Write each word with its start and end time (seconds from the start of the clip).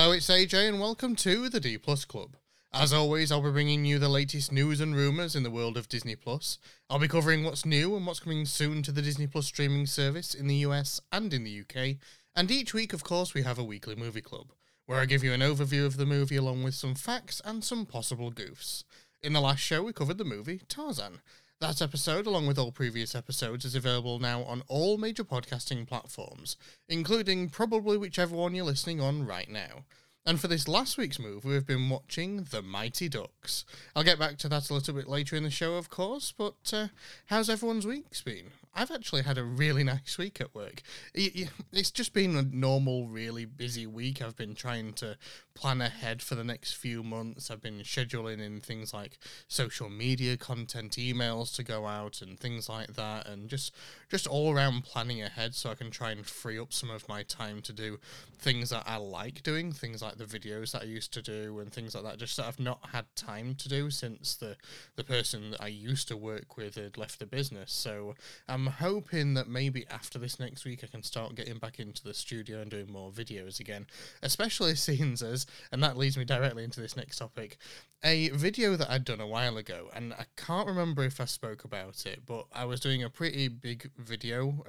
Hello, 0.00 0.12
it's 0.12 0.28
AJ, 0.28 0.66
and 0.66 0.80
welcome 0.80 1.14
to 1.16 1.50
the 1.50 1.60
D 1.60 1.76
Plus 1.76 2.06
Club. 2.06 2.34
As 2.72 2.90
always, 2.90 3.30
I'll 3.30 3.42
be 3.42 3.50
bringing 3.50 3.84
you 3.84 3.98
the 3.98 4.08
latest 4.08 4.50
news 4.50 4.80
and 4.80 4.96
rumours 4.96 5.36
in 5.36 5.42
the 5.42 5.50
world 5.50 5.76
of 5.76 5.90
Disney 5.90 6.16
Plus. 6.16 6.56
I'll 6.88 6.98
be 6.98 7.06
covering 7.06 7.44
what's 7.44 7.66
new 7.66 7.94
and 7.94 8.06
what's 8.06 8.20
coming 8.20 8.46
soon 8.46 8.82
to 8.84 8.92
the 8.92 9.02
Disney 9.02 9.26
Plus 9.26 9.46
streaming 9.46 9.84
service 9.84 10.32
in 10.32 10.46
the 10.46 10.54
US 10.64 11.02
and 11.12 11.34
in 11.34 11.44
the 11.44 11.60
UK. 11.60 11.96
And 12.34 12.50
each 12.50 12.72
week, 12.72 12.94
of 12.94 13.04
course, 13.04 13.34
we 13.34 13.42
have 13.42 13.58
a 13.58 13.62
weekly 13.62 13.94
movie 13.94 14.22
club, 14.22 14.54
where 14.86 14.98
I 14.98 15.04
give 15.04 15.22
you 15.22 15.34
an 15.34 15.42
overview 15.42 15.84
of 15.84 15.98
the 15.98 16.06
movie 16.06 16.36
along 16.36 16.62
with 16.62 16.74
some 16.74 16.94
facts 16.94 17.42
and 17.44 17.62
some 17.62 17.84
possible 17.84 18.32
goofs. 18.32 18.84
In 19.22 19.34
the 19.34 19.42
last 19.42 19.60
show, 19.60 19.82
we 19.82 19.92
covered 19.92 20.16
the 20.16 20.24
movie 20.24 20.62
Tarzan. 20.66 21.20
That 21.60 21.82
episode, 21.82 22.26
along 22.26 22.46
with 22.46 22.58
all 22.58 22.72
previous 22.72 23.14
episodes, 23.14 23.66
is 23.66 23.74
available 23.74 24.18
now 24.18 24.44
on 24.44 24.62
all 24.66 24.96
major 24.96 25.24
podcasting 25.24 25.86
platforms, 25.86 26.56
including 26.88 27.50
probably 27.50 27.98
whichever 27.98 28.34
one 28.34 28.54
you're 28.54 28.64
listening 28.64 28.98
on 28.98 29.26
right 29.26 29.48
now. 29.48 29.84
And 30.24 30.40
for 30.40 30.48
this 30.48 30.68
last 30.68 30.96
week's 30.96 31.18
move, 31.18 31.44
we've 31.44 31.66
been 31.66 31.90
watching 31.90 32.46
The 32.50 32.62
Mighty 32.62 33.10
Ducks. 33.10 33.66
I'll 33.94 34.02
get 34.02 34.18
back 34.18 34.38
to 34.38 34.48
that 34.48 34.70
a 34.70 34.74
little 34.74 34.94
bit 34.94 35.06
later 35.06 35.36
in 35.36 35.42
the 35.42 35.50
show, 35.50 35.74
of 35.74 35.90
course, 35.90 36.32
but 36.32 36.72
uh, 36.72 36.88
how's 37.26 37.50
everyone's 37.50 37.86
weeks 37.86 38.22
been? 38.22 38.52
I've 38.74 38.90
actually 38.90 39.22
had 39.22 39.38
a 39.38 39.44
really 39.44 39.84
nice 39.90 40.16
week 40.18 40.40
at 40.40 40.54
work. 40.54 40.82
It's 41.14 41.90
just 41.90 42.12
been 42.12 42.36
a 42.36 42.42
normal, 42.42 43.08
really 43.08 43.44
busy 43.44 43.86
week. 43.86 44.22
I've 44.22 44.36
been 44.36 44.54
trying 44.54 44.92
to 44.94 45.16
plan 45.54 45.80
ahead 45.80 46.22
for 46.22 46.34
the 46.34 46.44
next 46.44 46.74
few 46.74 47.02
months. 47.02 47.50
I've 47.50 47.60
been 47.60 47.80
scheduling 47.80 48.40
in 48.40 48.60
things 48.60 48.94
like 48.94 49.18
social 49.48 49.90
media 49.90 50.36
content, 50.36 50.92
emails 50.92 51.54
to 51.56 51.62
go 51.62 51.86
out, 51.86 52.22
and 52.22 52.38
things 52.38 52.68
like 52.68 52.94
that, 52.94 53.26
and 53.26 53.48
just 53.48 53.74
just 54.08 54.26
all 54.26 54.54
around 54.54 54.84
planning 54.84 55.22
ahead 55.22 55.54
so 55.54 55.70
I 55.70 55.74
can 55.74 55.90
try 55.90 56.12
and 56.12 56.24
free 56.26 56.58
up 56.58 56.72
some 56.72 56.90
of 56.90 57.08
my 57.08 57.22
time 57.22 57.62
to 57.62 57.72
do 57.72 57.98
things 58.38 58.70
that 58.70 58.84
I 58.86 58.96
like 58.96 59.42
doing, 59.42 59.72
things 59.72 60.00
like 60.02 60.16
the 60.16 60.24
videos 60.24 60.72
that 60.72 60.82
I 60.82 60.86
used 60.86 61.12
to 61.14 61.22
do, 61.22 61.58
and 61.58 61.72
things 61.72 61.94
like 61.94 62.04
that. 62.04 62.18
Just 62.18 62.36
that 62.36 62.46
I've 62.46 62.60
not 62.60 62.80
had 62.92 63.04
time 63.16 63.54
to 63.56 63.68
do 63.68 63.90
since 63.90 64.34
the 64.34 64.56
the 64.96 65.04
person 65.04 65.50
that 65.52 65.62
I 65.62 65.68
used 65.68 66.08
to 66.08 66.16
work 66.16 66.56
with 66.56 66.76
had 66.76 66.96
left 66.96 67.18
the 67.18 67.26
business. 67.26 67.72
So 67.72 68.14
I'm 68.48 68.59
I'm 68.60 68.66
hoping 68.66 69.32
that 69.34 69.48
maybe 69.48 69.86
after 69.90 70.18
this 70.18 70.38
next 70.38 70.66
week 70.66 70.84
I 70.84 70.86
can 70.86 71.02
start 71.02 71.34
getting 71.34 71.56
back 71.56 71.80
into 71.80 72.04
the 72.04 72.12
studio 72.12 72.60
and 72.60 72.70
doing 72.70 72.92
more 72.92 73.10
videos 73.10 73.58
again, 73.58 73.86
especially 74.22 74.74
scenes 74.74 75.22
as, 75.22 75.46
and 75.72 75.82
that 75.82 75.96
leads 75.96 76.18
me 76.18 76.26
directly 76.26 76.62
into 76.62 76.78
this 76.78 76.94
next 76.94 77.16
topic, 77.16 77.56
a 78.04 78.28
video 78.30 78.76
that 78.76 78.90
I'd 78.90 79.06
done 79.06 79.20
a 79.20 79.26
while 79.26 79.56
ago, 79.56 79.88
and 79.94 80.12
I 80.12 80.26
can't 80.36 80.68
remember 80.68 81.04
if 81.04 81.22
I 81.22 81.24
spoke 81.24 81.64
about 81.64 82.04
it, 82.04 82.26
but 82.26 82.48
I 82.52 82.66
was 82.66 82.80
doing 82.80 83.02
a 83.02 83.08
pretty 83.08 83.48
big 83.48 83.90
video 83.96 84.62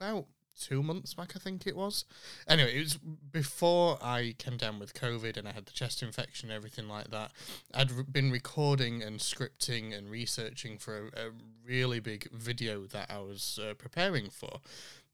about 0.00 0.24
two 0.60 0.82
months 0.82 1.14
back, 1.14 1.32
I 1.36 1.38
think 1.38 1.66
it 1.66 1.76
was. 1.76 2.04
Anyway, 2.48 2.76
it 2.76 2.80
was 2.80 2.94
before 3.32 3.98
I 4.02 4.34
came 4.38 4.56
down 4.56 4.78
with 4.78 4.94
COVID 4.94 5.36
and 5.36 5.46
I 5.46 5.52
had 5.52 5.66
the 5.66 5.72
chest 5.72 6.02
infection 6.02 6.50
and 6.50 6.56
everything 6.56 6.88
like 6.88 7.10
that. 7.10 7.32
I'd 7.74 7.90
re- 7.90 8.04
been 8.10 8.30
recording 8.30 9.02
and 9.02 9.20
scripting 9.20 9.96
and 9.96 10.10
researching 10.10 10.78
for 10.78 11.10
a, 11.14 11.26
a 11.26 11.30
really 11.64 12.00
big 12.00 12.30
video 12.32 12.82
that 12.86 13.10
I 13.10 13.18
was 13.18 13.58
uh, 13.62 13.74
preparing 13.74 14.30
for. 14.30 14.60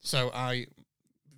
So 0.01 0.31
I 0.35 0.67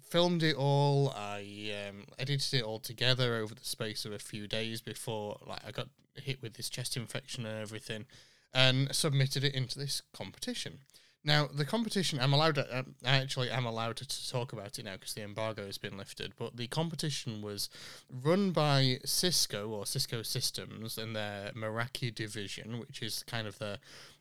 filmed 0.03 0.43
it 0.43 0.57
all. 0.57 1.13
I 1.17 1.73
um, 1.89 2.05
edited 2.19 2.61
it 2.61 2.63
all 2.63 2.79
together 2.79 3.37
over 3.37 3.55
the 3.55 3.65
space 3.65 4.05
of 4.05 4.13
a 4.13 4.19
few 4.19 4.47
days 4.47 4.81
before, 4.81 5.39
like, 5.47 5.61
I 5.67 5.71
got 5.73 5.89
hit 6.15 6.41
with 6.41 6.55
this 6.55 6.69
chest 6.69 6.97
infection 6.97 7.45
and 7.45 7.61
everything, 7.61 8.07
and 8.53 8.95
submitted 8.95 9.43
it 9.43 9.55
into 9.55 9.79
this 9.79 10.03
competition. 10.13 10.79
Now, 11.27 11.49
the 11.53 11.65
competition, 11.65 12.21
I'm 12.21 12.35
allowed 12.35 12.57
to, 12.57 12.79
um, 12.79 12.95
actually, 13.03 13.51
I'm 13.51 13.65
allowed 13.65 13.97
to, 13.97 14.07
to 14.07 14.31
talk 14.31 14.53
about 14.53 14.79
it 14.79 14.85
now 14.85 14.93
because 14.93 15.15
the 15.15 15.23
embargo 15.23 15.65
has 15.65 15.79
been 15.79 15.97
lifted, 15.97 16.35
but 16.39 16.57
the 16.57 16.67
competition 16.67 17.41
was 17.41 17.71
run 18.11 18.51
by 18.51 18.99
Cisco 19.07 19.71
or 19.71 19.87
Cisco 19.87 20.23
Systems 20.23 20.99
and 20.99 21.17
their 21.17 21.51
Meraki 21.57 22.15
division, 22.15 22.79
which 22.79 23.03
is 23.03 23.23
kind 23.27 23.47
of 23.47 23.59
the 23.59 23.79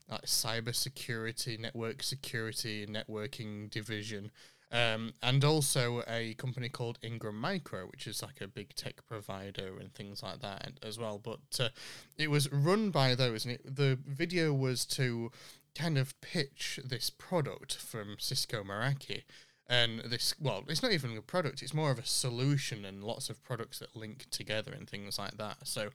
like, 0.10 0.22
cyber 0.26 0.74
security, 0.74 1.58
network 1.58 2.04
security, 2.04 2.88
networking 2.88 3.70
division. 3.70 4.32
Um, 4.72 5.14
and 5.22 5.44
also 5.44 6.02
a 6.08 6.34
company 6.34 6.68
called 6.68 6.98
Ingram 7.04 7.40
Micro, 7.40 7.86
which 7.86 8.08
is 8.08 8.24
like 8.24 8.42
a 8.42 8.48
big 8.48 8.74
tech 8.74 9.06
provider 9.08 9.78
and 9.80 9.94
things 9.94 10.24
like 10.24 10.40
that 10.42 10.80
as 10.82 10.98
well. 10.98 11.20
But 11.20 11.60
uh, 11.60 11.70
it 12.18 12.32
was 12.32 12.52
run 12.52 12.90
by 12.90 13.14
those, 13.14 13.46
and 13.46 13.54
it, 13.54 13.76
the 13.76 14.00
video 14.04 14.52
was 14.52 14.86
to 14.86 15.32
kind 15.76 15.98
of 15.98 16.20
pitch 16.22 16.80
this 16.84 17.10
product 17.10 17.76
from 17.76 18.16
Cisco 18.20 18.64
Meraki. 18.64 19.24
And 19.68 20.02
this, 20.02 20.36
well, 20.40 20.64
it's 20.68 20.84
not 20.84 20.92
even 20.92 21.18
a 21.18 21.22
product, 21.22 21.62
it's 21.62 21.74
more 21.74 21.90
of 21.90 21.98
a 21.98 22.06
solution 22.06 22.84
and 22.84 23.04
lots 23.04 23.30
of 23.30 23.44
products 23.44 23.80
that 23.80 23.96
link 23.96 24.26
together 24.30 24.74
and 24.74 24.90
things 24.90 25.18
like 25.18 25.38
that. 25.38 25.58
So 25.64 25.90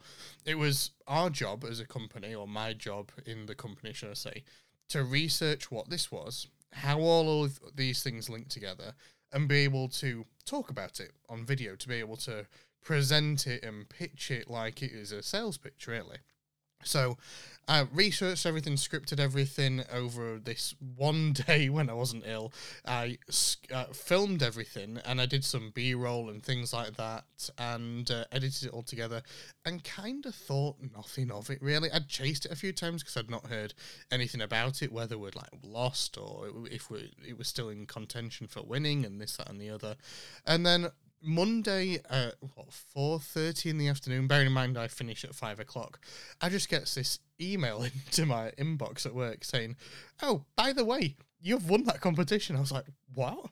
it 0.47 0.57
was 0.57 0.91
our 1.07 1.29
job 1.29 1.65
as 1.65 1.79
a 1.79 1.87
company, 1.87 2.35
or 2.35 2.49
my 2.49 2.73
job 2.73 3.13
in 3.27 3.47
the 3.47 3.55
company, 3.55 3.93
should 3.93 4.11
I 4.11 4.15
say, 4.15 4.45
to 4.89 5.05
research 5.05 5.71
what 5.71 5.91
this 5.91 6.11
was, 6.11 6.49
how 6.73 6.99
all 7.01 7.45
of 7.45 7.61
these 7.75 8.03
things 8.03 8.31
link 8.31 8.49
together, 8.49 8.95
and 9.33 9.47
be 9.47 9.59
able 9.59 9.89
to 9.89 10.25
talk 10.47 10.71
about 10.71 10.99
it 10.99 11.13
on 11.29 11.45
video, 11.45 11.77
to 11.77 11.89
be 11.89 11.97
able 11.97 12.17
to 12.17 12.47
present 12.83 13.47
it 13.47 13.63
and 13.63 13.89
pitch 13.91 14.31
it 14.31 14.49
like 14.49 14.83
it 14.83 14.93
is 14.93 15.13
a 15.13 15.23
sales 15.23 15.59
pitch, 15.59 15.87
really. 15.87 16.19
So 16.85 17.19
I 17.69 17.87
researched 17.93 18.47
everything, 18.47 18.75
scripted 18.75 19.21
everything 19.21 19.83
over 19.93 20.39
this 20.39 20.75
one 20.97 21.33
day 21.47 21.69
when 21.69 21.91
I 21.91 21.93
wasn't 21.93 22.25
ill. 22.27 22.53
I 22.87 23.19
uh, 23.73 23.85
filmed 23.93 24.43
everything 24.43 24.99
and 25.05 25.21
I 25.21 25.27
did 25.27 25.45
some 25.45 25.73
B 25.75 25.95
roll 25.95 26.31
and 26.31 26.43
things 26.43 26.73
like 26.73 26.97
that 26.97 27.25
and 27.59 28.11
uh, 28.11 28.25
edited 28.33 28.69
it 28.69 28.73
all 28.73 28.83
together 28.83 29.23
and 29.67 29.85
kind 29.85 30.25
of 30.25 30.35
thought 30.35 30.77
nothing 30.97 31.31
of 31.31 31.51
it 31.51 31.61
really. 31.61 31.91
I'd 31.93 32.09
chased 32.09 32.47
it 32.47 32.53
a 32.53 32.57
few 32.57 32.73
times 32.73 33.03
because 33.03 33.19
I'd 33.19 33.31
not 33.31 33.49
heard 33.49 33.75
anything 34.11 34.41
about 34.41 34.81
it, 34.81 34.91
whether 34.91 35.19
we'd 35.19 35.37
like 35.37 35.51
lost 35.63 36.17
or 36.17 36.49
if 36.71 36.91
we, 36.91 37.13
it 37.27 37.37
was 37.37 37.49
still 37.49 37.69
in 37.69 37.85
contention 37.85 38.47
for 38.47 38.63
winning 38.63 39.05
and 39.05 39.21
this, 39.21 39.37
that, 39.37 39.51
and 39.51 39.61
the 39.61 39.69
other. 39.69 39.97
And 40.47 40.65
then 40.65 40.89
Monday 41.23 42.01
at 42.09 42.35
what 42.41 42.73
four 42.73 43.19
thirty 43.19 43.71
in 43.71 43.79
the 43.79 43.89
afternoon. 43.89 44.27
Bearing 44.27 44.49
in 44.49 44.53
mind 44.53 44.79
I 44.79 44.89
finish 44.89 45.25
at 45.25 45.35
five 45.35 45.59
o'clock, 45.61 46.01
I 46.41 46.49
just 46.49 46.69
gets 46.69 46.95
this 46.95 47.19
email 47.41 47.83
into 48.07 48.27
my 48.27 48.53
inbox 48.59 49.07
at 49.07 49.15
work 49.15 49.45
saying, 49.45 49.77
"Oh, 50.23 50.45
by 50.57 50.73
the 50.73 50.85
way, 50.85 51.17
you've 51.41 51.69
won 51.69 51.85
that 51.85 52.01
competition." 52.01 52.57
I 52.57 52.61
was 52.61 52.73
like, 52.73 52.87
"What?" 53.15 53.51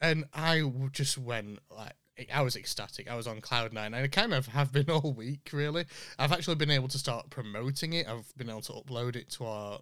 And 0.00 0.24
I 0.32 0.62
just 0.92 1.18
went 1.18 1.60
like. 1.70 1.92
I 2.32 2.42
was 2.42 2.56
ecstatic. 2.56 3.10
I 3.10 3.16
was 3.16 3.26
on 3.26 3.40
cloud 3.40 3.72
nine. 3.72 3.94
and 3.94 4.04
I 4.04 4.06
kind 4.06 4.34
of 4.34 4.46
have 4.48 4.70
been 4.70 4.90
all 4.90 5.14
week, 5.14 5.48
really. 5.52 5.86
I've 6.18 6.30
actually 6.30 6.56
been 6.56 6.70
able 6.70 6.88
to 6.88 6.98
start 6.98 7.30
promoting 7.30 7.94
it. 7.94 8.06
I've 8.06 8.32
been 8.36 8.50
able 8.50 8.60
to 8.62 8.72
upload 8.74 9.16
it 9.16 9.30
to 9.30 9.46
our 9.46 9.80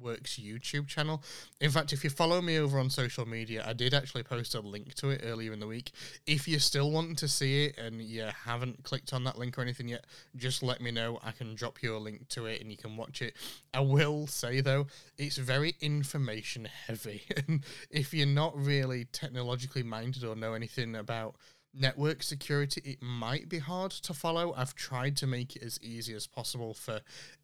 Works 0.00 0.38
YouTube 0.38 0.86
channel. 0.86 1.22
In 1.60 1.70
fact, 1.70 1.92
if 1.92 2.04
you 2.04 2.10
follow 2.10 2.40
me 2.40 2.58
over 2.58 2.78
on 2.78 2.90
social 2.90 3.26
media, 3.26 3.64
I 3.66 3.72
did 3.72 3.94
actually 3.94 4.22
post 4.22 4.54
a 4.54 4.60
link 4.60 4.94
to 4.94 5.10
it 5.10 5.22
earlier 5.24 5.52
in 5.52 5.60
the 5.60 5.66
week. 5.66 5.92
If 6.26 6.48
you're 6.48 6.60
still 6.60 6.90
wanting 6.90 7.16
to 7.16 7.28
see 7.28 7.66
it 7.66 7.78
and 7.78 8.00
you 8.00 8.28
haven't 8.44 8.82
clicked 8.84 9.12
on 9.12 9.24
that 9.24 9.38
link 9.38 9.58
or 9.58 9.62
anything 9.62 9.88
yet, 9.88 10.04
just 10.36 10.62
let 10.62 10.80
me 10.80 10.90
know. 10.90 11.18
I 11.22 11.32
can 11.32 11.54
drop 11.54 11.82
you 11.82 11.96
a 11.96 11.98
link 11.98 12.28
to 12.30 12.46
it 12.46 12.60
and 12.60 12.70
you 12.70 12.76
can 12.76 12.96
watch 12.96 13.22
it. 13.22 13.34
I 13.74 13.80
will 13.80 14.26
say 14.26 14.60
though, 14.60 14.86
it's 15.18 15.36
very 15.36 15.74
information 15.80 16.66
heavy. 16.86 17.22
and 17.48 17.64
if 17.90 18.14
you're 18.14 18.26
not 18.26 18.56
really 18.56 19.06
technologically 19.12 19.82
minded 19.82 20.24
or 20.24 20.34
know 20.36 20.54
anything 20.54 20.96
about 20.96 21.36
network 21.72 22.22
security, 22.22 22.80
it 22.84 23.02
might 23.02 23.48
be 23.48 23.58
hard 23.58 23.90
to 23.92 24.14
follow. 24.14 24.54
I've 24.56 24.74
tried 24.74 25.16
to 25.18 25.26
make 25.26 25.56
it 25.56 25.62
as 25.62 25.78
easy 25.82 26.14
as 26.14 26.26
possible 26.26 26.74
for 26.74 27.00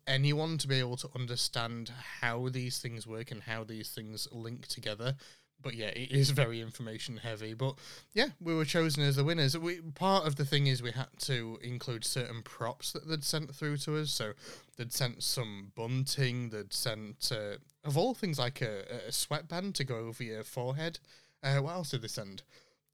anyone 0.07 0.59
to 0.59 0.69
be 0.69 0.79
able 0.79 0.97
to 0.99 1.11
understand 1.15 1.93
how 2.21 2.49
these 2.49 2.79
things 2.79 3.07
work 3.07 3.31
and 3.31 3.43
how 3.43 3.65
these 3.65 3.91
things 3.91 4.29
link 4.33 4.67
together. 4.67 5.17
But 5.63 5.75
yeah, 5.75 5.87
it 5.87 6.13
is 6.13 6.31
very 6.31 6.61
information 6.61 7.17
heavy. 7.17 7.55
But 7.55 7.77
yeah, 8.13 8.29
we 8.41 8.55
were 8.55 8.65
chosen 8.65 9.03
as 9.03 9.17
the 9.17 9.25
winners. 9.25 9.57
We 9.57 9.81
part 9.81 10.27
of 10.27 10.37
the 10.37 10.45
thing 10.45 10.67
is 10.67 10.83
we 10.83 10.93
had 10.93 11.09
to 11.21 11.59
include 11.63 12.05
certain 12.05 12.43
props 12.43 12.93
that 12.93 13.09
they'd 13.09 13.25
sent 13.25 13.55
through 13.55 13.79
to 13.79 13.97
us. 13.97 14.11
So 14.11 14.33
they'd 14.77 14.93
sent 14.93 15.23
some 15.23 15.73
bunting. 15.75 16.51
They'd 16.51 16.75
sent 16.75 17.33
uh, 17.33 17.57
of 17.85 17.97
all 17.97 18.15
things 18.15 18.39
like 18.39 18.61
a, 18.61 18.83
a 19.09 19.13
sweatband 19.13 19.75
to 19.77 19.85
go 19.85 19.97
over 19.97 20.23
your 20.23 20.45
forehead. 20.45 20.99
Uh, 21.43 21.57
what 21.57 21.73
else 21.73 21.91
did 21.91 22.03
they 22.03 22.09
send? 22.09 22.43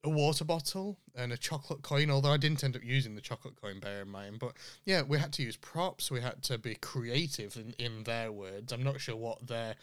A 0.05 0.09
water 0.09 0.45
bottle 0.45 0.99
and 1.15 1.33
a 1.33 1.37
chocolate 1.37 1.83
coin, 1.83 2.11
although 2.11 2.33
I 2.33 2.37
didn't 2.37 2.65
end 2.65 2.77
up 2.77 2.83
using 2.85 3.15
the 3.15 3.21
chocolate 3.21 3.61
coin, 3.61 3.79
bear 3.79 4.03
in 4.03 4.09
mind. 4.09 4.39
But 4.41 4.57
yeah, 4.85 5.03
we 5.03 5.19
had 5.19 5.33
to 5.35 5.43
use 5.43 5.57
props, 5.57 6.11
we 6.11 6.21
had 6.21 6.43
to 6.45 6.59
be 6.59 6.75
creative 6.75 7.57
in, 7.57 7.75
in 7.79 8.05
their 8.05 8.33
words. 8.33 8.73
I'm 8.73 8.83
not 8.83 9.01
sure 9.01 9.17
what 9.17 9.47
their 9.47 9.77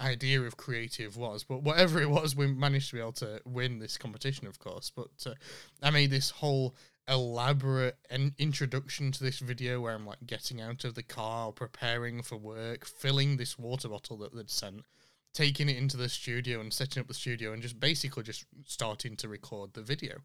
idea 0.00 0.42
of 0.42 0.56
creative 0.56 1.16
was, 1.16 1.44
but 1.44 1.62
whatever 1.62 2.00
it 2.00 2.10
was, 2.10 2.36
we 2.36 2.46
managed 2.46 2.90
to 2.90 2.96
be 2.96 3.00
able 3.00 3.12
to 3.12 3.40
win 3.44 3.78
this 3.78 3.98
competition, 3.98 4.46
of 4.46 4.58
course. 4.58 4.92
But 4.94 5.10
uh, 5.26 5.34
I 5.82 5.90
made 5.90 6.10
this 6.10 6.30
whole 6.30 6.74
elaborate 7.08 7.98
introduction 8.38 9.12
to 9.12 9.22
this 9.22 9.40
video 9.40 9.80
where 9.80 9.94
I'm 9.94 10.06
like 10.06 10.26
getting 10.26 10.60
out 10.60 10.84
of 10.84 10.94
the 10.94 11.02
car, 11.02 11.52
preparing 11.52 12.22
for 12.22 12.36
work, 12.36 12.84
filling 12.86 13.36
this 13.36 13.58
water 13.58 13.88
bottle 13.88 14.16
that 14.18 14.34
they'd 14.34 14.50
sent 14.50 14.84
taking 15.34 15.68
it 15.68 15.76
into 15.76 15.96
the 15.96 16.08
studio 16.08 16.60
and 16.60 16.72
setting 16.72 17.00
up 17.00 17.08
the 17.08 17.14
studio 17.14 17.52
and 17.52 17.60
just 17.60 17.78
basically 17.78 18.22
just 18.22 18.46
starting 18.64 19.16
to 19.16 19.28
record 19.28 19.74
the 19.74 19.82
video. 19.82 20.16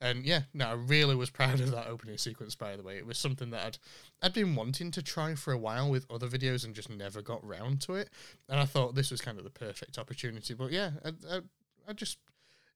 And 0.00 0.24
yeah, 0.24 0.42
no, 0.54 0.68
I 0.68 0.72
really 0.74 1.16
was 1.16 1.30
proud 1.30 1.58
of 1.60 1.72
that 1.72 1.88
opening 1.88 2.18
sequence. 2.18 2.54
By 2.54 2.76
the 2.76 2.84
way, 2.84 2.98
it 2.98 3.06
was 3.06 3.18
something 3.18 3.50
that 3.50 3.66
I'd 3.66 3.78
I'd 4.22 4.32
been 4.32 4.54
wanting 4.54 4.92
to 4.92 5.02
try 5.02 5.34
for 5.34 5.52
a 5.52 5.58
while 5.58 5.90
with 5.90 6.06
other 6.08 6.28
videos 6.28 6.64
and 6.64 6.74
just 6.74 6.88
never 6.88 7.20
got 7.20 7.44
round 7.44 7.80
to 7.82 7.94
it. 7.94 8.10
And 8.48 8.60
I 8.60 8.64
thought 8.64 8.94
this 8.94 9.10
was 9.10 9.20
kind 9.20 9.38
of 9.38 9.44
the 9.44 9.50
perfect 9.50 9.98
opportunity. 9.98 10.54
But 10.54 10.70
yeah, 10.70 10.90
I, 11.04 11.08
I, 11.28 11.40
I 11.88 11.92
just 11.94 12.18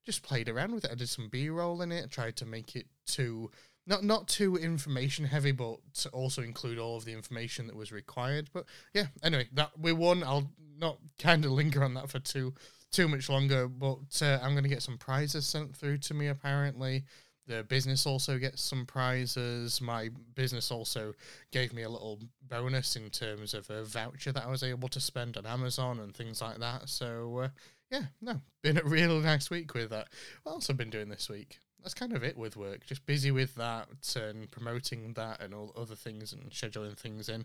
just 0.05 0.25
played 0.25 0.49
around 0.49 0.75
with 0.75 0.85
it. 0.85 0.91
I 0.91 0.97
did 0.97 1.09
some 1.09 1.29
B 1.29 1.49
roll 1.49 1.81
in 1.83 1.93
it. 1.93 2.05
I 2.05 2.07
tried 2.09 2.37
to 2.37 2.47
make 2.47 2.75
it 2.75 2.87
too 3.07 3.53
not 3.87 4.05
not 4.05 4.29
too 4.29 4.57
information 4.57 5.25
heavy, 5.25 5.53
but 5.53 5.79
to 5.95 6.09
also 6.11 6.43
include 6.43 6.79
all 6.79 6.97
of 6.97 7.05
the 7.05 7.13
information 7.13 7.67
that 7.67 7.77
was 7.77 7.93
required. 7.93 8.51
But 8.53 8.65
yeah, 8.95 9.07
anyway, 9.23 9.49
that 9.53 9.71
we 9.79 9.93
won. 9.93 10.23
I'll 10.23 10.51
not 10.79 10.99
kind 11.19 11.45
of 11.45 11.53
linger 11.53 11.83
on 11.83 11.95
that 11.95 12.11
for 12.11 12.19
too 12.19 12.55
too 12.91 13.09
much 13.09 13.29
longer, 13.29 13.69
but 13.69 14.21
uh, 14.21 14.39
I'm 14.43 14.55
to 14.55 14.69
get 14.69 14.83
some 14.83 14.99
prizes 14.99 15.47
sent 15.47 15.75
through 15.75 15.99
to 15.99 16.15
me 16.15 16.29
apparently. 16.29 17.05
The 17.49 17.65
business 17.65 18.07
also 18.07 18.39
gets 18.39 18.63
some 18.63 18.87
prizes. 18.87 19.81
My 19.81 20.11
business 20.35 20.71
also 20.71 21.13
gave 21.51 21.73
me 21.73 21.83
a 21.83 21.89
little 21.89 22.21
bonus 22.49 22.95
in 22.95 23.11
terms 23.11 23.53
of 23.53 23.69
a 23.69 23.83
voucher 23.83 24.31
that 24.31 24.45
I 24.45 24.51
was 24.51 24.63
able 24.63 24.89
to 24.89 25.01
spend 25.01 25.37
on 25.37 25.45
Amazon 25.45 25.99
and 25.99 26.15
things 26.15 26.41
like 26.41 26.59
that. 26.59 26.89
So, 26.89 27.39
uh, 27.39 27.49
yeah, 27.91 28.05
no, 28.21 28.41
been 28.63 28.79
a 28.79 28.85
real 28.85 29.19
nice 29.21 29.51
week 29.51 29.75
with 29.75 29.91
that. 29.91 30.09
What 30.45 30.53
else 30.53 30.69
have 30.69 30.77
been 30.77 30.91
doing 30.91 31.09
this 31.09 31.29
week? 31.29 31.59
That's 31.83 31.95
kind 31.95 32.13
of 32.13 32.23
it 32.23 32.37
with 32.37 32.57
work. 32.57 32.87
Just 32.87 33.05
busy 33.07 33.31
with 33.31 33.55
that 33.57 33.89
and 34.17 34.51
promoting 34.51 35.15
that 35.15 35.41
and 35.41 35.53
all 35.53 35.73
other 35.77 35.97
things 35.97 36.33
and 36.33 36.51
scheduling 36.51 36.97
things 36.97 37.29
in. 37.29 37.45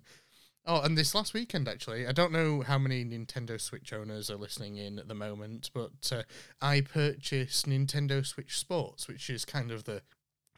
Oh, 0.69 0.81
and 0.81 0.97
this 0.97 1.15
last 1.15 1.33
weekend, 1.33 1.67
actually, 1.67 2.05
I 2.05 2.11
don't 2.11 2.33
know 2.33 2.61
how 2.61 2.77
many 2.77 3.05
Nintendo 3.05 3.59
Switch 3.59 3.93
owners 3.93 4.29
are 4.29 4.35
listening 4.35 4.75
in 4.75 4.99
at 4.99 5.07
the 5.07 5.15
moment, 5.15 5.71
but 5.73 6.11
uh, 6.11 6.23
I 6.61 6.81
purchased 6.81 7.65
Nintendo 7.67 8.25
Switch 8.25 8.59
Sports, 8.59 9.07
which 9.07 9.29
is 9.29 9.45
kind 9.45 9.71
of 9.71 9.85
the 9.85 10.01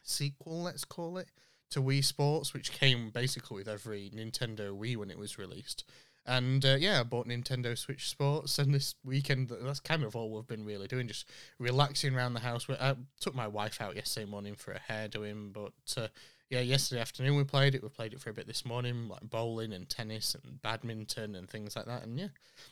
sequel, 0.02 0.62
let's 0.62 0.84
call 0.84 1.16
it, 1.16 1.28
to 1.70 1.80
Wii 1.80 2.04
Sports, 2.04 2.52
which 2.52 2.72
came 2.72 3.10
basically 3.10 3.58
with 3.58 3.68
every 3.68 4.10
Nintendo 4.12 4.76
Wii 4.76 4.96
when 4.96 5.12
it 5.12 5.18
was 5.18 5.38
released. 5.38 5.84
And 6.26 6.64
uh, 6.64 6.76
yeah, 6.78 7.00
I 7.00 7.02
bought 7.02 7.26
Nintendo 7.26 7.76
Switch 7.76 8.08
Sports, 8.08 8.58
and 8.58 8.74
this 8.74 8.94
weekend 9.04 9.48
that's 9.48 9.80
kind 9.80 10.02
of 10.02 10.14
all 10.14 10.30
we've 10.30 10.46
been 10.46 10.64
really 10.64 10.86
doing, 10.86 11.08
just 11.08 11.26
relaxing 11.58 12.14
around 12.14 12.34
the 12.34 12.40
house. 12.40 12.66
I 12.68 12.94
took 13.20 13.34
my 13.34 13.46
wife 13.46 13.80
out 13.80 13.96
yesterday 13.96 14.26
morning 14.26 14.54
for 14.54 14.72
a 14.72 14.78
hair 14.78 15.08
doing, 15.08 15.50
but 15.52 15.72
uh, 15.96 16.08
yeah, 16.50 16.60
yesterday 16.60 17.00
afternoon 17.00 17.36
we 17.36 17.44
played 17.44 17.74
it. 17.74 17.82
We 17.82 17.88
played 17.88 18.12
it 18.12 18.20
for 18.20 18.30
a 18.30 18.34
bit 18.34 18.48
this 18.48 18.66
morning, 18.66 19.08
like 19.08 19.22
bowling 19.22 19.72
and 19.72 19.88
tennis 19.88 20.34
and 20.34 20.60
badminton 20.60 21.36
and 21.36 21.48
things 21.48 21.76
like 21.76 21.86
that. 21.86 22.02
And 22.02 22.18
yeah, 22.18 22.28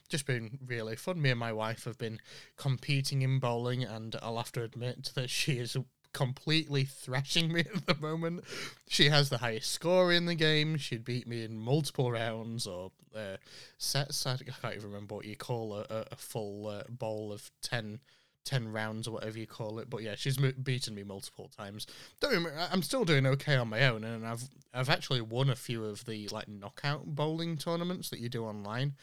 just 0.09 0.27
been 0.27 0.59
really 0.67 0.97
fun. 0.97 1.23
Me 1.23 1.31
and 1.31 1.39
my 1.39 1.53
wife 1.53 1.85
have 1.85 1.97
been 1.97 2.19
competing 2.56 3.23
in 3.23 3.39
bowling, 3.39 3.85
and 3.85 4.17
I'll 4.21 4.37
have 4.37 4.53
to 4.53 4.62
admit 4.62 5.12
that 5.15 5.31
she 5.31 5.59
is 5.59 5.77
completely 6.19 6.82
thrashing 6.85 7.53
me 7.53 7.61
at 7.75 7.87
the 7.87 7.94
moment. 7.94 8.43
She 8.88 9.09
has 9.09 9.29
the 9.29 9.38
highest 9.38 9.70
score 9.70 10.12
in 10.12 10.26
the 10.26 10.35
game. 10.35 10.76
She'd 10.76 11.05
beat 11.05 11.29
me 11.29 11.44
in 11.44 11.56
multiple 11.56 12.11
rounds 12.11 12.67
or 12.67 12.91
uh, 13.15 13.37
sets. 13.79 14.26
I 14.26 14.37
can't 14.37 14.75
even 14.75 14.91
remember 14.91 15.15
what 15.15 15.26
you 15.26 15.37
call 15.37 15.75
a, 15.75 16.06
a 16.11 16.17
full 16.17 16.67
uh, 16.67 16.82
bowl 16.88 17.32
of 17.32 17.50
10 17.62 18.00
10 18.44 18.73
rounds 18.73 19.06
or 19.06 19.12
whatever 19.12 19.38
you 19.38 19.47
call 19.47 19.79
it. 19.79 19.91
But 19.91 20.03
yeah, 20.03 20.15
she's 20.17 20.38
beaten 20.38 20.94
me 20.94 21.05
multiple 21.05 21.50
times. 21.56 21.87
Don't 22.19 22.32
remember, 22.32 22.59
I'm 22.73 22.82
still 22.82 23.05
doing 23.05 23.26
okay 23.26 23.56
on 23.56 23.69
my 23.69 23.87
own, 23.87 24.03
and 24.05 24.26
I've 24.26 24.49
I've 24.73 24.88
actually 24.88 25.21
won 25.21 25.50
a 25.50 25.56
few 25.56 25.85
of 25.85 26.05
the 26.06 26.29
like 26.29 26.49
knockout 26.49 27.05
bowling 27.05 27.59
tournaments 27.59 28.11
that 28.11 28.21
you 28.21 28.29
do 28.29 28.44
online. 28.44 28.94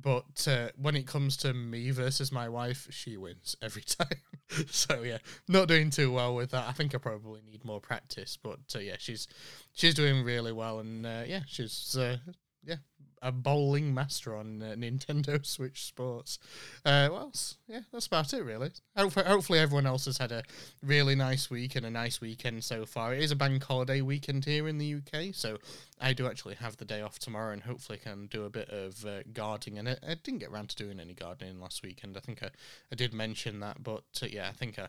But 0.00 0.46
uh, 0.48 0.68
when 0.76 0.96
it 0.96 1.06
comes 1.06 1.36
to 1.38 1.52
me 1.52 1.90
versus 1.90 2.32
my 2.32 2.48
wife, 2.48 2.86
she 2.90 3.16
wins 3.16 3.56
every 3.60 3.82
time. 3.86 4.66
so 4.70 5.02
yeah, 5.02 5.18
not 5.48 5.68
doing 5.68 5.90
too 5.90 6.12
well 6.12 6.34
with 6.34 6.50
that. 6.50 6.68
I 6.68 6.72
think 6.72 6.94
I 6.94 6.98
probably 6.98 7.40
need 7.42 7.64
more 7.64 7.80
practice. 7.80 8.38
But 8.42 8.60
uh, 8.74 8.80
yeah, 8.80 8.96
she's 8.98 9.28
she's 9.72 9.94
doing 9.94 10.24
really 10.24 10.52
well, 10.52 10.78
and 10.78 11.04
uh, 11.06 11.22
yeah, 11.26 11.42
she's 11.46 11.96
uh, 11.96 12.18
yeah 12.64 12.76
a 13.22 13.30
bowling 13.30 13.92
master 13.92 14.34
on 14.34 14.62
uh, 14.62 14.74
Nintendo 14.76 15.44
Switch 15.46 15.84
Sports. 15.84 16.38
Uh, 16.84 17.08
what 17.08 17.20
else? 17.20 17.56
Yeah, 17.68 17.80
that's 17.92 18.06
about 18.06 18.32
it, 18.32 18.42
really. 18.42 18.70
Hopefully, 18.96 19.26
hopefully, 19.26 19.58
everyone 19.58 19.86
else 19.86 20.06
has 20.06 20.18
had 20.18 20.32
a 20.32 20.42
really 20.82 21.14
nice 21.14 21.50
week 21.50 21.76
and 21.76 21.84
a 21.84 21.90
nice 21.90 22.20
weekend 22.20 22.64
so 22.64 22.86
far. 22.86 23.14
It 23.14 23.22
is 23.22 23.30
a 23.30 23.36
bank 23.36 23.62
holiday 23.62 24.00
weekend 24.00 24.44
here 24.44 24.68
in 24.68 24.78
the 24.78 24.94
UK, 24.94 25.34
so 25.34 25.58
I 26.00 26.12
do 26.12 26.26
actually 26.26 26.54
have 26.56 26.76
the 26.78 26.84
day 26.84 27.02
off 27.02 27.18
tomorrow 27.18 27.52
and 27.52 27.62
hopefully 27.62 27.98
can 27.98 28.26
do 28.26 28.44
a 28.44 28.50
bit 28.50 28.70
of 28.70 29.04
uh, 29.04 29.22
gardening. 29.32 29.78
And 29.78 29.90
I, 29.90 29.96
I, 30.06 30.14
didn't 30.22 30.40
get 30.40 30.50
around 30.50 30.70
to 30.70 30.76
doing 30.76 30.98
any 30.98 31.14
gardening 31.14 31.60
last 31.60 31.82
weekend. 31.82 32.16
I 32.16 32.20
think 32.20 32.42
I, 32.42 32.48
I 32.90 32.94
did 32.94 33.12
mention 33.12 33.60
that, 33.60 33.82
but 33.82 34.04
uh, 34.22 34.26
yeah, 34.26 34.48
I 34.48 34.52
think 34.52 34.78
I. 34.78 34.88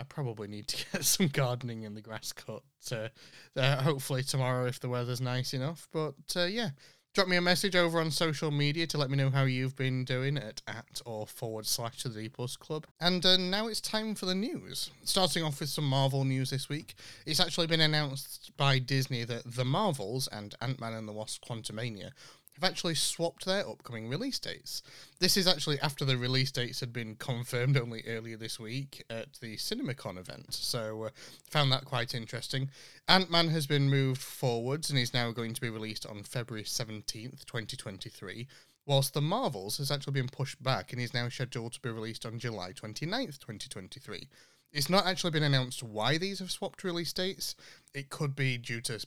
I 0.00 0.04
probably 0.04 0.48
need 0.48 0.68
to 0.68 0.86
get 0.92 1.04
some 1.04 1.28
gardening 1.28 1.82
in 1.82 1.94
the 1.94 2.00
grass 2.00 2.32
cut. 2.32 2.62
Uh, 2.90 3.08
uh, 3.54 3.82
hopefully 3.82 4.22
tomorrow 4.22 4.64
if 4.64 4.80
the 4.80 4.88
weather's 4.88 5.20
nice 5.20 5.52
enough. 5.52 5.86
But 5.92 6.14
yeah, 6.34 6.70
drop 7.14 7.28
me 7.28 7.36
a 7.36 7.42
message 7.42 7.76
over 7.76 8.00
on 8.00 8.10
social 8.10 8.50
media 8.50 8.86
to 8.86 8.96
let 8.96 9.10
me 9.10 9.16
know 9.16 9.28
how 9.28 9.44
you've 9.44 9.76
been 9.76 10.04
doing 10.04 10.38
at 10.38 10.62
at 10.66 11.00
or 11.04 11.26
forward 11.26 11.66
slash 11.66 11.98
to 11.98 12.08
the 12.08 12.22
D 12.22 12.28
Plus 12.28 12.56
Club. 12.56 12.86
And 13.00 13.24
uh, 13.24 13.36
now 13.36 13.66
it's 13.66 13.80
time 13.80 14.14
for 14.14 14.26
the 14.26 14.34
news. 14.34 14.90
Starting 15.04 15.42
off 15.44 15.60
with 15.60 15.68
some 15.68 15.86
Marvel 15.86 16.24
news 16.24 16.50
this 16.50 16.68
week. 16.68 16.94
It's 17.26 17.40
actually 17.40 17.66
been 17.66 17.80
announced 17.80 18.52
by 18.56 18.78
Disney 18.78 19.24
that 19.24 19.42
The 19.44 19.64
Marvels 19.64 20.28
and 20.28 20.54
Ant 20.60 20.80
Man 20.80 20.94
and 20.94 21.06
the 21.06 21.12
Wasp 21.12 21.44
Quantumania 21.44 22.10
have 22.54 22.64
actually 22.64 22.94
swapped 22.94 23.44
their 23.44 23.66
upcoming 23.68 24.08
release 24.08 24.38
dates. 24.38 24.82
This 25.18 25.36
is 25.36 25.46
actually 25.46 25.80
after 25.80 26.04
the 26.04 26.16
release 26.16 26.50
dates 26.50 26.80
had 26.80 26.92
been 26.92 27.16
confirmed 27.16 27.76
only 27.76 28.02
earlier 28.06 28.36
this 28.36 28.60
week 28.60 29.02
at 29.08 29.34
the 29.40 29.56
CinemaCon 29.56 30.18
event, 30.18 30.52
so 30.54 31.04
uh, 31.04 31.10
found 31.50 31.72
that 31.72 31.84
quite 31.84 32.14
interesting. 32.14 32.70
Ant 33.08 33.30
Man 33.30 33.48
has 33.48 33.66
been 33.66 33.88
moved 33.88 34.20
forwards 34.20 34.90
and 34.90 34.98
is 34.98 35.14
now 35.14 35.30
going 35.30 35.54
to 35.54 35.60
be 35.60 35.70
released 35.70 36.06
on 36.06 36.22
February 36.22 36.64
17th, 36.64 37.44
2023, 37.44 38.46
whilst 38.86 39.14
The 39.14 39.22
Marvels 39.22 39.78
has 39.78 39.90
actually 39.90 40.14
been 40.14 40.28
pushed 40.28 40.62
back 40.62 40.92
and 40.92 41.00
is 41.00 41.14
now 41.14 41.28
scheduled 41.28 41.72
to 41.74 41.80
be 41.80 41.90
released 41.90 42.26
on 42.26 42.38
July 42.38 42.72
29th, 42.72 43.38
2023. 43.38 44.28
It's 44.72 44.88
not 44.88 45.06
actually 45.06 45.32
been 45.32 45.42
announced 45.42 45.82
why 45.82 46.16
these 46.16 46.38
have 46.38 46.50
swapped 46.50 46.82
release 46.82 47.12
dates. 47.12 47.54
It 47.92 48.08
could 48.08 48.34
be 48.34 48.56
due 48.56 48.80
to 48.82 49.04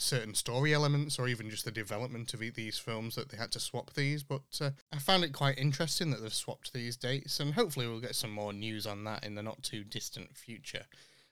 certain 0.00 0.34
story 0.34 0.72
elements 0.72 1.18
or 1.18 1.28
even 1.28 1.50
just 1.50 1.64
the 1.64 1.70
development 1.70 2.34
of 2.34 2.40
these 2.40 2.78
films 2.78 3.14
that 3.14 3.28
they 3.30 3.36
had 3.36 3.52
to 3.52 3.60
swap 3.60 3.94
these. 3.94 4.22
But 4.22 4.42
uh, 4.60 4.70
I 4.92 4.98
found 4.98 5.24
it 5.24 5.32
quite 5.32 5.58
interesting 5.58 6.10
that 6.10 6.22
they've 6.22 6.32
swapped 6.32 6.72
these 6.72 6.96
dates, 6.96 7.40
and 7.40 7.54
hopefully 7.54 7.86
we'll 7.86 8.00
get 8.00 8.14
some 8.14 8.30
more 8.30 8.52
news 8.52 8.86
on 8.86 9.04
that 9.04 9.24
in 9.24 9.34
the 9.34 9.42
not 9.42 9.62
too 9.62 9.84
distant 9.84 10.36
future. 10.36 10.84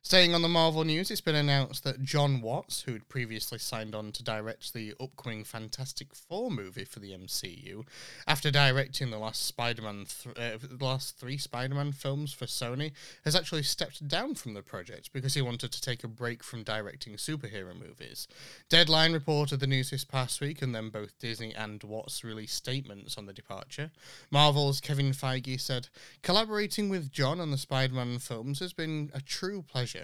Staying 0.06 0.36
on 0.36 0.42
the 0.42 0.48
Marvel 0.48 0.84
news, 0.84 1.10
it's 1.10 1.20
been 1.20 1.34
announced 1.34 1.82
that 1.82 2.04
Jon 2.04 2.40
Watts, 2.40 2.82
who 2.82 2.92
had 2.92 3.08
previously 3.08 3.58
signed 3.58 3.92
on 3.92 4.12
to 4.12 4.22
direct 4.22 4.72
the 4.72 4.94
upcoming 5.00 5.42
Fantastic 5.42 6.14
Four 6.14 6.52
movie 6.52 6.84
for 6.84 7.00
the 7.00 7.10
MCU, 7.10 7.84
after 8.24 8.52
directing 8.52 9.10
the 9.10 9.18
last 9.18 9.44
Spider-Man, 9.44 10.06
th- 10.06 10.38
uh, 10.38 10.58
the 10.62 10.84
last 10.84 11.18
three 11.18 11.36
Spider-Man 11.36 11.90
films 11.90 12.32
for 12.32 12.44
Sony, 12.46 12.92
has 13.24 13.34
actually 13.34 13.64
stepped 13.64 14.06
down 14.06 14.36
from 14.36 14.54
the 14.54 14.62
project 14.62 15.12
because 15.12 15.34
he 15.34 15.42
wanted 15.42 15.72
to 15.72 15.80
take 15.80 16.04
a 16.04 16.08
break 16.08 16.44
from 16.44 16.62
directing 16.62 17.14
superhero 17.14 17.74
movies. 17.76 18.28
Deadline 18.68 19.12
reported 19.12 19.58
the 19.58 19.66
news 19.66 19.90
this 19.90 20.04
past 20.04 20.40
week, 20.40 20.62
and 20.62 20.72
then 20.72 20.88
both 20.88 21.18
Disney 21.18 21.52
and 21.52 21.82
Watts 21.82 22.22
released 22.22 22.54
statements 22.54 23.18
on 23.18 23.26
the 23.26 23.32
departure. 23.32 23.90
Marvel's 24.30 24.80
Kevin 24.80 25.10
Feige 25.10 25.60
said, 25.60 25.88
"Collaborating 26.22 26.88
with 26.88 27.10
Jon 27.10 27.40
on 27.40 27.50
the 27.50 27.58
Spider-Man 27.58 28.20
films 28.20 28.60
has 28.60 28.72
been 28.72 29.10
a 29.12 29.20
true 29.20 29.62
pleasure." 29.62 29.95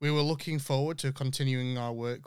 We 0.00 0.10
were 0.10 0.22
looking 0.22 0.58
forward 0.58 0.98
to 0.98 1.12
continuing 1.12 1.78
our 1.78 1.92
work 1.92 2.22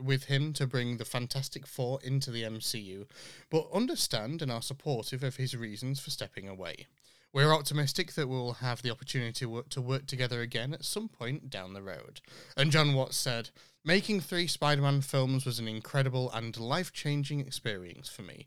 with, 0.00 0.24
him 0.24 0.52
to 0.54 0.66
bring 0.66 0.96
the 0.96 1.04
Fantastic 1.04 1.66
Four 1.66 2.00
into 2.02 2.30
the 2.30 2.42
MCU, 2.42 3.06
but 3.50 3.68
understand 3.72 4.42
and 4.42 4.50
are 4.50 4.62
supportive 4.62 5.22
of 5.22 5.36
his 5.36 5.56
reasons 5.56 6.00
for 6.00 6.10
stepping 6.10 6.48
away. 6.48 6.86
We're 7.32 7.52
optimistic 7.52 8.12
that 8.14 8.28
we'll 8.28 8.54
have 8.54 8.82
the 8.82 8.90
opportunity 8.90 9.32
to 9.32 9.48
work, 9.48 9.68
to 9.70 9.80
work 9.80 10.06
together 10.06 10.40
again 10.40 10.72
at 10.72 10.84
some 10.84 11.08
point 11.08 11.50
down 11.50 11.72
the 11.72 11.82
road. 11.82 12.20
And 12.56 12.70
Jon 12.70 12.94
Watts 12.94 13.16
said, 13.16 13.50
Making 13.84 14.20
three 14.20 14.46
Spider 14.46 14.82
Man 14.82 15.00
films 15.00 15.44
was 15.44 15.58
an 15.58 15.68
incredible 15.68 16.30
and 16.30 16.56
life 16.58 16.92
changing 16.92 17.40
experience 17.40 18.08
for 18.08 18.22
me. 18.22 18.46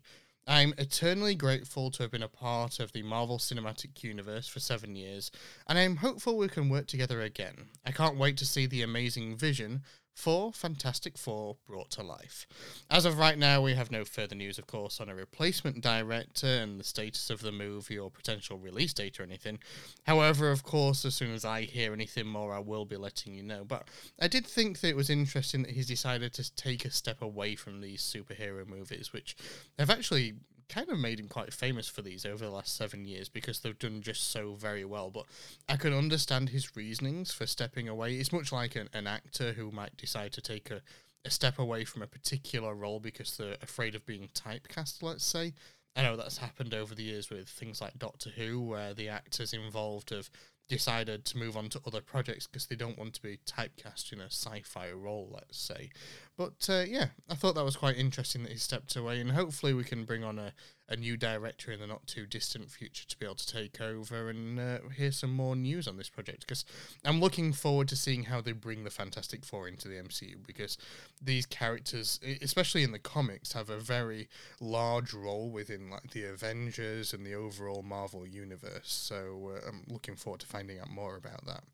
I'm 0.50 0.72
eternally 0.78 1.34
grateful 1.34 1.90
to 1.90 2.02
have 2.02 2.10
been 2.10 2.22
a 2.22 2.28
part 2.28 2.80
of 2.80 2.92
the 2.92 3.02
Marvel 3.02 3.36
Cinematic 3.36 4.02
Universe 4.02 4.48
for 4.48 4.60
seven 4.60 4.96
years, 4.96 5.30
and 5.66 5.78
I'm 5.78 5.96
hopeful 5.96 6.38
we 6.38 6.48
can 6.48 6.70
work 6.70 6.86
together 6.86 7.20
again. 7.20 7.68
I 7.84 7.92
can't 7.92 8.16
wait 8.16 8.38
to 8.38 8.46
see 8.46 8.64
the 8.64 8.80
amazing 8.80 9.36
vision 9.36 9.82
for 10.18 10.52
Fantastic 10.52 11.16
Four 11.16 11.56
brought 11.68 11.90
to 11.92 12.02
life. 12.02 12.44
As 12.90 13.04
of 13.04 13.18
right 13.18 13.38
now, 13.38 13.62
we 13.62 13.74
have 13.74 13.92
no 13.92 14.04
further 14.04 14.34
news, 14.34 14.58
of 14.58 14.66
course, 14.66 15.00
on 15.00 15.08
a 15.08 15.14
replacement 15.14 15.80
director 15.80 16.48
and 16.48 16.80
the 16.80 16.84
status 16.84 17.30
of 17.30 17.40
the 17.40 17.52
movie 17.52 17.96
or 17.96 18.10
potential 18.10 18.58
release 18.58 18.92
date 18.92 19.20
or 19.20 19.22
anything. 19.22 19.60
However, 20.06 20.50
of 20.50 20.64
course, 20.64 21.04
as 21.04 21.14
soon 21.14 21.32
as 21.32 21.44
I 21.44 21.62
hear 21.62 21.92
anything 21.92 22.26
more, 22.26 22.52
I 22.52 22.58
will 22.58 22.84
be 22.84 22.96
letting 22.96 23.32
you 23.32 23.44
know. 23.44 23.64
But 23.64 23.86
I 24.20 24.26
did 24.26 24.44
think 24.44 24.80
that 24.80 24.88
it 24.88 24.96
was 24.96 25.08
interesting 25.08 25.62
that 25.62 25.70
he's 25.70 25.86
decided 25.86 26.32
to 26.34 26.54
take 26.56 26.84
a 26.84 26.90
step 26.90 27.22
away 27.22 27.54
from 27.54 27.80
these 27.80 28.02
superhero 28.02 28.66
movies, 28.66 29.12
which 29.12 29.36
have 29.78 29.88
actually 29.88 30.34
kind 30.68 30.88
of 30.88 30.98
made 30.98 31.18
him 31.18 31.28
quite 31.28 31.52
famous 31.52 31.88
for 31.88 32.02
these 32.02 32.26
over 32.26 32.44
the 32.44 32.50
last 32.50 32.76
seven 32.76 33.04
years 33.04 33.28
because 33.28 33.60
they've 33.60 33.78
done 33.78 34.02
just 34.02 34.30
so 34.30 34.54
very 34.54 34.84
well. 34.84 35.10
But 35.10 35.24
I 35.68 35.76
can 35.76 35.92
understand 35.92 36.50
his 36.50 36.76
reasonings 36.76 37.32
for 37.32 37.46
stepping 37.46 37.88
away. 37.88 38.16
It's 38.16 38.32
much 38.32 38.52
like 38.52 38.76
an, 38.76 38.88
an 38.92 39.06
actor 39.06 39.52
who 39.52 39.70
might 39.70 39.96
decide 39.96 40.32
to 40.32 40.40
take 40.40 40.70
a, 40.70 40.82
a 41.24 41.30
step 41.30 41.58
away 41.58 41.84
from 41.84 42.02
a 42.02 42.06
particular 42.06 42.74
role 42.74 43.00
because 43.00 43.36
they're 43.36 43.56
afraid 43.62 43.94
of 43.94 44.06
being 44.06 44.28
typecast, 44.34 45.02
let's 45.02 45.24
say. 45.24 45.54
I 45.96 46.02
know 46.02 46.16
that's 46.16 46.38
happened 46.38 46.74
over 46.74 46.94
the 46.94 47.02
years 47.02 47.30
with 47.30 47.48
things 47.48 47.80
like 47.80 47.98
Doctor 47.98 48.30
Who, 48.30 48.60
where 48.60 48.94
the 48.94 49.08
actors 49.08 49.52
involved 49.52 50.10
have 50.10 50.30
decided 50.68 51.24
to 51.24 51.38
move 51.38 51.56
on 51.56 51.68
to 51.70 51.80
other 51.86 52.00
projects 52.00 52.46
because 52.46 52.66
they 52.66 52.76
don't 52.76 52.98
want 52.98 53.14
to 53.14 53.22
be 53.22 53.38
typecast 53.46 54.12
in 54.12 54.20
a 54.20 54.26
sci-fi 54.26 54.90
role, 54.92 55.30
let's 55.32 55.58
say. 55.58 55.90
But 56.36 56.68
uh, 56.68 56.84
yeah, 56.86 57.08
I 57.28 57.34
thought 57.34 57.54
that 57.54 57.64
was 57.64 57.76
quite 57.76 57.96
interesting 57.96 58.42
that 58.42 58.52
he 58.52 58.58
stepped 58.58 58.94
away, 58.94 59.20
and 59.20 59.32
hopefully 59.32 59.72
we 59.72 59.84
can 59.84 60.04
bring 60.04 60.22
on 60.22 60.38
a, 60.38 60.52
a 60.88 60.96
new 60.96 61.16
director 61.16 61.70
in 61.70 61.80
the 61.80 61.86
not 61.86 62.06
too 62.06 62.26
distant 62.26 62.70
future 62.70 63.06
to 63.06 63.18
be 63.18 63.26
able 63.26 63.34
to 63.34 63.46
take 63.46 63.80
over 63.80 64.30
and 64.30 64.58
uh, 64.58 64.78
hear 64.96 65.12
some 65.12 65.32
more 65.34 65.54
news 65.54 65.86
on 65.86 65.96
this 65.96 66.08
project. 66.08 66.40
Because 66.40 66.64
I'm 67.04 67.20
looking 67.20 67.52
forward 67.52 67.88
to 67.88 67.96
seeing 67.96 68.24
how 68.24 68.40
they 68.40 68.52
bring 68.52 68.84
the 68.84 68.90
Fantastic 68.90 69.44
Four 69.44 69.68
into 69.68 69.88
the 69.88 69.96
MCU. 69.96 70.36
Because 70.46 70.78
these 71.22 71.46
characters, 71.46 72.18
especially 72.40 72.82
in 72.82 72.92
the 72.92 72.98
comics, 72.98 73.52
have 73.52 73.70
a 73.70 73.78
very 73.78 74.28
large 74.60 75.12
role 75.12 75.50
within 75.50 75.90
like 75.90 76.10
the 76.10 76.24
Avengers 76.24 77.12
and 77.12 77.26
the 77.26 77.34
overall 77.34 77.82
Marvel 77.82 78.26
universe. 78.26 78.90
So 78.90 79.52
uh, 79.56 79.68
I'm 79.68 79.84
looking 79.88 80.16
forward 80.16 80.40
to 80.40 80.46
finding 80.46 80.78
out 80.78 80.90
more 80.90 81.16
about 81.16 81.44
that. 81.46 81.64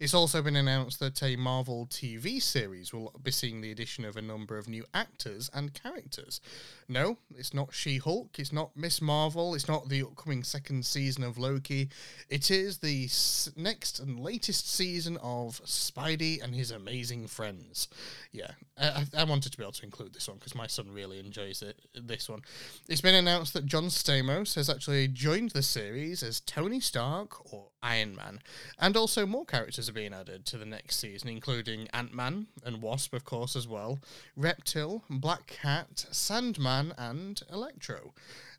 It's 0.00 0.12
also 0.12 0.42
been 0.42 0.56
announced 0.56 0.98
that 0.98 1.22
a 1.22 1.36
Marvel 1.36 1.86
TV 1.86 2.42
series 2.42 2.92
will 2.92 3.12
be 3.22 3.30
seeing 3.30 3.60
the 3.60 3.70
addition 3.70 4.04
of 4.04 4.16
a 4.16 4.22
number 4.22 4.58
of 4.58 4.68
new 4.68 4.84
actors 4.92 5.48
and 5.54 5.72
characters. 5.72 6.40
No, 6.88 7.18
it's 7.36 7.54
not 7.54 7.72
She 7.72 7.98
Hulk, 7.98 8.40
it's 8.40 8.52
not 8.52 8.76
Miss 8.76 9.00
Marvel, 9.00 9.54
it's 9.54 9.68
not 9.68 9.88
the 9.88 10.02
upcoming 10.02 10.42
second 10.42 10.84
season 10.84 11.22
of 11.22 11.38
Loki. 11.38 11.90
It 12.28 12.50
is 12.50 12.78
the 12.78 13.08
next 13.56 14.00
and 14.00 14.18
latest 14.18 14.68
season 14.68 15.16
of 15.18 15.60
Spidey 15.64 16.42
and 16.42 16.56
his 16.56 16.72
amazing 16.72 17.28
friends. 17.28 17.86
Yeah, 18.32 18.50
I, 18.76 19.04
I 19.16 19.24
wanted 19.24 19.52
to 19.52 19.58
be 19.58 19.62
able 19.62 19.72
to 19.72 19.84
include 19.84 20.12
this 20.12 20.28
one 20.28 20.38
because 20.38 20.56
my 20.56 20.66
son 20.66 20.88
really 20.92 21.20
enjoys 21.20 21.62
it. 21.62 21.78
This 21.94 22.28
one. 22.28 22.42
It's 22.88 23.00
been 23.00 23.14
announced 23.14 23.54
that 23.54 23.66
John 23.66 23.84
Stamos 23.84 24.56
has 24.56 24.68
actually 24.68 25.06
joined 25.06 25.52
the 25.52 25.62
series 25.62 26.24
as 26.24 26.40
Tony 26.40 26.80
Stark 26.80 27.52
or 27.54 27.68
Iron 27.84 28.16
Man, 28.16 28.40
and 28.78 28.96
also 28.96 29.26
more 29.26 29.44
characters 29.44 29.88
are 29.88 29.92
being 29.92 30.14
added 30.14 30.46
to 30.46 30.56
the 30.56 30.64
next 30.64 30.98
season, 30.98 31.28
including 31.28 31.86
Ant 31.92 32.14
Man 32.14 32.46
and 32.64 32.80
Wasp, 32.80 33.12
of 33.12 33.24
course, 33.24 33.54
as 33.54 33.68
well, 33.68 33.98
Reptile, 34.36 35.04
Black 35.10 35.46
Cat, 35.46 36.06
Sandman, 36.10 36.94
and 36.96 37.42
Electro. 37.52 38.14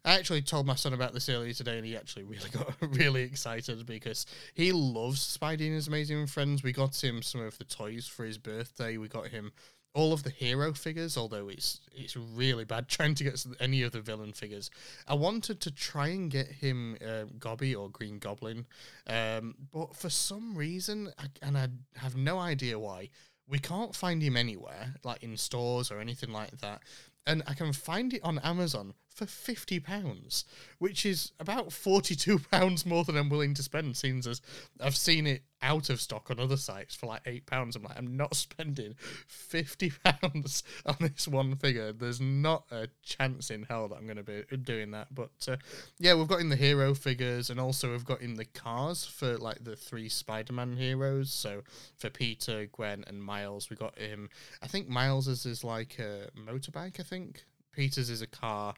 I 0.06 0.14
actually 0.14 0.44
told 0.44 0.68
my 0.68 0.76
son 0.76 0.94
about 0.94 1.14
this 1.14 1.28
earlier 1.28 1.54
today, 1.54 1.78
and 1.78 1.86
he 1.86 1.98
actually 1.98 2.24
really 2.24 2.50
got 2.52 2.76
really 2.80 3.24
excited 3.24 3.84
because 3.88 4.28
he 4.54 4.72
loves 4.72 5.38
Spidey 5.38 5.66
and 5.66 5.74
his 5.74 5.88
amazing 5.88 6.28
friends. 6.28 6.62
We 6.62 6.72
got 6.72 7.04
him 7.04 7.24
some 7.24 7.42
of 7.42 7.58
the 7.58 7.64
toys 7.64 8.08
for 8.08 8.24
his 8.24 8.38
birthday. 8.38 8.98
We 8.98 9.08
got 9.08 9.30
him 9.30 9.52
all 9.96 10.14
of 10.14 10.24
the 10.24 10.30
hero 10.30 10.74
figures, 10.74 11.18
although 11.18 11.48
it's 11.48 11.80
it's 11.96 12.16
really 12.16 12.66
bad 12.66 12.88
trying 12.98 13.16
to 13.16 13.24
get 13.24 13.44
any 13.60 13.82
of 13.82 13.94
the 13.94 14.02
villain 14.02 14.34
figures. 14.34 14.70
I 15.08 15.16
wanted 15.16 15.62
to 15.62 15.72
try 15.72 16.10
and 16.10 16.30
get 16.30 16.48
him 16.48 16.98
uh, 17.04 17.26
Gobby 17.40 17.74
or 17.74 17.90
Green 17.90 18.20
Goblin, 18.20 18.68
um, 19.08 19.56
but 19.74 19.96
for 19.96 20.10
some 20.10 20.56
reason, 20.56 21.12
I, 21.18 21.26
and 21.42 21.58
I 21.58 21.70
have 21.96 22.16
no 22.16 22.38
idea 22.38 22.78
why, 22.78 23.10
we 23.48 23.58
can't 23.58 23.96
find 23.96 24.22
him 24.22 24.36
anywhere, 24.38 24.96
like 25.04 25.24
in 25.24 25.38
stores 25.38 25.90
or 25.90 26.00
anything 26.00 26.32
like 26.32 26.60
that. 26.60 26.82
And 27.28 27.42
I 27.48 27.54
can 27.56 27.74
find 27.74 28.14
it 28.14 28.24
on 28.24 28.38
Amazon 28.40 28.94
for 29.16 29.26
fifty 29.26 29.80
pounds, 29.80 30.44
which 30.78 31.06
is 31.06 31.32
about 31.40 31.72
forty-two 31.72 32.40
pounds 32.52 32.86
more 32.86 33.04
than 33.04 33.18
I'm 33.18 33.30
willing 33.30 33.54
to 33.56 33.64
spend. 33.64 33.96
Seems 33.96 34.28
as 34.28 34.42
I've 34.80 34.98
seen 34.98 35.26
it 35.26 35.44
out 35.62 35.90
of 35.90 36.00
stock 36.00 36.30
on 36.30 36.40
other 36.40 36.58
sites 36.58 36.94
for 36.94 37.08
like 37.08 37.22
eight 37.26 37.46
pounds. 37.46 37.76
I'm 37.76 37.84
like, 37.84 37.98
I'm 37.98 38.18
not 38.18 38.36
spending 38.36 38.96
fifty 39.28 39.92
pounds 40.04 40.64
on 40.86 40.98
this 41.00 41.28
one 41.28 41.56
figure. 41.56 41.94
There's 41.94 42.22
not 42.22 42.66
a 42.72 42.90
chance 43.04 43.50
in 43.50 43.64
hell 43.64 43.88
that 43.88 43.96
I'm 43.96 44.06
going 44.06 44.18
to 44.18 44.24
be 44.24 44.44
doing 44.58 44.92
that. 44.92 45.14
But 45.16 45.48
uh, 45.50 45.58
yeah, 45.98 46.14
we've 46.14 46.28
got 46.28 46.42
in 46.42 46.50
the 46.50 46.56
hero 46.56 46.94
figures, 46.94 47.50
and 47.50 47.60
also 47.60 47.92
we've 47.92 48.06
got 48.06 48.22
in 48.22 48.36
the 48.36 48.46
cars 48.46 49.06
for 49.06 49.38
like 49.38 49.64
the 49.64 49.76
three 49.76 50.10
Spider-Man 50.10 50.76
heroes. 50.76 51.32
So 51.32 51.62
for 51.96 52.10
Peter, 52.10 52.68
Gwen, 52.68 53.06
and 53.08 53.24
Miles, 53.24 53.70
we 53.70 53.78
got 53.78 53.98
him. 53.98 54.30
I 54.62 54.68
think 54.68 54.90
Miles's 54.90 55.46
is 55.46 55.64
like 55.64 55.98
a 56.00 56.30
motorbike. 56.38 57.00
I 57.00 57.04
think 57.04 57.46
Peter's 57.72 58.10
is 58.10 58.22
a 58.22 58.28
car. 58.28 58.74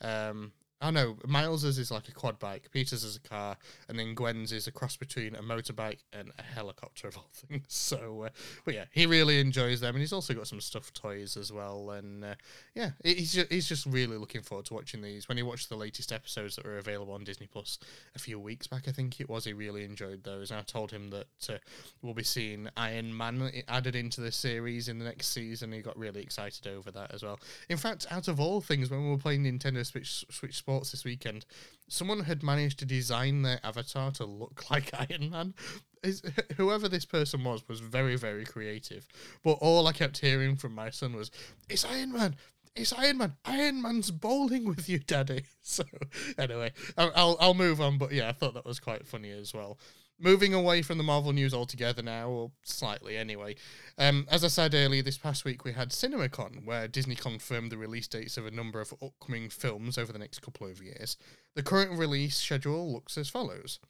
Um, 0.00 0.52
Oh 0.82 0.88
know 0.88 1.16
Miles's 1.26 1.78
is 1.78 1.90
like 1.90 2.08
a 2.08 2.12
quad 2.12 2.38
bike, 2.38 2.70
Peter's 2.72 3.04
is 3.04 3.16
a 3.16 3.28
car, 3.28 3.56
and 3.88 3.98
then 3.98 4.14
Gwen's 4.14 4.50
is 4.50 4.66
a 4.66 4.72
cross 4.72 4.96
between 4.96 5.34
a 5.34 5.42
motorbike 5.42 5.98
and 6.10 6.30
a 6.38 6.42
helicopter 6.42 7.08
of 7.08 7.18
all 7.18 7.28
things. 7.34 7.64
So, 7.68 8.24
uh, 8.24 8.28
but 8.64 8.74
yeah, 8.74 8.84
he 8.90 9.04
really 9.04 9.40
enjoys 9.40 9.80
them, 9.80 9.94
and 9.94 10.00
he's 10.00 10.14
also 10.14 10.32
got 10.32 10.46
some 10.46 10.60
stuffed 10.60 10.94
toys 10.94 11.36
as 11.36 11.52
well. 11.52 11.90
And 11.90 12.24
uh, 12.24 12.34
yeah, 12.74 12.92
he's 13.04 13.34
just, 13.34 13.52
he's 13.52 13.68
just 13.68 13.84
really 13.84 14.16
looking 14.16 14.40
forward 14.40 14.64
to 14.66 14.74
watching 14.74 15.02
these. 15.02 15.28
When 15.28 15.36
he 15.36 15.42
watched 15.42 15.68
the 15.68 15.76
latest 15.76 16.12
episodes 16.12 16.56
that 16.56 16.64
were 16.64 16.78
available 16.78 17.12
on 17.12 17.24
Disney 17.24 17.46
Plus 17.46 17.78
a 18.16 18.18
few 18.18 18.38
weeks 18.38 18.66
back, 18.66 18.88
I 18.88 18.92
think 18.92 19.20
it 19.20 19.28
was, 19.28 19.44
he 19.44 19.52
really 19.52 19.84
enjoyed 19.84 20.24
those. 20.24 20.50
And 20.50 20.60
I 20.60 20.62
told 20.62 20.90
him 20.90 21.10
that 21.10 21.26
uh, 21.50 21.58
we'll 22.00 22.14
be 22.14 22.22
seeing 22.22 22.68
Iron 22.78 23.14
Man 23.14 23.50
added 23.68 23.96
into 23.96 24.22
the 24.22 24.32
series 24.32 24.88
in 24.88 24.98
the 24.98 25.04
next 25.04 25.26
season. 25.26 25.72
He 25.72 25.82
got 25.82 25.98
really 25.98 26.22
excited 26.22 26.66
over 26.66 26.90
that 26.92 27.12
as 27.12 27.22
well. 27.22 27.38
In 27.68 27.76
fact, 27.76 28.06
out 28.10 28.28
of 28.28 28.40
all 28.40 28.62
things, 28.62 28.90
when 28.90 29.04
we 29.04 29.10
were 29.10 29.18
playing 29.18 29.44
Nintendo 29.44 29.84
Switch 29.84 30.24
Switch 30.30 30.56
Sports 30.56 30.69
this 30.78 31.04
weekend, 31.04 31.44
someone 31.88 32.20
had 32.20 32.42
managed 32.42 32.78
to 32.78 32.84
design 32.84 33.42
their 33.42 33.58
avatar 33.64 34.12
to 34.12 34.24
look 34.24 34.64
like 34.70 34.90
Iron 34.94 35.30
Man. 35.30 35.54
Is, 36.02 36.22
whoever 36.56 36.88
this 36.88 37.04
person 37.04 37.44
was 37.44 37.66
was 37.68 37.80
very 37.80 38.16
very 38.16 38.44
creative. 38.44 39.06
But 39.42 39.58
all 39.60 39.86
I 39.86 39.92
kept 39.92 40.18
hearing 40.18 40.56
from 40.56 40.74
my 40.74 40.90
son 40.90 41.14
was, 41.14 41.30
"It's 41.68 41.84
Iron 41.84 42.12
Man." 42.12 42.36
It's 42.76 42.92
Iron 42.92 43.18
Man. 43.18 43.34
Iron 43.44 43.82
Man's 43.82 44.12
bowling 44.12 44.64
with 44.64 44.88
you, 44.88 45.00
Daddy. 45.00 45.42
So, 45.62 45.84
anyway, 46.38 46.72
I'll 46.96 47.36
I'll 47.38 47.54
move 47.54 47.80
on. 47.80 47.98
But 47.98 48.12
yeah, 48.12 48.28
I 48.28 48.32
thought 48.32 48.54
that 48.54 48.64
was 48.64 48.80
quite 48.80 49.06
funny 49.06 49.30
as 49.30 49.52
well. 49.52 49.78
Moving 50.22 50.52
away 50.52 50.82
from 50.82 50.98
the 50.98 51.04
Marvel 51.04 51.32
news 51.32 51.54
altogether 51.54 52.02
now, 52.02 52.28
or 52.28 52.50
slightly 52.62 53.16
anyway. 53.16 53.54
Um, 53.96 54.26
as 54.30 54.44
I 54.44 54.48
said 54.48 54.74
earlier, 54.74 55.02
this 55.02 55.16
past 55.16 55.46
week 55.46 55.64
we 55.64 55.72
had 55.72 55.90
CinemaCon, 55.90 56.66
where 56.66 56.86
Disney 56.86 57.14
confirmed 57.14 57.72
the 57.72 57.78
release 57.78 58.06
dates 58.06 58.36
of 58.36 58.44
a 58.44 58.50
number 58.50 58.82
of 58.82 58.92
upcoming 59.02 59.48
films 59.48 59.96
over 59.96 60.12
the 60.12 60.18
next 60.18 60.42
couple 60.42 60.66
of 60.66 60.82
years. 60.82 61.16
The 61.54 61.62
current 61.62 61.98
release 61.98 62.36
schedule 62.36 62.92
looks 62.92 63.16
as 63.16 63.30
follows. 63.30 63.80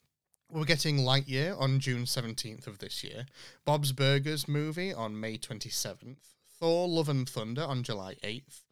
We're 0.49 0.65
getting 0.65 0.99
Lightyear 0.99 1.61
on 1.61 1.81
June 1.81 2.05
17th 2.05 2.69
of 2.69 2.79
this 2.79 3.03
year, 3.03 3.27
Bob's 3.65 3.91
Burgers 3.91 4.47
movie 4.47 4.93
on 4.95 5.19
May 5.19 5.37
27th, 5.37 6.35
Thor 6.61 6.87
Love 6.87 7.09
and 7.09 7.29
Thunder 7.29 7.65
on 7.65 7.83
July 7.83 8.15
8th, 8.23 8.63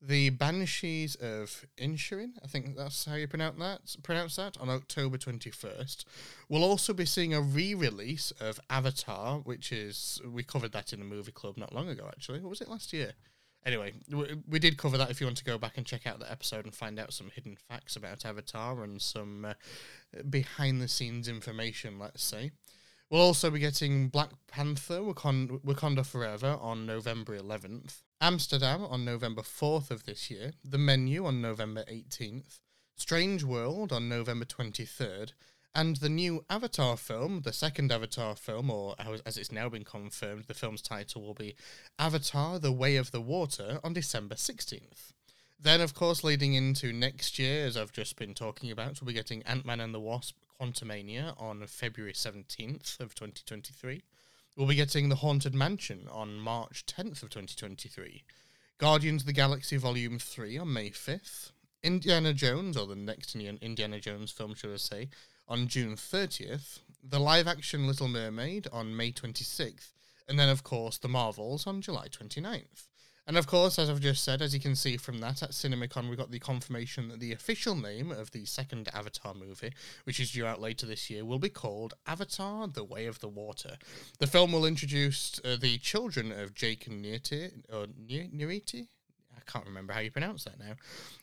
the 0.00 0.30
Banshees 0.30 1.16
of 1.16 1.66
Inisherin, 1.76 2.32
I 2.42 2.46
think 2.46 2.76
that's 2.76 3.04
how 3.04 3.14
you 3.14 3.26
pronounce 3.26 3.58
that, 3.58 4.02
pronounce 4.02 4.36
that, 4.36 4.56
on 4.58 4.68
October 4.68 5.18
21st. 5.18 6.04
We'll 6.48 6.64
also 6.64 6.92
be 6.92 7.04
seeing 7.04 7.34
a 7.34 7.40
re-release 7.40 8.30
of 8.40 8.60
Avatar, 8.70 9.38
which 9.38 9.72
is, 9.72 10.20
we 10.24 10.42
covered 10.44 10.72
that 10.72 10.92
in 10.92 11.00
the 11.00 11.04
movie 11.04 11.32
club 11.32 11.56
not 11.56 11.74
long 11.74 11.88
ago, 11.88 12.06
actually. 12.08 12.40
What 12.40 12.50
was 12.50 12.60
it, 12.60 12.68
last 12.68 12.92
year? 12.92 13.14
Anyway, 13.66 13.92
we, 14.48 14.58
did 14.60 14.78
cover 14.78 14.96
that 14.96 15.10
if 15.10 15.20
you 15.20 15.26
want 15.26 15.36
to 15.36 15.44
go 15.44 15.58
back 15.58 15.76
and 15.76 15.84
check 15.84 16.06
out 16.06 16.20
the 16.20 16.30
episode 16.30 16.64
and 16.64 16.74
find 16.74 16.98
out 16.98 17.12
some 17.12 17.30
hidden 17.34 17.56
facts 17.68 17.96
about 17.96 18.24
Avatar 18.24 18.84
and 18.84 19.02
some 19.02 19.44
uh, 19.44 19.54
behind-the-scenes 20.30 21.26
information, 21.28 21.98
let's 21.98 22.22
say. 22.22 22.52
We'll 23.10 23.22
also 23.22 23.50
be 23.50 23.58
getting 23.58 24.08
Black 24.08 24.30
Panther 24.46 25.00
Wakanda 25.00 26.06
Forever 26.06 26.56
on 26.60 26.86
November 26.86 27.38
11th, 27.38 28.02
Amsterdam 28.20 28.82
on 28.82 29.04
November 29.04 29.42
4th 29.42 29.92
of 29.92 30.04
this 30.04 30.28
year, 30.28 30.52
The 30.64 30.76
Menu 30.76 31.24
on 31.24 31.40
November 31.40 31.84
18th, 31.84 32.58
Strange 32.96 33.44
World 33.44 33.92
on 33.92 34.08
November 34.08 34.44
23rd, 34.44 35.34
and 35.72 35.96
the 35.96 36.08
new 36.08 36.44
Avatar 36.50 36.96
film, 36.96 37.42
the 37.42 37.52
second 37.52 37.92
Avatar 37.92 38.34
film, 38.34 38.70
or 38.70 38.96
as 39.24 39.36
it's 39.36 39.52
now 39.52 39.68
been 39.68 39.84
confirmed, 39.84 40.46
the 40.48 40.54
film's 40.54 40.82
title 40.82 41.22
will 41.22 41.34
be 41.34 41.54
Avatar 41.96 42.58
The 42.58 42.72
Way 42.72 42.96
of 42.96 43.12
the 43.12 43.20
Water 43.20 43.78
on 43.84 43.92
December 43.92 44.34
16th. 44.34 45.12
Then, 45.60 45.80
of 45.80 45.94
course, 45.94 46.24
leading 46.24 46.54
into 46.54 46.92
next 46.92 47.38
year, 47.38 47.66
as 47.66 47.76
I've 47.76 47.92
just 47.92 48.16
been 48.16 48.34
talking 48.34 48.72
about, 48.72 49.00
we'll 49.00 49.06
be 49.06 49.12
getting 49.12 49.44
Ant 49.44 49.64
Man 49.64 49.78
and 49.78 49.94
the 49.94 50.00
Wasp 50.00 50.36
Quantumania 50.60 51.40
on 51.40 51.64
February 51.68 52.14
17th 52.14 52.98
of 52.98 53.14
2023. 53.14 54.02
We'll 54.58 54.66
be 54.66 54.74
getting 54.74 55.08
The 55.08 55.14
Haunted 55.14 55.54
Mansion 55.54 56.08
on 56.10 56.40
March 56.40 56.84
10th 56.84 57.22
of 57.22 57.30
2023. 57.30 58.24
Guardians 58.78 59.22
of 59.22 59.26
the 59.26 59.32
Galaxy 59.32 59.76
Volume 59.76 60.18
3 60.18 60.58
on 60.58 60.72
May 60.72 60.90
5th. 60.90 61.52
Indiana 61.84 62.34
Jones, 62.34 62.76
or 62.76 62.88
the 62.88 62.96
next 62.96 63.36
Indiana 63.36 64.00
Jones 64.00 64.32
film, 64.32 64.56
should 64.56 64.72
I 64.72 64.78
say, 64.78 65.10
on 65.46 65.68
June 65.68 65.94
30th. 65.94 66.80
The 67.08 67.20
live 67.20 67.46
action 67.46 67.86
Little 67.86 68.08
Mermaid 68.08 68.66
on 68.72 68.96
May 68.96 69.12
26th. 69.12 69.92
And 70.28 70.40
then, 70.40 70.48
of 70.48 70.64
course, 70.64 70.98
The 70.98 71.06
Marvels 71.06 71.64
on 71.64 71.80
July 71.80 72.08
29th. 72.08 72.87
And 73.28 73.36
of 73.36 73.46
course, 73.46 73.78
as 73.78 73.90
I've 73.90 74.00
just 74.00 74.24
said, 74.24 74.40
as 74.40 74.54
you 74.54 74.60
can 74.60 74.74
see 74.74 74.96
from 74.96 75.20
that 75.20 75.42
at 75.42 75.50
CinemaCon, 75.50 76.08
we 76.08 76.16
got 76.16 76.30
the 76.30 76.38
confirmation 76.38 77.08
that 77.08 77.20
the 77.20 77.32
official 77.32 77.76
name 77.76 78.10
of 78.10 78.30
the 78.30 78.46
second 78.46 78.88
Avatar 78.94 79.34
movie, 79.34 79.74
which 80.04 80.18
is 80.18 80.30
due 80.30 80.46
out 80.46 80.62
later 80.62 80.86
this 80.86 81.10
year, 81.10 81.26
will 81.26 81.38
be 81.38 81.50
called 81.50 81.92
Avatar: 82.06 82.66
The 82.68 82.84
Way 82.84 83.04
of 83.04 83.20
the 83.20 83.28
Water. 83.28 83.76
The 84.18 84.26
film 84.26 84.52
will 84.52 84.64
introduce 84.64 85.38
uh, 85.44 85.56
the 85.60 85.76
children 85.76 86.32
of 86.32 86.54
Jake 86.54 86.86
and 86.86 87.04
Nirti, 87.04 87.52
or 87.70 87.88
Niriti. 88.08 88.86
I 89.36 89.50
can't 89.50 89.66
remember 89.66 89.92
how 89.92 90.00
you 90.00 90.10
pronounce 90.10 90.44
that 90.44 90.58
now, 90.58 90.76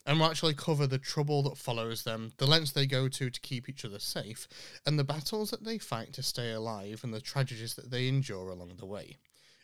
and 0.05 0.19
will 0.19 0.27
actually 0.27 0.53
cover 0.53 0.85
the 0.85 0.99
trouble 0.99 1.41
that 1.41 1.57
follows 1.57 2.03
them, 2.03 2.33
the 2.37 2.45
lengths 2.45 2.71
they 2.71 2.85
go 2.85 3.07
to 3.07 3.31
to 3.31 3.41
keep 3.41 3.67
each 3.67 3.83
other 3.83 3.97
safe, 3.97 4.47
and 4.85 4.99
the 4.99 5.03
battles 5.03 5.49
that 5.49 5.63
they 5.63 5.79
fight 5.79 6.13
to 6.13 6.21
stay 6.21 6.51
alive, 6.51 7.01
and 7.03 7.15
the 7.15 7.19
tragedies 7.19 7.73
that 7.73 7.89
they 7.89 8.07
endure 8.07 8.49
along 8.49 8.73
the 8.77 8.85
way. 8.85 9.17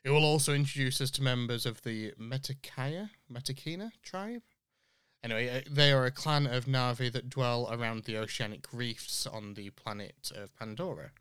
It 0.03 0.09
will 0.09 0.25
also 0.25 0.53
introduce 0.53 0.99
us 0.99 1.11
to 1.11 1.21
members 1.21 1.65
of 1.65 1.81
the 1.83 2.13
Metakaya, 2.19 3.11
Metakina 3.31 3.91
tribe. 4.01 4.41
Anyway, 5.23 5.49
uh, 5.49 5.61
they 5.69 5.91
are 5.91 6.05
a 6.05 6.11
clan 6.11 6.47
of 6.47 6.65
Na'vi 6.65 7.11
that 7.11 7.29
dwell 7.29 7.69
around 7.71 8.05
the 8.05 8.17
oceanic 8.17 8.65
reefs 8.73 9.27
on 9.27 9.53
the 9.53 9.69
planet 9.69 10.31
of 10.35 10.55
Pandora. 10.57 11.11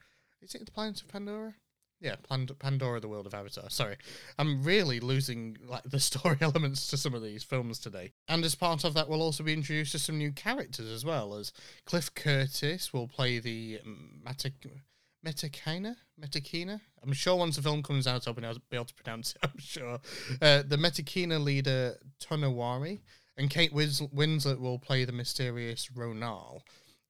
Is 0.41 0.55
it 0.55 0.65
the 0.65 0.73
planet 0.73 1.03
of 1.03 1.09
Pandora? 1.09 1.55
Yeah, 2.01 2.17
Pand- 2.27 2.59
Pandora, 2.59 2.99
the 2.99 3.09
world 3.09 3.27
of 3.27 3.35
Avatar. 3.35 3.69
Sorry, 3.69 3.97
I'm 4.39 4.65
really 4.65 5.01
losing 5.01 5.59
like 5.63 5.83
the 5.83 6.01
story 6.11 6.39
elements 6.41 6.89
to 6.89 6.97
some 6.97 7.13
of 7.13 7.23
these 7.23 7.45
films 7.45 7.79
today. 7.79 8.13
And 8.27 8.43
as 8.43 8.55
part 8.55 8.85
of 8.85 8.95
that, 8.95 9.09
we'll 9.09 9.21
also 9.21 9.45
be 9.45 9.53
introduced 9.53 9.93
to 9.93 9.99
some 9.99 10.17
new 10.17 10.33
characters 10.33 10.91
as 10.91 11.05
well. 11.05 11.35
As 11.35 11.53
Cliff 11.85 12.15
Curtis 12.15 12.95
will 12.95 13.07
play 13.07 13.39
the 13.39 13.81
Matak- 14.27 14.71
Metakina? 15.25 15.97
Metakina? 16.21 16.81
I'm 17.03 17.13
sure 17.13 17.37
once 17.37 17.57
the 17.57 17.63
film 17.63 17.83
comes 17.83 18.07
out, 18.07 18.27
I'll 18.27 18.35
be 18.35 18.45
able 18.73 18.85
to 18.85 18.95
pronounce 18.95 19.33
it, 19.33 19.39
I'm 19.43 19.59
sure. 19.59 19.99
Uh, 20.41 20.63
the 20.67 20.77
Metakina 20.77 21.43
leader, 21.43 21.97
Tonowari, 22.21 23.01
and 23.37 23.51
Kate 23.51 23.73
Wins- 23.73 24.01
Winslet 24.01 24.61
will 24.61 24.79
play 24.79 25.05
the 25.05 25.13
mysterious 25.13 25.89
Ronal. 25.95 26.61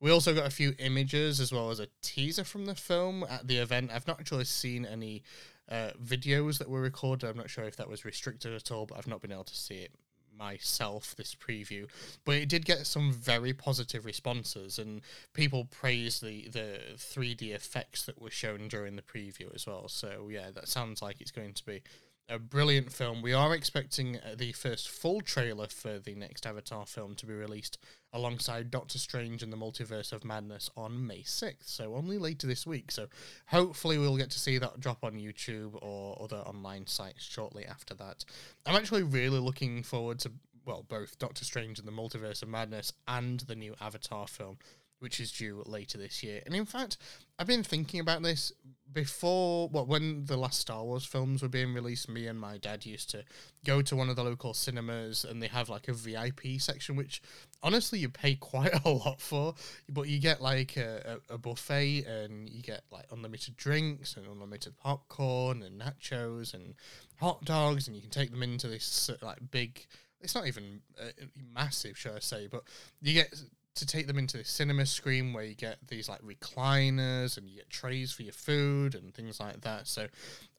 We 0.01 0.11
also 0.11 0.35
got 0.35 0.47
a 0.47 0.51
few 0.51 0.75
images 0.79 1.41
as 1.41 1.53
well 1.53 1.71
as 1.71 1.79
a 1.79 1.89
teaser 2.03 2.45
from 2.45 2.65
the 2.65 2.75
film 2.75 3.25
at 3.29 3.47
the 3.47 3.59
event. 3.59 3.91
I've 3.93 4.07
not 4.07 4.19
actually 4.19 4.45
seen 4.45 4.87
any 4.87 5.23
uh, 5.69 5.91
videos 6.03 6.59
that 6.59 6.71
were 6.71 6.81
recorded. 6.81 7.29
I'm 7.29 7.37
not 7.37 7.51
sure 7.51 7.65
if 7.65 7.77
that 7.77 7.89
was 7.89 8.05
restricted 8.05 8.55
at 8.55 8.71
all, 8.71 8.87
but 8.87 8.97
I've 8.97 9.07
not 9.07 9.21
been 9.21 9.33
able 9.33 9.45
to 9.45 9.55
see 9.57 9.77
it 9.77 9.93
myself 10.37 11.15
this 11.17 11.35
preview, 11.35 11.89
but 12.25 12.37
it 12.37 12.49
did 12.49 12.65
get 12.65 12.87
some 12.87 13.13
very 13.13 13.53
positive 13.53 14.05
responses, 14.05 14.79
and 14.79 15.03
people 15.35 15.67
praised 15.67 16.23
the 16.23 16.49
the 16.49 16.81
3D 16.97 17.55
effects 17.55 18.05
that 18.07 18.21
were 18.21 18.31
shown 18.31 18.69
during 18.69 18.97
the 18.97 19.03
preview 19.03 19.55
as 19.55 19.67
well. 19.67 19.89
So 19.89 20.29
yeah, 20.31 20.51
that 20.53 20.69
sounds 20.69 21.03
like 21.03 21.21
it's 21.21 21.31
going 21.31 21.55
to 21.55 21.65
be 21.65 21.83
a 22.31 22.39
brilliant 22.39 22.93
film. 22.93 23.23
We 23.23 23.33
are 23.33 23.55
expecting 23.55 24.17
uh, 24.17 24.35
the 24.37 24.53
first 24.53 24.89
full 24.89 25.21
trailer 25.21 25.67
for 25.67 25.99
the 25.99 26.15
next 26.15 26.47
Avatar 26.47 26.87
film 26.87 27.15
to 27.17 27.27
be 27.27 27.35
released 27.35 27.77
alongside 28.13 28.71
Doctor 28.71 28.99
Strange 28.99 29.43
and 29.43 29.53
the 29.53 29.57
Multiverse 29.57 30.13
of 30.13 30.25
Madness 30.25 30.71
on 30.77 31.07
May 31.07 31.23
6th, 31.23 31.67
so 31.67 31.95
only 31.95 32.19
later 32.19 32.47
this 32.47 32.67
week. 32.67 32.93
So 32.93 33.09
hopefully 33.47 33.99
we'll 33.99 34.17
get 34.17 34.31
to 34.31 34.39
see 34.39 34.59
that 34.59 34.81
drop 34.81 35.05
on 35.05 35.15
YouTube 35.15 35.77
or 35.83 36.17
other 36.23 36.39
online 36.39 36.87
sites 36.87 37.25
shortly 37.25 37.67
after 37.67 37.95
that. 37.95 38.25
I'm 38.65 38.77
actually 38.77 39.03
really 39.03 39.41
looking 39.41 39.83
forward 39.83 40.21
to 40.21 40.33
well, 40.67 40.85
both 40.89 41.19
Doctor 41.19 41.45
Strange 41.45 41.79
and 41.79 41.89
the 41.89 41.93
Multiverse 41.93 42.43
of 42.43 42.49
Madness 42.49 42.93
and 43.09 43.41
the 43.41 43.57
new 43.57 43.75
Avatar 43.81 44.29
film 44.29 44.59
which 45.01 45.19
is 45.19 45.33
due 45.33 45.63
later 45.67 45.99
this 45.99 46.23
year. 46.23 46.43
And 46.47 46.55
in 46.55 46.65
fact, 46.65 46.97
I've 47.39 47.47
been 47.47 47.63
thinking 47.63 48.01
about 48.01 48.23
this 48.23 48.53
before. 48.93 49.69
Well, 49.69 49.87
when 49.87 50.27
the 50.27 50.37
last 50.37 50.61
Star 50.61 50.85
Wars 50.85 51.05
films 51.05 51.43
were 51.43 51.49
being 51.49 51.75
released, 51.75 52.09
me 52.09 52.27
and 52.27 52.39
my 52.39 52.59
dad 52.59 52.87
used 52.87 53.11
to 53.11 53.25
go 53.65 53.83
to 53.83 53.97
one 53.97 54.11
of 54.11 54.17
the 54.17 54.23
local 54.23 54.55
cinemas, 54.55 55.25
and 55.25 55.43
they 55.43 55.49
have 55.49 55.69
like 55.69 55.89
a 55.89 55.93
VIP 55.93 56.59
section, 56.59 56.97
which 56.97 57.23
honestly 57.63 57.99
you 57.99 58.09
pay 58.09 58.35
quite 58.41 58.73
a 58.85 58.91
lot 58.91 59.21
for, 59.21 59.55
but 59.89 60.09
you 60.09 60.21
get 60.21 60.41
like 60.41 60.77
a, 60.77 61.19
a, 61.29 61.39
buffet, 61.39 62.05
and 62.05 62.49
you 62.49 62.63
get 62.63 62.83
like 62.91 63.07
unlimited 63.11 63.57
drinks 63.57 64.17
and 64.17 64.27
unlimited 64.27 64.77
popcorn 64.77 65.63
and 65.63 65.81
nachos 65.81 66.53
and 66.53 66.75
hot 67.19 67.45
dogs, 67.45 67.87
and 67.87 67.97
you 67.97 68.03
can 68.03 68.11
take 68.11 68.31
them 68.31 68.43
into 68.43 68.69
this 68.69 69.11
like 69.23 69.39
big 69.51 69.87
it's 70.23 70.35
not 70.35 70.47
even 70.47 70.83
uh, 71.01 71.09
massive, 71.55 71.97
shall 71.97 72.15
I 72.15 72.19
say, 72.19 72.47
but 72.47 72.63
you 73.01 73.15
get 73.15 73.35
to 73.77 73.87
take 73.87 74.07
them 74.07 74.19
into 74.19 74.37
the 74.37 74.45
cinema 74.45 74.85
screen 74.85 75.33
where 75.33 75.45
you 75.45 75.55
get 75.55 75.79
these 75.89 76.09
like 76.09 76.21
recliners 76.23 77.39
and 77.39 77.49
you 77.49 77.57
get 77.57 77.71
trays 77.71 78.13
for 78.13 78.23
your 78.23 78.33
food 78.33 78.95
and 78.95 79.15
things 79.15 79.39
like 79.39 79.61
that. 79.61 79.87
So 79.87 80.07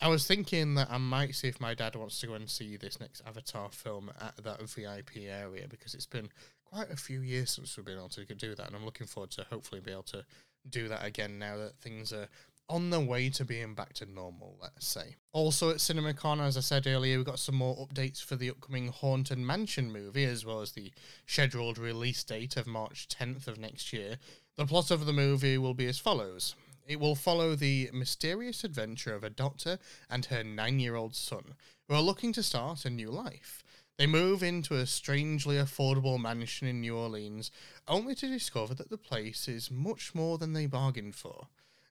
I 0.02 0.08
was 0.08 0.26
thinking 0.26 0.76
that 0.76 0.90
I 0.90 0.98
might 0.98 1.36
see 1.36 1.48
if 1.48 1.60
my 1.60 1.74
dad 1.74 1.96
wants 1.96 2.20
to 2.22 2.28
go 2.28 2.34
and 2.34 2.50
see 2.50 2.78
this 2.78 3.00
next 3.00 3.22
Avatar 3.28 3.70
film 3.70 4.12
at 4.22 4.38
that 4.44 4.62
VIP 4.62 5.28
area 5.28 5.68
because 5.70 5.94
it's 5.94 6.06
been 6.06 6.30
quite 6.64 6.90
a 6.90 6.96
few 6.96 7.22
years 7.22 7.52
since 7.52 7.76
we've 7.76 7.86
been 7.86 7.98
able 7.98 8.10
to 8.10 8.24
do 8.24 8.56
that 8.56 8.68
and 8.68 8.76
I'm 8.76 8.86
looking 8.86 9.08
forward 9.08 9.32
to 9.32 9.46
hopefully 9.50 9.82
be 9.82 9.92
able 9.92 10.04
to 10.04 10.24
do 10.70 10.88
that 10.88 11.06
again 11.06 11.38
now 11.38 11.58
that 11.58 11.76
things 11.82 12.14
are 12.14 12.28
on 12.72 12.90
the 12.90 13.00
way 13.02 13.30
to 13.30 13.44
being 13.44 13.76
back 13.76 13.92
to 13.94 14.06
normal, 14.06 14.58
let's 14.62 14.88
say. 14.88 15.16
Also 15.34 15.70
at 15.70 15.78
CinemaCon, 15.78 16.40
as 16.40 16.56
I 16.56 16.62
said 16.62 16.88
earlier, 16.88 17.18
we 17.18 17.24
got 17.26 17.38
some 17.38 17.56
more 17.56 17.76
updates 17.86 18.24
for 18.24 18.38
the 18.38 18.50
upcoming 18.50 18.88
Haunted 18.88 19.38
Mansion 19.38 19.92
movie, 19.92 20.24
as 20.24 20.46
well 20.46 20.62
as 20.62 20.72
the 20.72 20.92
scheduled 21.26 21.78
release 21.78 22.24
date 22.24 22.56
of 22.56 22.68
March 22.68 23.10
10th 23.10 23.48
of 23.48 23.60
next 23.60 23.92
year. 23.92 24.18
The 24.56 24.66
plot 24.66 24.90
of 24.90 25.06
the 25.06 25.12
movie 25.12 25.58
will 25.58 25.74
be 25.74 25.88
as 25.88 26.00
follows. 26.00 26.56
It 26.88 27.00
will 27.00 27.16
follow 27.16 27.56
the 27.56 27.90
mysterious 27.94 28.64
adventure 28.64 29.14
of 29.16 29.26
a 29.26 29.30
doctor 29.30 29.78
and 30.10 30.26
her 30.28 30.44
nine 30.44 30.80
year 30.80 30.96
old 30.96 31.14
son, 31.14 31.56
who 31.90 31.96
are 31.96 32.02
looking 32.02 32.32
to 32.34 32.44
start 32.44 32.86
a 32.86 32.90
new 32.90 33.12
life. 33.12 33.64
They 33.98 34.08
move 34.08 34.42
into 34.42 34.76
a 34.76 34.86
strangely 34.86 35.58
affordable 35.58 36.20
mansion 36.20 36.68
in 36.68 36.82
New 36.82 36.96
Orleans, 36.96 37.52
only 37.88 38.16
to 38.16 38.28
discover 38.28 38.74
that 38.76 38.90
the 38.90 38.98
place 38.98 39.50
is 39.50 39.70
much 39.70 40.16
more 40.16 40.38
than 40.38 40.54
they 40.54 40.66
bargained 40.68 41.16
for. 41.16 41.48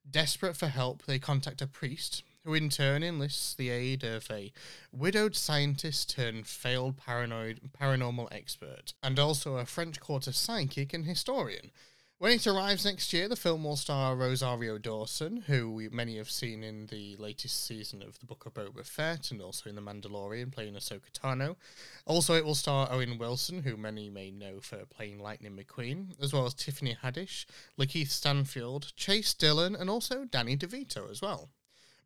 Desperate 0.09 0.57
for 0.57 0.69
help, 0.69 1.05
they 1.07 1.19
contact 1.19 1.63
a 1.63 1.67
priest, 1.67 2.23
who 2.45 2.55
in 2.55 2.69
turn 2.69 3.03
enlists 3.03 3.55
the 3.55 3.69
aid 3.69 4.03
of 4.03 4.31
a 4.31 4.53
widowed 4.91 5.37
scientist 5.37 6.11
turned 6.11 6.47
failed 6.47 6.97
paranoid 6.97 7.61
paranormal 7.79 8.29
expert, 8.33 8.95
and 9.03 9.19
also 9.19 9.57
a 9.57 9.67
French 9.67 10.01
Quarter 10.01 10.33
psychic 10.33 10.95
and 10.95 11.05
historian, 11.05 11.71
when 12.21 12.33
it 12.33 12.47
arrives 12.47 12.85
next 12.85 13.15
year, 13.15 13.29
the 13.29 13.35
film 13.35 13.65
will 13.65 13.77
star 13.77 14.15
Rosario 14.15 14.77
Dawson, 14.77 15.39
who 15.47 15.71
we, 15.71 15.89
many 15.89 16.19
have 16.19 16.31
seen 16.31 16.63
in 16.63 16.85
the 16.89 17.17
latest 17.17 17.67
season 17.67 18.03
of 18.03 18.19
The 18.19 18.27
Book 18.27 18.45
of 18.45 18.53
Boba 18.53 18.85
Fett 18.85 19.31
and 19.31 19.41
also 19.41 19.71
in 19.71 19.75
The 19.75 19.81
Mandalorian 19.81 20.53
playing 20.53 20.75
Ahsoka 20.75 21.11
Tano. 21.15 21.57
Also, 22.05 22.35
it 22.35 22.45
will 22.45 22.55
star 22.55 22.89
Owen 22.91 23.17
Wilson, 23.17 23.63
who 23.63 23.75
many 23.79 24.11
may 24.11 24.31
know 24.31 24.61
for 24.61 24.85
playing 24.85 25.19
Lightning 25.19 25.57
McQueen, 25.57 26.09
as 26.23 26.35
well 26.35 26.45
as 26.45 26.53
Tiffany 26.53 26.95
Haddish, 27.03 27.47
LaKeith 27.79 28.11
Stanfield, 28.11 28.93
Chase 28.97 29.33
Dillon, 29.33 29.75
and 29.75 29.89
also 29.89 30.27
Danny 30.27 30.59
DeVito 30.59 31.11
as 31.11 31.23
well. 31.23 31.49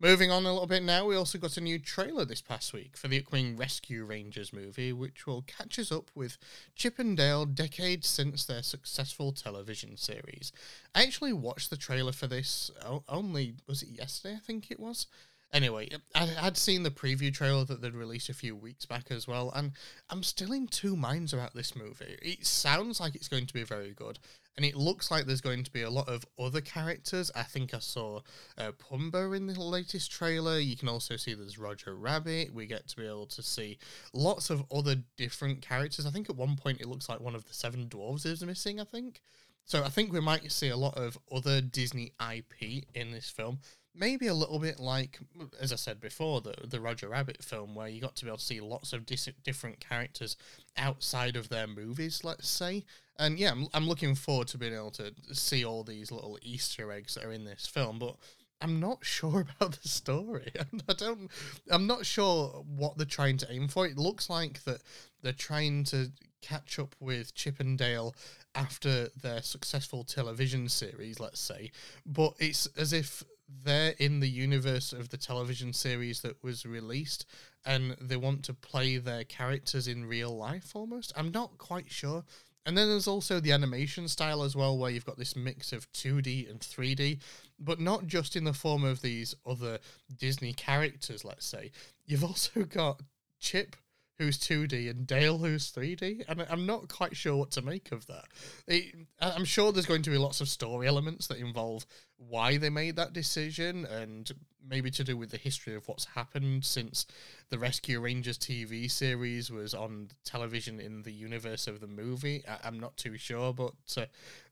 Moving 0.00 0.30
on 0.30 0.44
a 0.44 0.52
little 0.52 0.66
bit 0.66 0.82
now, 0.82 1.06
we 1.06 1.16
also 1.16 1.38
got 1.38 1.56
a 1.56 1.60
new 1.60 1.78
trailer 1.78 2.24
this 2.24 2.42
past 2.42 2.72
week 2.72 2.96
for 2.96 3.08
the 3.08 3.18
upcoming 3.20 3.56
Rescue 3.56 4.04
Rangers 4.04 4.52
movie, 4.52 4.92
which 4.92 5.26
will 5.26 5.42
catch 5.42 5.78
us 5.78 5.92
up 5.92 6.10
with 6.14 6.36
Chip 6.74 6.98
and 6.98 7.16
Dale 7.16 7.46
decades 7.46 8.08
since 8.08 8.44
their 8.44 8.62
successful 8.62 9.32
television 9.32 9.96
series. 9.96 10.52
I 10.94 11.04
actually 11.04 11.32
watched 11.32 11.70
the 11.70 11.76
trailer 11.76 12.12
for 12.12 12.26
this 12.26 12.70
only, 13.08 13.54
was 13.68 13.82
it 13.82 13.90
yesterday? 13.90 14.34
I 14.34 14.40
think 14.40 14.70
it 14.70 14.80
was. 14.80 15.06
Anyway, 15.54 15.88
I 16.16 16.26
had 16.26 16.56
seen 16.56 16.82
the 16.82 16.90
preview 16.90 17.32
trailer 17.32 17.64
that 17.64 17.80
they'd 17.80 17.94
released 17.94 18.28
a 18.28 18.34
few 18.34 18.56
weeks 18.56 18.86
back 18.86 19.12
as 19.12 19.28
well, 19.28 19.52
and 19.54 19.70
I'm 20.10 20.24
still 20.24 20.50
in 20.50 20.66
two 20.66 20.96
minds 20.96 21.32
about 21.32 21.54
this 21.54 21.76
movie. 21.76 22.18
It 22.20 22.44
sounds 22.44 22.98
like 22.98 23.14
it's 23.14 23.28
going 23.28 23.46
to 23.46 23.54
be 23.54 23.62
very 23.62 23.92
good, 23.92 24.18
and 24.56 24.66
it 24.66 24.74
looks 24.74 25.12
like 25.12 25.26
there's 25.26 25.40
going 25.40 25.62
to 25.62 25.70
be 25.70 25.82
a 25.82 25.90
lot 25.90 26.08
of 26.08 26.26
other 26.40 26.60
characters. 26.60 27.30
I 27.36 27.44
think 27.44 27.72
I 27.72 27.78
saw 27.78 28.22
uh, 28.58 28.72
Pumbaa 28.72 29.36
in 29.36 29.46
the 29.46 29.60
latest 29.60 30.10
trailer. 30.10 30.58
You 30.58 30.76
can 30.76 30.88
also 30.88 31.14
see 31.14 31.34
there's 31.34 31.56
Roger 31.56 31.94
Rabbit. 31.94 32.52
We 32.52 32.66
get 32.66 32.88
to 32.88 32.96
be 32.96 33.06
able 33.06 33.26
to 33.26 33.42
see 33.42 33.78
lots 34.12 34.50
of 34.50 34.64
other 34.74 34.96
different 35.16 35.62
characters. 35.62 36.04
I 36.04 36.10
think 36.10 36.28
at 36.28 36.34
one 36.34 36.56
point 36.56 36.80
it 36.80 36.88
looks 36.88 37.08
like 37.08 37.20
one 37.20 37.36
of 37.36 37.44
the 37.44 37.54
seven 37.54 37.86
dwarves 37.88 38.26
is 38.26 38.44
missing, 38.44 38.80
I 38.80 38.84
think. 38.84 39.22
So 39.66 39.84
I 39.84 39.88
think 39.88 40.12
we 40.12 40.20
might 40.20 40.50
see 40.50 40.68
a 40.68 40.76
lot 40.76 40.98
of 40.98 41.16
other 41.32 41.60
Disney 41.60 42.12
IP 42.20 42.86
in 42.92 43.12
this 43.12 43.30
film 43.30 43.60
maybe 43.94 44.26
a 44.26 44.34
little 44.34 44.58
bit 44.58 44.80
like, 44.80 45.18
as 45.60 45.72
I 45.72 45.76
said 45.76 46.00
before, 46.00 46.40
the 46.40 46.54
the 46.66 46.80
Roger 46.80 47.08
Rabbit 47.08 47.42
film, 47.42 47.74
where 47.74 47.88
you 47.88 48.00
got 48.00 48.16
to 48.16 48.24
be 48.24 48.30
able 48.30 48.38
to 48.38 48.44
see 48.44 48.60
lots 48.60 48.92
of 48.92 49.06
dis- 49.06 49.28
different 49.42 49.80
characters 49.80 50.36
outside 50.76 51.36
of 51.36 51.48
their 51.48 51.66
movies, 51.66 52.22
let's 52.24 52.48
say. 52.48 52.84
And 53.18 53.38
yeah, 53.38 53.52
I'm, 53.52 53.68
I'm 53.72 53.88
looking 53.88 54.14
forward 54.14 54.48
to 54.48 54.58
being 54.58 54.74
able 54.74 54.90
to 54.92 55.12
see 55.32 55.64
all 55.64 55.84
these 55.84 56.10
little 56.10 56.38
Easter 56.42 56.90
eggs 56.90 57.14
that 57.14 57.24
are 57.24 57.32
in 57.32 57.44
this 57.44 57.66
film, 57.66 57.98
but. 57.98 58.16
I'm 58.60 58.80
not 58.80 58.98
sure 59.04 59.40
about 59.40 59.82
the 59.82 59.88
story. 59.88 60.50
I 60.88 60.92
don't. 60.94 61.30
I'm 61.68 61.86
not 61.86 62.06
sure 62.06 62.64
what 62.64 62.96
they're 62.96 63.04
trying 63.04 63.36
to 63.38 63.52
aim 63.52 63.68
for. 63.68 63.84
It 63.84 63.98
looks 63.98 64.30
like 64.30 64.62
that 64.64 64.80
they're 65.22 65.32
trying 65.32 65.84
to 65.86 66.12
catch 66.40 66.78
up 66.78 66.94
with 67.00 67.34
Chip 67.34 67.60
and 67.60 67.76
Dale 67.76 68.14
after 68.54 69.08
their 69.20 69.42
successful 69.42 70.04
television 70.04 70.68
series, 70.68 71.18
let's 71.18 71.40
say. 71.40 71.72
But 72.06 72.34
it's 72.38 72.66
as 72.78 72.92
if 72.92 73.24
they're 73.48 73.94
in 73.98 74.20
the 74.20 74.28
universe 74.28 74.92
of 74.92 75.10
the 75.10 75.16
television 75.16 75.72
series 75.72 76.20
that 76.22 76.42
was 76.42 76.64
released 76.64 77.26
and 77.64 77.96
they 78.00 78.16
want 78.16 78.42
to 78.44 78.54
play 78.54 78.96
their 78.98 79.24
characters 79.24 79.88
in 79.88 80.06
real 80.06 80.36
life 80.36 80.72
almost. 80.74 81.12
I'm 81.16 81.30
not 81.30 81.58
quite 81.58 81.90
sure. 81.90 82.24
And 82.66 82.78
then 82.78 82.88
there's 82.88 83.08
also 83.08 83.40
the 83.40 83.52
animation 83.52 84.08
style 84.08 84.42
as 84.42 84.56
well, 84.56 84.78
where 84.78 84.90
you've 84.90 85.04
got 85.04 85.18
this 85.18 85.36
mix 85.36 85.72
of 85.72 85.90
2D 85.92 86.50
and 86.50 86.60
3D, 86.60 87.20
but 87.58 87.78
not 87.78 88.06
just 88.06 88.36
in 88.36 88.44
the 88.44 88.54
form 88.54 88.84
of 88.84 89.02
these 89.02 89.34
other 89.46 89.78
Disney 90.16 90.54
characters, 90.54 91.24
let's 91.24 91.46
say. 91.46 91.70
You've 92.06 92.24
also 92.24 92.62
got 92.62 93.02
Chip 93.38 93.76
who's 94.18 94.38
2D 94.38 94.90
and 94.90 95.06
Dale 95.06 95.38
who's 95.38 95.72
3D, 95.72 96.24
and 96.28 96.46
I'm 96.48 96.66
not 96.66 96.88
quite 96.88 97.16
sure 97.16 97.36
what 97.36 97.50
to 97.52 97.62
make 97.62 97.92
of 97.92 98.06
that. 98.06 98.24
It, 98.66 98.94
I'm 99.20 99.44
sure 99.44 99.72
there's 99.72 99.86
going 99.86 100.02
to 100.02 100.10
be 100.10 100.18
lots 100.18 100.40
of 100.40 100.48
story 100.48 100.86
elements 100.86 101.26
that 101.28 101.38
involve 101.38 101.84
why 102.16 102.56
they 102.56 102.70
made 102.70 102.96
that 102.96 103.12
decision 103.12 103.84
and 103.86 104.30
maybe 104.66 104.90
to 104.90 105.04
do 105.04 105.16
with 105.16 105.30
the 105.30 105.36
history 105.36 105.74
of 105.74 105.86
what's 105.88 106.04
happened 106.04 106.64
since 106.64 107.06
the 107.50 107.58
Rescue 107.58 108.00
Rangers 108.00 108.38
TV 108.38 108.90
series 108.90 109.50
was 109.50 109.74
on 109.74 110.08
television 110.24 110.80
in 110.80 111.02
the 111.02 111.12
universe 111.12 111.66
of 111.66 111.80
the 111.80 111.86
movie. 111.86 112.42
I, 112.48 112.68
am 112.68 112.80
not 112.80 112.96
too 112.96 113.18
sure, 113.18 113.52
but 113.52 113.74
uh, 113.96 114.06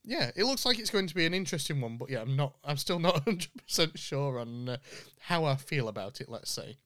yeah, 0.05 0.31
it 0.37 0.44
looks 0.44 0.66
like 0.66 0.79
it's 0.79 0.90
going 0.90 1.07
to 1.07 1.14
be 1.14 1.25
an 1.25 1.35
interesting 1.35 1.81
one. 1.81 1.96
But 1.96 2.11
yeah, 2.11 2.20
I'm 2.20 2.37
not. 2.37 2.55
I'm 2.64 2.77
still 2.77 2.98
not 2.98 3.14
100 3.27 3.48
percent 3.57 3.98
sure 3.98 4.38
on 4.38 4.68
uh, 4.68 4.77
how 5.20 5.44
I 5.44 5.57
feel 5.57 5.88
about 5.88 6.20
it. 6.20 6.29
Let's 6.29 6.51
say. 6.51 6.77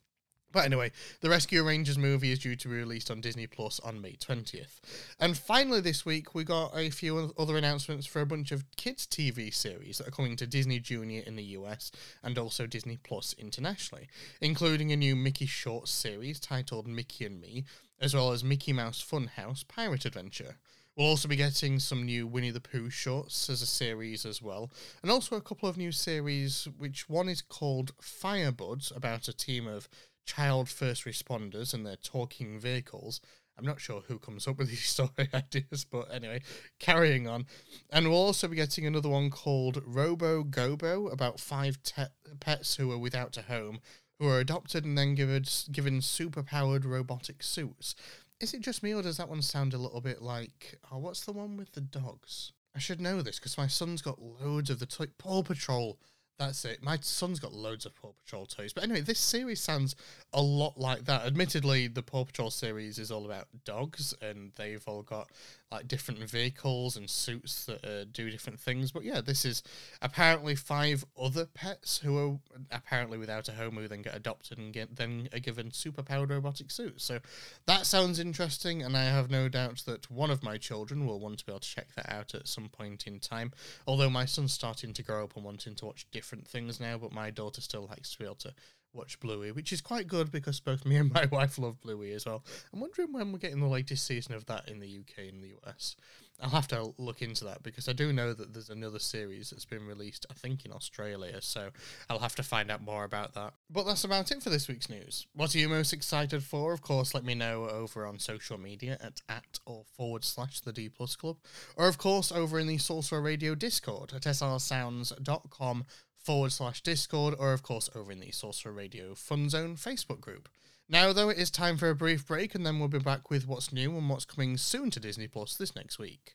But 0.57 0.64
anyway, 0.64 0.90
the 1.21 1.29
Rescue 1.29 1.62
Rangers 1.62 1.99
movie 1.99 2.33
is 2.33 2.38
due 2.38 2.57
to 2.57 2.69
be 2.69 2.77
released 2.77 3.11
on 3.11 3.21
Disney 3.21 3.47
Plus 3.47 3.79
on 3.81 4.01
May 4.01 4.12
20th. 4.12 4.81
And 5.21 5.37
finally, 5.37 5.83
this 5.83 6.07
week, 6.07 6.35
we 6.35 6.45
got 6.45 6.75
a 6.75 6.88
few 6.88 7.35
other 7.37 7.59
announcements 7.59 8.07
for 8.07 8.23
a 8.23 8.27
bunch 8.27 8.53
of 8.53 8.64
kids' 8.79 9.07
TV 9.07 9.53
series 9.53 9.99
that 9.99 10.09
are 10.09 10.12
coming 10.12 10.35
to 10.37 10.47
Disney 10.47 10.79
Junior 10.79 11.23
in 11.27 11.37
the 11.37 11.42
US 11.59 11.92
and 12.23 12.38
also 12.38 12.66
Disney 12.66 12.97
Plus 12.97 13.35
internationally, 13.38 14.09
including 14.40 14.90
a 14.92 14.97
new 14.97 15.14
Mickey 15.14 15.45
Short 15.45 15.88
series 15.88 16.40
titled 16.40 16.88
Mickey 16.88 17.27
and 17.27 17.38
Me, 17.38 17.66
as 18.01 18.14
well 18.14 18.33
as 18.33 18.42
Mickey 18.42 18.73
Mouse 18.73 19.05
Funhouse 19.07 19.62
Pirate 19.69 20.07
Adventure. 20.07 20.57
We'll 20.97 21.09
also 21.09 21.29
be 21.29 21.37
getting 21.37 21.79
some 21.81 22.07
new 22.07 22.27
Winnie 22.27 22.51
the 22.51 22.62
Pooh 22.62 22.88
shorts 22.88 23.51
as 23.51 23.61
a 23.61 23.66
series 23.66 24.25
as 24.25 24.40
well, 24.40 24.71
and 25.03 25.11
also 25.11 25.37
a 25.37 25.42
couple 25.42 25.69
of 25.69 25.77
new 25.77 25.92
series, 25.92 26.66
which 26.79 27.11
one 27.11 27.29
is 27.29 27.42
called 27.42 27.92
Firebuds, 27.99 28.97
about 28.97 29.29
a 29.29 29.37
team 29.37 29.66
of 29.66 29.90
child 30.26 30.68
first 30.68 31.04
responders 31.04 31.72
and 31.72 31.86
their 31.86 31.96
talking 31.96 32.60
vehicles. 32.60 33.20
I'm 33.58 33.64
not 33.64 33.80
sure 33.80 34.02
who 34.06 34.18
comes 34.18 34.46
up 34.46 34.58
with 34.58 34.68
these 34.68 34.84
story 34.86 35.28
ideas, 35.32 35.86
but 35.90 36.12
anyway, 36.12 36.42
carrying 36.78 37.26
on. 37.26 37.46
And 37.90 38.08
we'll 38.08 38.18
also 38.18 38.48
be 38.48 38.56
getting 38.56 38.86
another 38.86 39.08
one 39.08 39.30
called 39.30 39.82
Robo 39.86 40.44
Gobo 40.44 41.10
about 41.10 41.40
five 41.40 41.82
te- 41.82 42.02
pets 42.40 42.76
who 42.76 42.92
are 42.92 42.98
without 42.98 43.38
a 43.38 43.42
home, 43.42 43.80
who 44.18 44.28
are 44.28 44.40
adopted 44.40 44.84
and 44.84 44.98
then 44.98 45.14
given, 45.14 45.44
given 45.72 46.02
super-powered 46.02 46.84
robotic 46.84 47.42
suits. 47.42 47.94
Is 48.38 48.52
it 48.52 48.60
just 48.60 48.82
me, 48.82 48.92
or 48.92 49.00
does 49.00 49.16
that 49.16 49.30
one 49.30 49.40
sound 49.40 49.72
a 49.72 49.78
little 49.78 50.02
bit 50.02 50.20
like, 50.20 50.78
oh, 50.92 50.98
what's 50.98 51.24
the 51.24 51.32
one 51.32 51.56
with 51.56 51.72
the 51.72 51.80
dogs? 51.80 52.52
I 52.74 52.78
should 52.78 53.00
know 53.00 53.22
this 53.22 53.38
because 53.38 53.56
my 53.56 53.68
son's 53.68 54.02
got 54.02 54.20
loads 54.20 54.68
of 54.68 54.78
the 54.78 54.84
toy 54.84 55.06
Paw 55.16 55.42
Patrol 55.42 55.98
that's 56.38 56.64
it. 56.64 56.83
My 56.83 56.99
son's 57.01 57.40
got 57.40 57.53
loads 57.53 57.87
of 57.87 57.94
Paw 57.94 58.12
Patrol 58.25 58.46
toys. 58.46 58.72
But 58.72 58.85
anyway, 58.85 59.01
this 59.01 59.18
series 59.18 59.61
sounds 59.61 59.96
a 60.33 60.42
lot 60.42 60.79
like 60.79 61.05
that. 61.07 61.22
Admittedly, 61.25 61.88
the 61.88 62.03
Paw 62.03 62.25
Patrol 62.25 62.51
series 62.51 62.99
is 62.99 63.11
all 63.11 63.25
about 63.25 63.49
dogs, 63.64 64.14
and 64.20 64.53
they've 64.57 64.83
all 64.87 65.03
got 65.03 65.31
like 65.72 65.88
different 65.88 66.20
vehicles 66.31 66.96
and 66.96 67.11
suits 67.11 67.64
that 67.64 67.85
uh, 67.85 68.05
do 68.12 68.31
different 68.31 68.61
things. 68.61 68.92
But 68.92 69.05
yeah, 69.05 69.20
this 69.20 69.44
is 69.44 69.62
apparently 70.00 70.55
five 70.55 71.05
other 71.20 71.44
pets 71.44 71.98
who 71.98 72.18
are 72.18 72.38
apparently 72.70 73.18
without 73.18 73.48
a 73.48 73.52
home 73.52 73.76
who 73.76 73.88
then 73.88 74.02
get 74.02 74.14
adopted 74.14 74.59
and 74.59 74.72
get 74.72 74.96
then 74.96 75.29
are 75.33 75.40
given 75.40 75.70
superpowered 75.70 76.31
robotic 76.31 76.70
suits. 76.70 77.05
So 77.05 77.18
that 77.66 77.87
sounds 77.87 78.20
interesting, 78.20 78.83
and 78.83 78.96
I 78.96 79.05
have 79.05 79.31
no 79.31 79.48
doubt 79.48 79.83
that 79.87 80.11
one 80.11 80.31
of 80.31 80.42
my 80.42 80.57
children 80.57 81.05
will 81.05 81.18
want 81.18 81.38
to 81.38 81.46
be 81.46 81.52
able 81.52 81.61
to 81.61 81.68
check 81.68 81.88
that 81.96 82.12
out 82.12 82.35
at 82.35 82.46
some 82.46 82.68
point 82.68 83.07
in 83.07 83.18
time. 83.18 83.52
Although 83.87 84.11
my 84.11 84.24
son's 84.24 84.52
starting 84.52 84.92
to 84.92 85.02
grow 85.02 85.24
up 85.24 85.35
and 85.35 85.44
wanting 85.44 85.74
to 85.76 85.87
watch 85.87 86.07
different 86.12 86.46
things 86.46 86.79
now, 86.79 86.96
but 86.96 87.12
my 87.12 87.31
daughter 87.31 87.61
still 87.61 87.87
likes 87.90 88.12
to 88.12 88.18
be 88.18 88.24
able 88.24 88.37
to 88.37 88.55
watch 88.96 89.20
Bluey, 89.20 89.52
which 89.52 89.72
is 89.72 89.80
quite 89.80 90.09
good 90.09 90.30
because 90.32 90.61
both 90.61 90.85
me 90.85 90.96
and 90.96 91.12
my 91.12 91.26
wife 91.30 91.59
love 91.59 91.80
Bluey 91.80 92.12
as 92.12 92.26
well. 92.26 92.44
I'm 92.72 92.80
wondering 92.80 93.12
when 93.12 93.32
we're 93.32 93.38
getting 93.38 93.61
the 93.61 93.66
latest 93.66 94.06
season 94.06 94.35
of 94.35 94.46
that 94.46 94.68
in 94.68 94.80
the 94.80 94.98
UK 94.98 95.28
and 95.28 95.42
the 95.42 95.54
US. 95.64 95.96
I'll 96.40 96.50
have 96.50 96.68
to 96.68 96.92
look 96.98 97.22
into 97.22 97.44
that 97.44 97.62
because 97.62 97.88
I 97.88 97.92
do 97.92 98.12
know 98.12 98.32
that 98.35 98.52
there's 98.52 98.68
another 98.68 98.98
series 98.98 99.50
that's 99.50 99.64
been 99.64 99.87
released, 99.87 100.26
I 100.30 100.35
think, 100.35 100.64
in 100.64 100.72
Australia, 100.72 101.40
so 101.40 101.70
I'll 102.11 102.18
have 102.18 102.35
to 102.37 102.42
find 102.42 102.70
out 102.70 102.82
more 102.82 103.04
about 103.04 103.35
that. 103.35 103.54
But 103.70 103.85
that's 103.85 104.04
about 104.04 104.30
it 104.30 104.42
for 104.42 104.50
this 104.50 104.68
week's 104.68 104.90
news. 104.90 105.26
What 105.35 105.54
are 105.54 105.59
you 105.59 105.68
most 105.68 105.92
excited 105.92 106.42
for? 106.42 106.72
Of 106.72 106.82
course, 106.82 107.14
let 107.14 107.24
me 107.24 107.35
know 107.35 107.68
over 107.68 108.06
on 108.06 108.18
social 108.18 108.59
media 108.59 108.98
at 109.00 109.22
at 109.28 109.59
or 109.64 109.85
forward 109.96 110.24
slash 110.24 110.61
the 110.61 110.72
D 110.72 110.88
Plus 110.88 111.16
Club, 111.16 111.38
or 111.76 111.88
of 111.88 111.98
course 111.98 112.30
over 112.30 112.59
in 112.59 112.66
the 112.66 112.78
Sorcerer 112.78 113.22
Radio 113.22 113.54
Discord 113.54 114.12
at 114.14 114.22
srsounds.com 114.22 115.85
forward 116.26 116.50
slash 116.50 116.80
Discord, 116.80 117.36
or 117.38 117.52
of 117.52 117.62
course 117.62 117.88
over 117.94 118.10
in 118.10 118.18
the 118.18 118.32
Sorcerer 118.32 118.72
Radio 118.72 119.14
Fun 119.14 119.48
Zone 119.48 119.76
Facebook 119.76 120.20
group. 120.20 120.48
Now, 120.88 121.12
though, 121.12 121.28
it 121.28 121.38
is 121.38 121.52
time 121.52 121.76
for 121.76 121.88
a 121.88 121.94
brief 121.94 122.26
break, 122.26 122.56
and 122.56 122.66
then 122.66 122.80
we'll 122.80 122.88
be 122.88 122.98
back 122.98 123.30
with 123.30 123.46
what's 123.46 123.72
new 123.72 123.96
and 123.96 124.10
what's 124.10 124.24
coming 124.24 124.56
soon 124.56 124.90
to 124.90 124.98
Disney 124.98 125.28
Plus 125.28 125.54
this 125.54 125.76
next 125.76 126.00
week. 126.00 126.34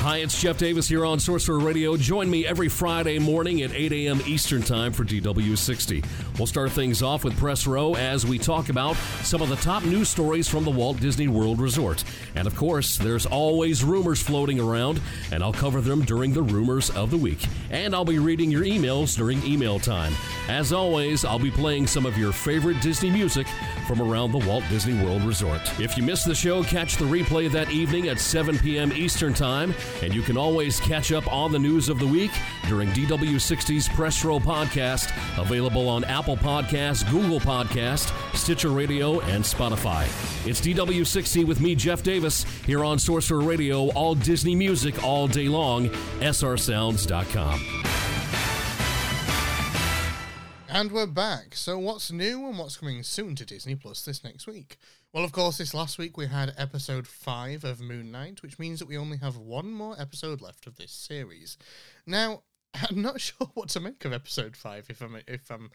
Hi, 0.00 0.16
it's 0.16 0.40
Jeff 0.40 0.56
Davis 0.56 0.88
here 0.88 1.04
on 1.04 1.20
Sorcerer 1.20 1.58
Radio. 1.58 1.94
Join 1.94 2.30
me 2.30 2.46
every 2.46 2.70
Friday 2.70 3.18
morning 3.18 3.60
at 3.60 3.70
8 3.74 3.92
a.m. 3.92 4.22
Eastern 4.24 4.62
Time 4.62 4.94
for 4.94 5.04
DW60. 5.04 6.02
We'll 6.38 6.46
start 6.46 6.72
things 6.72 7.02
off 7.02 7.22
with 7.22 7.36
Press 7.36 7.66
Row 7.66 7.94
as 7.96 8.24
we 8.24 8.38
talk 8.38 8.70
about 8.70 8.96
some 9.22 9.42
of 9.42 9.50
the 9.50 9.56
top 9.56 9.84
news 9.84 10.08
stories 10.08 10.48
from 10.48 10.64
the 10.64 10.70
Walt 10.70 10.98
Disney 11.00 11.28
World 11.28 11.60
Resort. 11.60 12.02
And 12.34 12.46
of 12.46 12.56
course, 12.56 12.96
there's 12.96 13.26
always 13.26 13.84
rumors 13.84 14.22
floating 14.22 14.58
around, 14.58 15.02
and 15.32 15.42
I'll 15.42 15.52
cover 15.52 15.82
them 15.82 16.02
during 16.06 16.32
the 16.32 16.42
Rumors 16.42 16.88
of 16.88 17.10
the 17.10 17.18
Week. 17.18 17.46
And 17.70 17.94
I'll 17.94 18.06
be 18.06 18.18
reading 18.18 18.50
your 18.50 18.64
emails 18.64 19.14
during 19.14 19.44
email 19.44 19.78
time. 19.78 20.14
As 20.48 20.72
always, 20.72 21.26
I'll 21.26 21.38
be 21.38 21.50
playing 21.50 21.86
some 21.86 22.06
of 22.06 22.16
your 22.16 22.32
favorite 22.32 22.80
Disney 22.80 23.10
music 23.10 23.46
from 23.86 24.00
around 24.00 24.32
the 24.32 24.46
Walt 24.48 24.64
Disney 24.70 25.04
World 25.04 25.22
Resort. 25.24 25.60
If 25.78 25.98
you 25.98 26.02
missed 26.02 26.24
the 26.24 26.34
show, 26.34 26.62
catch 26.64 26.96
the 26.96 27.04
replay 27.04 27.52
that 27.52 27.70
evening 27.70 28.08
at 28.08 28.18
7 28.18 28.58
p.m. 28.60 28.92
Eastern 28.94 29.34
Time. 29.34 29.74
And 30.02 30.14
you 30.14 30.22
can 30.22 30.36
always 30.36 30.80
catch 30.80 31.12
up 31.12 31.30
on 31.32 31.52
the 31.52 31.58
news 31.58 31.88
of 31.88 31.98
the 31.98 32.06
week 32.06 32.30
during 32.68 32.88
DW60's 32.90 33.88
Press 33.88 34.24
Row 34.24 34.38
podcast, 34.38 35.12
available 35.38 35.88
on 35.88 36.04
Apple 36.04 36.36
Podcasts, 36.36 37.08
Google 37.10 37.40
Podcast, 37.40 38.12
Stitcher 38.34 38.70
Radio, 38.70 39.20
and 39.20 39.44
Spotify. 39.44 40.04
It's 40.46 40.60
DW60 40.60 41.44
with 41.44 41.60
me, 41.60 41.74
Jeff 41.74 42.02
Davis, 42.02 42.44
here 42.64 42.84
on 42.84 42.98
Sorcerer 42.98 43.40
Radio, 43.40 43.90
all 43.90 44.14
Disney 44.14 44.54
music 44.54 45.02
all 45.04 45.26
day 45.26 45.48
long, 45.48 45.88
srsounds.com. 46.20 47.60
And 50.72 50.92
we're 50.92 51.06
back. 51.06 51.56
So, 51.56 51.78
what's 51.80 52.12
new 52.12 52.46
and 52.46 52.56
what's 52.56 52.76
coming 52.76 53.02
soon 53.02 53.34
to 53.34 53.44
Disney 53.44 53.74
Plus 53.74 54.04
this 54.04 54.22
next 54.22 54.46
week? 54.46 54.78
Well, 55.12 55.24
of 55.24 55.32
course, 55.32 55.58
this 55.58 55.74
last 55.74 55.98
week 55.98 56.16
we 56.16 56.26
had 56.26 56.54
episode 56.56 57.04
5 57.08 57.64
of 57.64 57.80
Moon 57.80 58.12
Knight, 58.12 58.44
which 58.44 58.60
means 58.60 58.78
that 58.78 58.86
we 58.86 58.96
only 58.96 59.18
have 59.18 59.36
one 59.36 59.72
more 59.72 59.96
episode 59.98 60.40
left 60.40 60.68
of 60.68 60.76
this 60.76 60.92
series. 60.92 61.58
Now, 62.06 62.44
I'm 62.74 63.02
not 63.02 63.20
sure 63.20 63.50
what 63.54 63.70
to 63.70 63.80
make 63.80 64.04
of 64.04 64.12
episode 64.12 64.56
5 64.56 64.86
if 64.88 65.00
I'm 65.00 65.16
if 65.26 65.50
I'm 65.50 65.70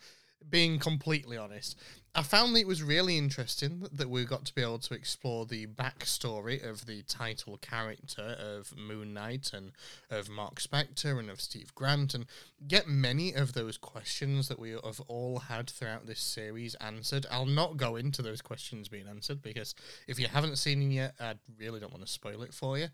being 0.49 0.79
completely 0.79 1.35
honest. 1.35 1.77
I 2.17 2.21
found 2.21 2.55
that 2.55 2.61
it 2.61 2.67
was 2.67 2.81
really 2.81 3.17
interesting 3.17 3.89
that 3.91 4.09
we 4.09 4.23
got 4.23 4.45
to 4.45 4.55
be 4.55 4.61
able 4.61 4.79
to 4.79 4.93
explore 4.93 5.45
the 5.45 5.67
backstory 5.67 6.65
of 6.65 6.85
the 6.85 7.01
title 7.03 7.57
character 7.57 8.37
of 8.39 8.73
Moon 8.77 9.13
Knight 9.13 9.51
and 9.53 9.73
of 10.09 10.29
Mark 10.29 10.61
Spector 10.61 11.19
and 11.19 11.29
of 11.29 11.41
Steve 11.41 11.75
Grant 11.75 12.13
and 12.13 12.25
get 12.69 12.87
many 12.87 13.33
of 13.33 13.51
those 13.51 13.77
questions 13.77 14.47
that 14.47 14.57
we 14.57 14.71
have 14.71 15.01
all 15.09 15.39
had 15.39 15.69
throughout 15.69 16.07
this 16.07 16.21
series 16.21 16.73
answered. 16.75 17.25
I'll 17.29 17.45
not 17.45 17.75
go 17.75 17.97
into 17.97 18.21
those 18.21 18.41
questions 18.41 18.87
being 18.87 19.09
answered 19.09 19.41
because 19.41 19.75
if 20.07 20.17
you 20.17 20.27
haven't 20.27 20.55
seen 20.55 20.83
it 20.83 20.95
yet, 20.95 21.15
I 21.19 21.33
really 21.59 21.81
don't 21.81 21.91
want 21.91 22.05
to 22.05 22.11
spoil 22.11 22.43
it 22.43 22.53
for 22.53 22.77
you. 22.77 22.87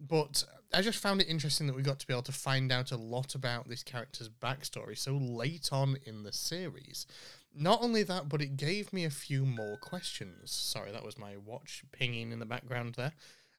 But 0.00 0.42
I 0.72 0.82
just 0.82 0.98
found 0.98 1.20
it 1.20 1.28
interesting 1.28 1.68
that 1.68 1.76
we 1.76 1.82
got 1.82 2.00
to 2.00 2.06
be 2.08 2.12
able 2.12 2.22
to 2.22 2.32
find 2.32 2.72
out 2.72 2.90
a 2.90 2.96
lot 2.96 3.36
about 3.36 3.68
this 3.68 3.84
character's 3.84 4.28
backstory 4.28 4.98
so 4.98 5.12
late 5.12 5.68
on 5.70 5.96
in 6.04 6.24
the 6.24 6.32
series. 6.32 7.06
Not 7.56 7.82
only 7.82 8.02
that, 8.02 8.28
but 8.28 8.42
it 8.42 8.56
gave 8.56 8.92
me 8.92 9.04
a 9.04 9.10
few 9.10 9.44
more 9.44 9.76
questions. 9.76 10.50
Sorry, 10.50 10.90
that 10.90 11.04
was 11.04 11.18
my 11.18 11.36
watch 11.36 11.84
pinging 11.92 12.32
in 12.32 12.38
the 12.40 12.46
background 12.46 12.94
there. 12.96 13.12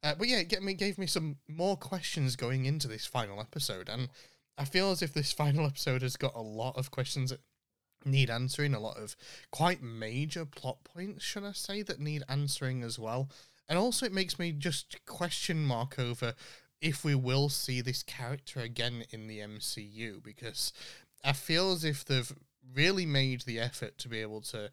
Uh, 0.04 0.14
but 0.18 0.28
yeah, 0.28 0.38
it 0.38 0.62
me, 0.62 0.74
gave 0.74 0.98
me 0.98 1.08
some 1.08 1.38
more 1.48 1.78
questions 1.78 2.36
going 2.36 2.66
into 2.66 2.88
this 2.88 3.06
final 3.06 3.40
episode. 3.40 3.90
And 3.90 4.10
I 4.58 4.66
feel 4.66 4.92
as 4.92 5.02
if 5.02 5.14
this 5.14 5.32
final 5.32 5.66
episode 5.68 6.02
has 6.02 6.16
got 6.18 6.36
a 6.36 6.42
lot 6.42 6.78
of 6.78 6.92
questions 6.92 7.30
that 7.32 7.40
need 8.06 8.30
answering, 8.30 8.74
a 8.74 8.80
lot 8.80 8.98
of 8.98 9.16
quite 9.52 9.82
major 9.82 10.46
plot 10.46 10.84
points, 10.84 11.24
should 11.24 11.44
I 11.44 11.54
say, 11.54 11.82
that 11.82 12.00
need 12.00 12.24
answering 12.30 12.84
as 12.84 13.00
well. 13.00 13.30
And 13.68 13.80
also, 13.80 14.06
it 14.06 14.14
makes 14.14 14.38
me 14.38 14.52
just 14.52 15.04
question 15.06 15.66
mark 15.66 15.98
over 15.98 16.36
if 16.82 17.04
we 17.04 17.16
will 17.16 17.50
see 17.50 17.82
this 17.82 18.04
character 18.04 18.60
again 18.60 19.06
in 19.10 19.28
the 19.28 19.40
MCU 19.40 20.22
because 20.22 20.72
I 21.24 21.34
feel 21.34 21.72
as 21.72 21.84
if 21.84 22.06
they've 22.06 22.32
really 22.74 23.06
made 23.06 23.42
the 23.42 23.60
effort 23.60 23.98
to 24.00 24.10
be 24.10 24.20
able 24.20 24.42
to 24.42 24.70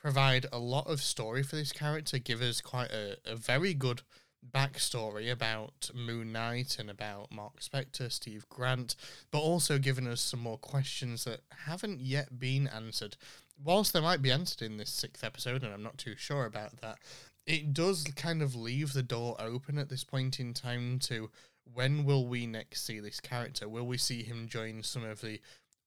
provide 0.00 0.46
a 0.52 0.58
lot 0.58 0.88
of 0.88 1.00
story 1.00 1.42
for 1.42 1.56
this 1.56 1.72
character, 1.72 2.18
give 2.18 2.42
us 2.42 2.60
quite 2.60 2.90
a, 2.90 3.16
a 3.24 3.36
very 3.36 3.72
good 3.72 4.02
backstory 4.50 5.30
about 5.30 5.90
Moon 5.94 6.32
Knight 6.32 6.76
and 6.78 6.90
about 6.90 7.30
Mark 7.30 7.60
Spector, 7.60 8.10
Steve 8.10 8.48
Grant, 8.48 8.96
but 9.30 9.38
also 9.38 9.78
given 9.78 10.08
us 10.08 10.20
some 10.20 10.40
more 10.40 10.58
questions 10.58 11.24
that 11.24 11.40
haven't 11.66 12.00
yet 12.00 12.38
been 12.38 12.66
answered. 12.66 13.16
Whilst 13.62 13.92
they 13.92 14.00
might 14.00 14.22
be 14.22 14.32
answered 14.32 14.62
in 14.62 14.76
this 14.76 14.90
sixth 14.90 15.22
episode, 15.22 15.62
and 15.62 15.72
I'm 15.72 15.84
not 15.84 15.98
too 15.98 16.16
sure 16.16 16.46
about 16.46 16.80
that, 16.80 16.98
it 17.46 17.72
does 17.72 18.04
kind 18.16 18.42
of 18.42 18.56
leave 18.56 18.92
the 18.92 19.02
door 19.02 19.36
open 19.38 19.78
at 19.78 19.88
this 19.88 20.04
point 20.04 20.40
in 20.40 20.54
time 20.54 20.98
to 21.00 21.30
when 21.72 22.04
will 22.04 22.26
we 22.26 22.46
next 22.46 22.84
see 22.84 22.98
this 22.98 23.20
character? 23.20 23.68
Will 23.68 23.86
we 23.86 23.98
see 23.98 24.22
him 24.22 24.48
join 24.48 24.82
some 24.82 25.04
of 25.04 25.20
the 25.20 25.40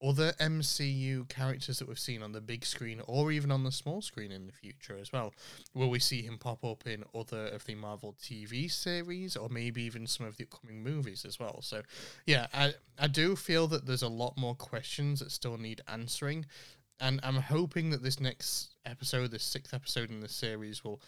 other 0.05 0.33
MCU 0.33 1.27
characters 1.29 1.79
that 1.79 1.87
we've 1.87 1.99
seen 1.99 2.21
on 2.21 2.31
the 2.31 2.41
big 2.41 2.65
screen 2.65 3.01
or 3.07 3.31
even 3.31 3.51
on 3.51 3.63
the 3.63 3.71
small 3.71 4.01
screen 4.01 4.31
in 4.31 4.45
the 4.45 4.51
future 4.51 4.97
as 4.99 5.11
well. 5.11 5.33
Will 5.73 5.89
we 5.89 5.99
see 5.99 6.21
him 6.21 6.37
pop 6.37 6.63
up 6.63 6.85
in 6.85 7.03
other 7.13 7.47
of 7.47 7.65
the 7.65 7.75
Marvel 7.75 8.15
TV 8.21 8.71
series 8.71 9.35
or 9.35 9.49
maybe 9.49 9.83
even 9.83 10.07
some 10.07 10.25
of 10.25 10.37
the 10.37 10.45
upcoming 10.45 10.83
movies 10.83 11.25
as 11.25 11.39
well? 11.39 11.61
So, 11.61 11.81
yeah, 12.25 12.47
I, 12.53 12.73
I 12.99 13.07
do 13.07 13.35
feel 13.35 13.67
that 13.67 13.85
there's 13.85 14.03
a 14.03 14.07
lot 14.07 14.37
more 14.37 14.55
questions 14.55 15.19
that 15.19 15.31
still 15.31 15.57
need 15.57 15.81
answering. 15.87 16.45
And 16.99 17.19
I'm 17.23 17.35
hoping 17.35 17.89
that 17.89 18.03
this 18.03 18.19
next 18.19 18.75
episode, 18.85 19.31
this 19.31 19.43
sixth 19.43 19.73
episode 19.73 20.09
in 20.09 20.21
the 20.21 20.29
series, 20.29 20.83
will 20.83 21.01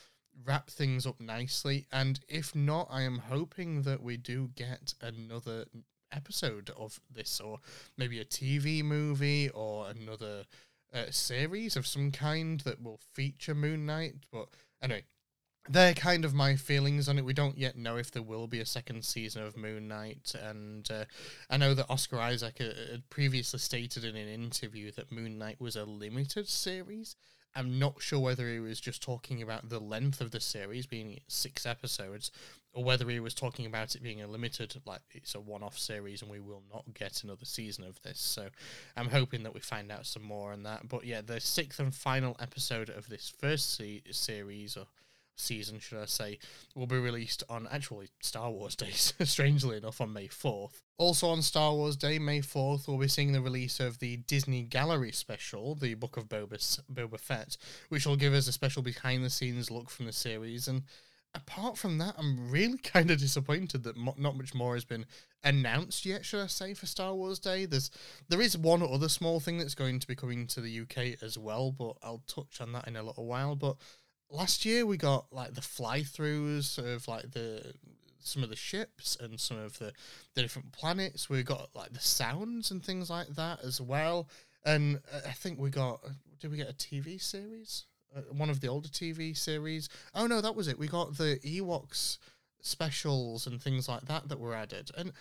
wrap 0.45 0.69
things 0.69 1.05
up 1.05 1.19
nicely. 1.19 1.85
And 1.91 2.19
if 2.27 2.55
not, 2.55 2.87
I 2.91 3.01
am 3.01 3.19
hoping 3.19 3.83
that 3.83 4.01
we 4.01 4.17
do 4.17 4.49
get 4.55 4.93
another 5.01 5.65
episode 6.11 6.71
of 6.77 6.99
this, 7.13 7.39
or 7.39 7.59
maybe 7.97 8.19
a 8.19 8.25
TV 8.25 8.83
movie 8.83 9.49
or 9.49 9.87
another 9.89 10.45
uh, 10.93 11.05
series 11.09 11.75
of 11.75 11.87
some 11.87 12.11
kind 12.11 12.61
that 12.61 12.81
will 12.81 12.99
feature 13.13 13.55
Moon 13.55 13.85
Knight. 13.85 14.15
But 14.31 14.47
anyway, 14.81 15.03
they're 15.69 15.93
kind 15.93 16.25
of 16.25 16.33
my 16.33 16.55
feelings 16.55 17.09
on 17.09 17.17
it. 17.17 17.25
We 17.25 17.33
don't 17.33 17.57
yet 17.57 17.77
know 17.77 17.97
if 17.97 18.11
there 18.11 18.23
will 18.23 18.47
be 18.47 18.59
a 18.59 18.65
second 18.65 19.03
season 19.03 19.43
of 19.43 19.57
Moon 19.57 19.87
Knight, 19.87 20.33
and 20.41 20.89
uh, 20.89 21.05
I 21.49 21.57
know 21.57 21.73
that 21.73 21.89
Oscar 21.89 22.19
Isaac 22.19 22.57
uh, 22.59 22.91
had 22.91 23.09
previously 23.09 23.59
stated 23.59 24.05
in 24.05 24.15
an 24.15 24.29
interview 24.29 24.91
that 24.93 25.11
Moon 25.11 25.37
Knight 25.37 25.59
was 25.59 25.75
a 25.75 25.85
limited 25.85 26.47
series. 26.47 27.15
I'm 27.57 27.79
not 27.79 28.01
sure 28.01 28.19
whether 28.19 28.47
he 28.47 28.59
was 28.59 28.79
just 28.79 29.01
talking 29.01 29.41
about 29.41 29.69
the 29.69 29.79
length 29.79 30.21
of 30.21 30.29
the 30.29 30.39
series 30.39 30.85
being 30.85 31.19
six 31.27 31.65
episodes, 31.65 32.31
or 32.71 32.83
whether 32.83 33.09
he 33.09 33.19
was 33.19 33.33
talking 33.33 33.65
about 33.65 33.95
it 33.95 34.03
being 34.03 34.21
a 34.21 34.27
limited, 34.27 34.79
like 34.85 35.01
it's 35.11 35.33
a 35.33 35.39
one-off 35.39 35.77
series, 35.77 36.21
and 36.21 36.29
we 36.29 36.39
will 36.39 36.61
not 36.71 36.85
get 36.93 37.23
another 37.23 37.45
season 37.45 37.83
of 37.83 37.99
this. 38.03 38.19
So, 38.19 38.49
I'm 38.95 39.09
hoping 39.09 39.41
that 39.43 39.55
we 39.55 39.59
find 39.59 39.91
out 39.91 40.05
some 40.05 40.21
more 40.21 40.51
on 40.51 40.61
that. 40.63 40.87
But 40.87 41.03
yeah, 41.03 41.21
the 41.21 41.39
sixth 41.39 41.79
and 41.79 41.93
final 41.93 42.37
episode 42.39 42.89
of 42.89 43.09
this 43.09 43.33
first 43.39 43.73
se- 43.75 44.03
series, 44.11 44.77
or 44.77 44.85
season, 45.39 45.79
should 45.79 45.99
I 45.99 46.05
say, 46.05 46.39
will 46.75 46.87
be 46.87 46.97
released 46.97 47.43
on 47.49 47.67
actually 47.71 48.09
Star 48.21 48.51
Wars 48.51 48.75
Day, 48.75 48.91
strangely 48.91 49.77
enough, 49.77 50.01
on 50.01 50.13
May 50.13 50.27
4th. 50.27 50.81
Also 50.97 51.27
on 51.27 51.41
Star 51.41 51.73
Wars 51.73 51.95
Day, 51.95 52.19
May 52.19 52.39
4th, 52.39 52.87
we'll 52.87 52.97
be 52.97 53.07
seeing 53.07 53.31
the 53.31 53.41
release 53.41 53.79
of 53.79 53.99
the 53.99 54.17
Disney 54.17 54.63
Gallery 54.63 55.11
special, 55.11 55.75
The 55.75 55.93
Book 55.93 56.17
of 56.17 56.27
Boba, 56.27 56.81
Boba 56.91 57.19
Fett, 57.19 57.57
which 57.89 58.05
will 58.05 58.15
give 58.15 58.33
us 58.33 58.47
a 58.47 58.51
special 58.51 58.81
behind 58.81 59.23
the 59.23 59.29
scenes 59.29 59.71
look 59.71 59.89
from 59.89 60.05
the 60.05 60.13
series. 60.13 60.67
And 60.67 60.83
apart 61.33 61.77
from 61.77 61.97
that, 61.99 62.15
I'm 62.17 62.49
really 62.49 62.77
kind 62.83 63.11
of 63.11 63.19
disappointed 63.19 63.83
that 63.83 63.95
mo- 63.95 64.15
not 64.17 64.35
much 64.37 64.53
more 64.53 64.73
has 64.73 64.85
been 64.85 65.05
announced 65.43 66.05
yet. 66.05 66.25
Should 66.25 66.43
I 66.43 66.47
say 66.47 66.73
for 66.73 66.85
Star 66.85 67.13
Wars 67.13 67.39
Day? 67.39 67.65
There's 67.65 67.91
there 68.27 68.41
is 68.41 68.57
one 68.57 68.81
other 68.81 69.09
small 69.09 69.39
thing 69.39 69.57
that's 69.57 69.75
going 69.75 69.99
to 69.99 70.07
be 70.07 70.15
coming 70.15 70.47
to 70.47 70.61
the 70.61 70.81
UK 70.81 71.21
as 71.21 71.37
well, 71.37 71.71
but 71.71 71.93
I'll 72.03 72.23
touch 72.27 72.59
on 72.59 72.73
that 72.73 72.87
in 72.87 72.95
a 72.95 73.03
little 73.03 73.25
while. 73.25 73.55
But 73.55 73.77
last 74.29 74.65
year 74.65 74.85
we 74.85 74.97
got 74.97 75.25
like 75.31 75.53
the 75.53 75.61
fly 75.61 76.01
throughs 76.01 76.77
of 76.77 77.07
like 77.07 77.31
the 77.31 77.73
some 78.19 78.43
of 78.43 78.49
the 78.49 78.55
ships 78.55 79.17
and 79.21 79.39
some 79.39 79.57
of 79.57 79.79
the, 79.79 79.93
the 80.35 80.41
different 80.41 80.71
planets. 80.73 81.29
We 81.29 81.43
got 81.43 81.69
like 81.73 81.93
the 81.93 81.99
sounds 81.99 82.71
and 82.71 82.83
things 82.83 83.09
like 83.09 83.27
that 83.35 83.63
as 83.63 83.79
well. 83.79 84.27
And 84.65 84.99
uh, 85.13 85.21
I 85.27 85.31
think 85.31 85.59
we 85.59 85.69
got 85.69 86.01
did 86.39 86.51
we 86.51 86.57
get 86.57 86.69
a 86.69 86.73
TV 86.73 87.21
series? 87.21 87.85
Uh, 88.15 88.21
one 88.31 88.49
of 88.49 88.59
the 88.61 88.67
older 88.67 88.89
TV 88.89 89.35
series. 89.35 89.89
Oh 90.13 90.27
no, 90.27 90.41
that 90.41 90.55
was 90.55 90.67
it. 90.67 90.77
We 90.77 90.87
got 90.87 91.17
the 91.17 91.39
Ewoks 91.43 92.17
specials 92.61 93.47
and 93.47 93.61
things 93.61 93.87
like 93.87 94.05
that 94.05 94.29
that 94.29 94.39
were 94.39 94.53
added. 94.53 94.91
And 94.97 95.13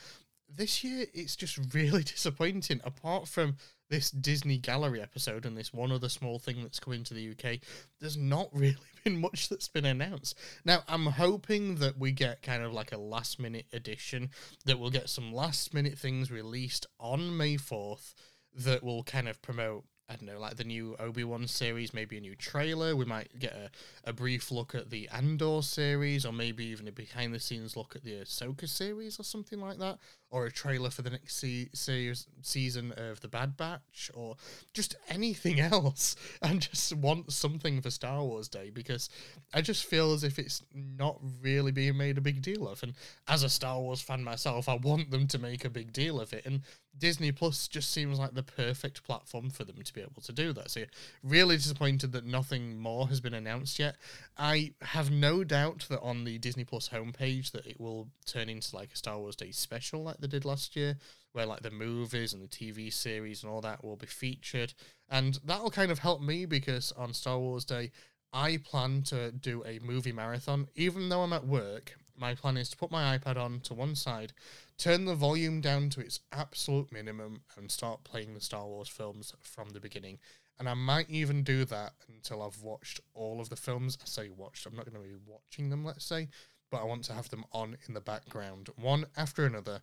this 0.49 0.83
year 0.83 1.07
it's 1.15 1.37
just 1.37 1.59
really 1.75 2.03
disappointing. 2.03 2.81
Apart 2.85 3.29
from 3.29 3.57
this 3.89 4.11
Disney 4.11 4.59
Gallery 4.59 5.01
episode 5.01 5.47
and 5.47 5.57
this 5.57 5.73
one 5.73 5.93
other 5.93 6.09
small 6.09 6.39
thing 6.39 6.63
that's 6.63 6.81
coming 6.81 7.05
to 7.05 7.15
the 7.15 7.31
UK, 7.31 7.59
there's 8.01 8.17
not 8.17 8.49
really 8.53 8.77
been 9.05 9.21
much 9.21 9.49
that's 9.49 9.69
been 9.69 9.85
announced. 9.85 10.37
Now, 10.65 10.81
I'm 10.89 11.07
hoping 11.07 11.77
that 11.77 11.99
we 11.99 12.13
get 12.13 12.43
kind 12.43 12.63
of 12.63 12.73
like 12.73 12.93
a 12.93 12.99
last 12.99 13.39
minute 13.39 13.67
edition, 13.73 14.31
that 14.65 14.79
we'll 14.79 14.91
get 14.91 15.09
some 15.09 15.33
last 15.33 15.75
minute 15.75 15.99
things 15.99 16.31
released 16.31 16.87
on 16.99 17.37
May 17.37 17.57
4th 17.57 18.15
that 18.55 18.83
will 18.83 19.03
kind 19.03 19.29
of 19.29 19.43
promote 19.43 19.85
I 20.09 20.15
don't 20.15 20.27
know, 20.27 20.39
like 20.39 20.57
the 20.57 20.63
new 20.63 20.95
Obi 21.01 21.25
Wan 21.25 21.49
series, 21.49 21.93
maybe 21.93 22.17
a 22.17 22.21
new 22.21 22.37
trailer. 22.37 22.95
We 22.95 23.05
might 23.05 23.41
get 23.41 23.55
a, 23.55 23.71
a 24.09 24.13
brief 24.13 24.53
look 24.53 24.73
at 24.73 24.91
the 24.91 25.09
Andor 25.09 25.63
series, 25.63 26.25
or 26.25 26.33
maybe 26.33 26.65
even 26.67 26.87
a 26.87 26.93
behind 26.93 27.35
the 27.35 27.41
scenes 27.41 27.77
look 27.77 27.97
at 27.97 28.05
the 28.05 28.13
Ahsoka 28.21 28.69
series, 28.69 29.19
or 29.19 29.25
something 29.25 29.61
like 29.61 29.79
that, 29.79 29.99
or 30.31 30.47
a 30.47 30.53
trailer 30.53 30.91
for 30.91 31.03
the 31.03 31.11
next 31.11 31.37
se- 31.37 31.71
series 31.73 32.29
season 32.43 32.93
of 32.97 33.21
the 33.21 33.27
Bad 33.27 33.57
Batch, 33.57 34.13
or 34.15 34.37
just 34.73 34.95
anything 35.09 35.59
else. 35.73 36.15
And 36.41 36.61
just 36.61 36.95
want 36.95 37.33
something 37.33 37.81
for 37.81 37.91
Star 37.91 38.23
Wars 38.23 38.49
Day 38.49 38.71
because 38.71 39.09
I 39.53 39.61
just 39.61 39.87
feel 39.87 40.13
as 40.13 40.23
if 40.23 40.39
it's 40.39 40.63
not 40.73 41.19
really 41.43 41.73
being 41.73 41.97
made 41.97 42.17
a 42.17 42.21
big 42.21 42.43
deal 42.43 42.69
of. 42.69 42.81
And 42.85 42.95
as 43.27 43.43
a 43.43 43.49
Star 43.49 43.81
Wars 43.81 44.03
fan 44.03 44.23
myself, 44.23 44.69
I 44.69 44.77
want 44.77 45.11
them 45.11 45.27
to 45.27 45.39
make 45.39 45.65
a 45.65 45.71
big 45.71 45.93
deal 45.93 46.21
of 46.21 46.33
it. 46.33 46.47
And 46.47 46.63
Disney 46.99 47.33
Plus 47.33 47.69
just 47.69 47.91
seems 47.91 48.19
like 48.19 48.35
the 48.35 48.43
perfect 48.43 49.03
platform 49.05 49.51
for 49.51 49.65
them 49.65 49.83
to 49.83 49.93
be 49.93 50.01
able 50.01 50.23
to 50.23 50.33
do 50.33 50.53
that. 50.53 50.71
So, 50.71 50.85
really 51.23 51.57
disappointed 51.57 52.13
that 52.13 52.25
nothing 52.25 52.79
more 52.79 53.09
has 53.09 53.21
been 53.21 53.35
announced 53.35 53.79
yet. 53.79 53.97
I 54.37 54.73
have 54.83 55.11
no 55.11 55.45
doubt 55.45 55.87
that 55.91 56.01
on 56.01 56.25
the 56.25 56.39
Disney 56.39 56.65
Plus 56.65 56.89
homepage 56.89 57.53
that 57.53 57.67
it 57.67 57.81
will 57.81 58.09
turn 58.25 58.49
into 58.49 58.75
like 58.75 58.93
a 58.93 58.97
Star 58.97 59.19
Wars 59.19 59.37
Day 59.37 59.51
special 59.51 60.03
like 60.03 60.19
they 60.19 60.29
did 60.29 60.45
last 60.45 60.77
year, 60.77 60.97
where 61.33 61.47
like 61.47 61.63
the 61.63 61.71
movies 61.71 62.33
and 62.33 62.43
the 62.43 62.49
TV 62.49 62.93
series 62.93 63.43
and 63.43 63.53
all 63.53 63.61
that 63.61 63.85
will 63.85 63.97
be 63.97 64.07
featured, 64.07 64.75
and 65.09 65.39
that'll 65.45 65.71
kind 65.71 65.91
of 65.91 65.99
help 65.99 66.21
me 66.21 66.47
because 66.47 66.93
on 66.93 67.13
Star 67.13 67.39
Wars 67.39 67.65
Day. 67.65 67.91
I 68.33 68.59
plan 68.59 69.03
to 69.05 69.33
do 69.33 69.65
a 69.65 69.79
movie 69.79 70.13
marathon, 70.13 70.69
even 70.75 71.09
though 71.09 71.23
I'm 71.23 71.33
at 71.33 71.47
work. 71.47 71.97
My 72.19 72.35
plan 72.35 72.57
is 72.57 72.69
to 72.71 72.77
put 72.77 72.91
my 72.91 73.17
iPad 73.17 73.37
on 73.37 73.61
to 73.61 73.75
one 73.75 73.95
side, 73.95 74.33
turn 74.79 75.05
the 75.05 75.15
volume 75.15 75.61
down 75.61 75.91
to 75.91 76.01
its 76.01 76.21
absolute 76.33 76.91
minimum 76.91 77.43
and 77.57 77.71
start 77.71 78.05
playing 78.05 78.35
the 78.35 78.41
Star 78.41 78.67
Wars 78.67 78.89
films 78.89 79.35
from 79.43 79.71
the 79.71 79.81
beginning. 79.81 80.19
And 80.59 80.69
I 80.69 80.75
might 80.75 81.11
even 81.11 81.43
do 81.43 81.65
that 81.67 81.93
until 82.09 82.43
I've 82.43 82.63
watched 82.63 83.01
all 83.15 83.41
of 83.41 83.51
the 83.51 83.57
films. 83.57 83.99
I 84.01 84.07
say 84.07 84.29
watched, 84.31 84.67
I'm 84.67 84.75
not 84.75 84.91
going 84.91 85.03
to 85.03 85.09
be 85.09 85.21
watching 85.27 85.69
them, 85.69 85.85
let's 85.85 86.07
say, 86.07 86.29
but 86.71 86.81
I 86.81 86.85
want 86.85 87.05
to 87.05 87.13
have 87.13 87.29
them 87.29 87.45
on 87.53 87.77
in 87.87 87.95
the 87.95 88.01
background, 88.01 88.71
one 88.77 89.07
after 89.17 89.45
another, 89.45 89.81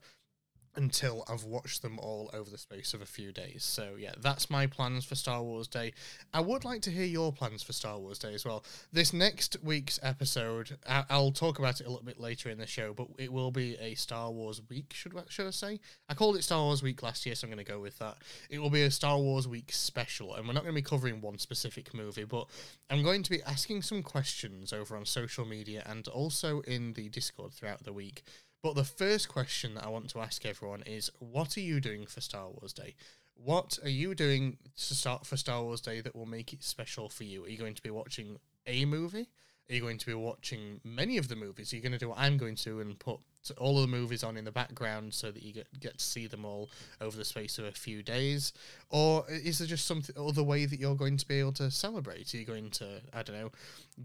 until 0.76 1.24
I've 1.30 1.44
watched 1.44 1.82
them 1.82 2.00
all 2.00 2.30
over 2.34 2.50
the 2.50 2.58
space 2.58 2.94
of 2.94 3.02
a 3.02 3.06
few 3.06 3.32
days. 3.32 3.64
So 3.64 3.96
yeah, 3.98 4.14
that's 4.20 4.50
my 4.50 4.66
plans 4.68 5.06
for 5.06 5.16
Star 5.16 5.42
Wars 5.44 5.68
Day. 5.68 5.94
I 6.34 6.42
would 6.42 6.66
like 6.66 6.82
to 6.84 6.90
hear 6.92 7.06
your 7.06 7.32
plans 7.32 7.62
for 7.62 7.74
Star 7.74 7.98
Wars 8.00 8.18
Day 8.20 8.34
as 8.34 8.46
well. 8.46 8.64
This 8.92 9.14
next 9.14 9.58
week's 9.62 10.00
episode, 10.02 10.78
I- 10.88 11.06
I'll 11.10 11.32
talk 11.32 11.60
about 11.60 11.80
it 11.80 11.86
a 11.86 11.90
little 11.90 12.06
bit 12.06 12.20
later 12.20 12.50
in 12.50 12.58
the 12.58 12.66
show, 12.68 12.94
but 12.94 13.08
it 13.18 13.32
will 13.32 13.52
be 13.52 13.76
a 13.78 13.96
Star 13.96 14.32
Wars 14.32 14.62
week. 14.70 14.94
Should 14.94 15.14
should 15.30 15.48
I 15.48 15.52
say? 15.52 15.80
I 16.10 16.14
called 16.14 16.36
it 16.38 16.44
Star 16.44 16.62
Wars 16.62 16.82
Week 16.82 17.04
last 17.04 17.26
year, 17.26 17.36
so 17.36 17.46
I'm 17.46 17.54
going 17.54 17.64
to 17.64 17.72
go 17.72 17.80
with 17.80 18.00
that. 18.00 18.18
It 18.50 18.60
will 18.60 18.70
be 18.70 18.84
a 18.84 18.92
Star 18.92 19.18
Wars 19.18 19.48
Week 19.48 19.72
special, 19.72 20.34
and 20.36 20.48
we're 20.48 20.54
not 20.54 20.64
going 20.64 20.74
to 20.76 20.82
be 20.82 20.88
covering 20.88 21.22
one 21.22 21.38
specific 21.38 21.94
movie, 21.94 22.24
but 22.24 22.48
I'm 22.90 23.04
going 23.04 23.24
to 23.24 23.30
be 23.30 23.44
asking 23.44 23.82
some 23.84 24.04
questions 24.04 24.74
over 24.74 24.96
on 24.98 25.06
social 25.06 25.46
media 25.46 25.84
and 25.86 26.08
also 26.08 26.62
in 26.62 26.94
the 26.94 27.10
Discord 27.10 27.54
throughout 27.54 27.84
the 27.84 27.94
week. 27.94 28.24
But 28.64 28.76
the 28.76 28.86
first 28.86 29.28
question 29.28 29.74
that 29.74 29.84
I 29.84 29.90
want 29.90 30.10
to 30.12 30.22
ask 30.22 30.46
everyone 30.46 30.84
is 30.84 31.12
what 31.20 31.58
are 31.58 31.62
you 31.62 31.82
doing 31.82 32.06
for 32.06 32.22
Star 32.22 32.48
Wars 32.48 32.72
Day? 32.72 32.96
What 33.36 33.78
are 33.84 33.90
you 33.90 34.16
doing 34.16 34.58
to 34.78 34.96
start 34.96 35.26
for 35.26 35.36
Star 35.36 35.62
Wars 35.62 35.82
Day 35.82 36.00
that 36.00 36.16
will 36.16 36.26
make 36.26 36.54
it 36.54 36.64
special 36.64 37.10
for 37.10 37.26
you? 37.26 37.44
Are 37.44 37.50
you 37.50 37.58
going 37.58 37.76
to 37.76 37.82
be 37.82 37.90
watching 37.90 38.38
a 38.66 38.86
movie? 38.86 39.28
Are 39.70 39.76
you 39.76 39.82
going 39.82 39.98
to 39.98 40.06
be 40.06 40.14
watching 40.14 40.80
many 40.86 41.18
of 41.18 41.28
the 41.28 41.36
movies? 41.36 41.74
Are 41.74 41.76
you 41.76 41.82
going 41.82 41.92
to 41.92 41.98
do 41.98 42.10
what 42.10 42.20
I'm 42.20 42.38
going 42.38 42.56
to 42.56 42.80
and 42.80 42.98
put 42.98 43.20
all 43.58 43.78
of 43.78 43.82
the 43.82 43.88
movies 43.88 44.24
on 44.24 44.38
in 44.38 44.46
the 44.46 44.52
background 44.52 45.14
so 45.14 45.32
that 45.32 45.44
you 45.44 45.54
get, 45.54 45.68
get 45.80 45.98
to 45.98 46.04
see 46.04 46.28
them 46.28 46.46
all 46.46 46.70
over 47.02 47.18
the 47.18 47.26
space 47.26 47.58
of 47.58 47.66
a 47.66 47.72
few 47.72 48.02
days? 48.02 48.54
Or 48.90 49.26
is 49.30 49.60
there 49.60 49.68
just 49.68 49.86
some 49.86 50.04
other 50.18 50.44
way 50.44 50.66
that 50.66 50.80
you're 50.80 50.96
going 50.96 51.18
to 51.18 51.28
be 51.28 51.40
able 51.40 51.54
to 51.54 51.72
celebrate? 51.72 52.34
Are 52.34 52.38
you 52.38 52.46
going 52.46 52.70
to, 52.72 53.02
I 53.14 53.24
don't 53.24 53.36
know, 53.36 53.52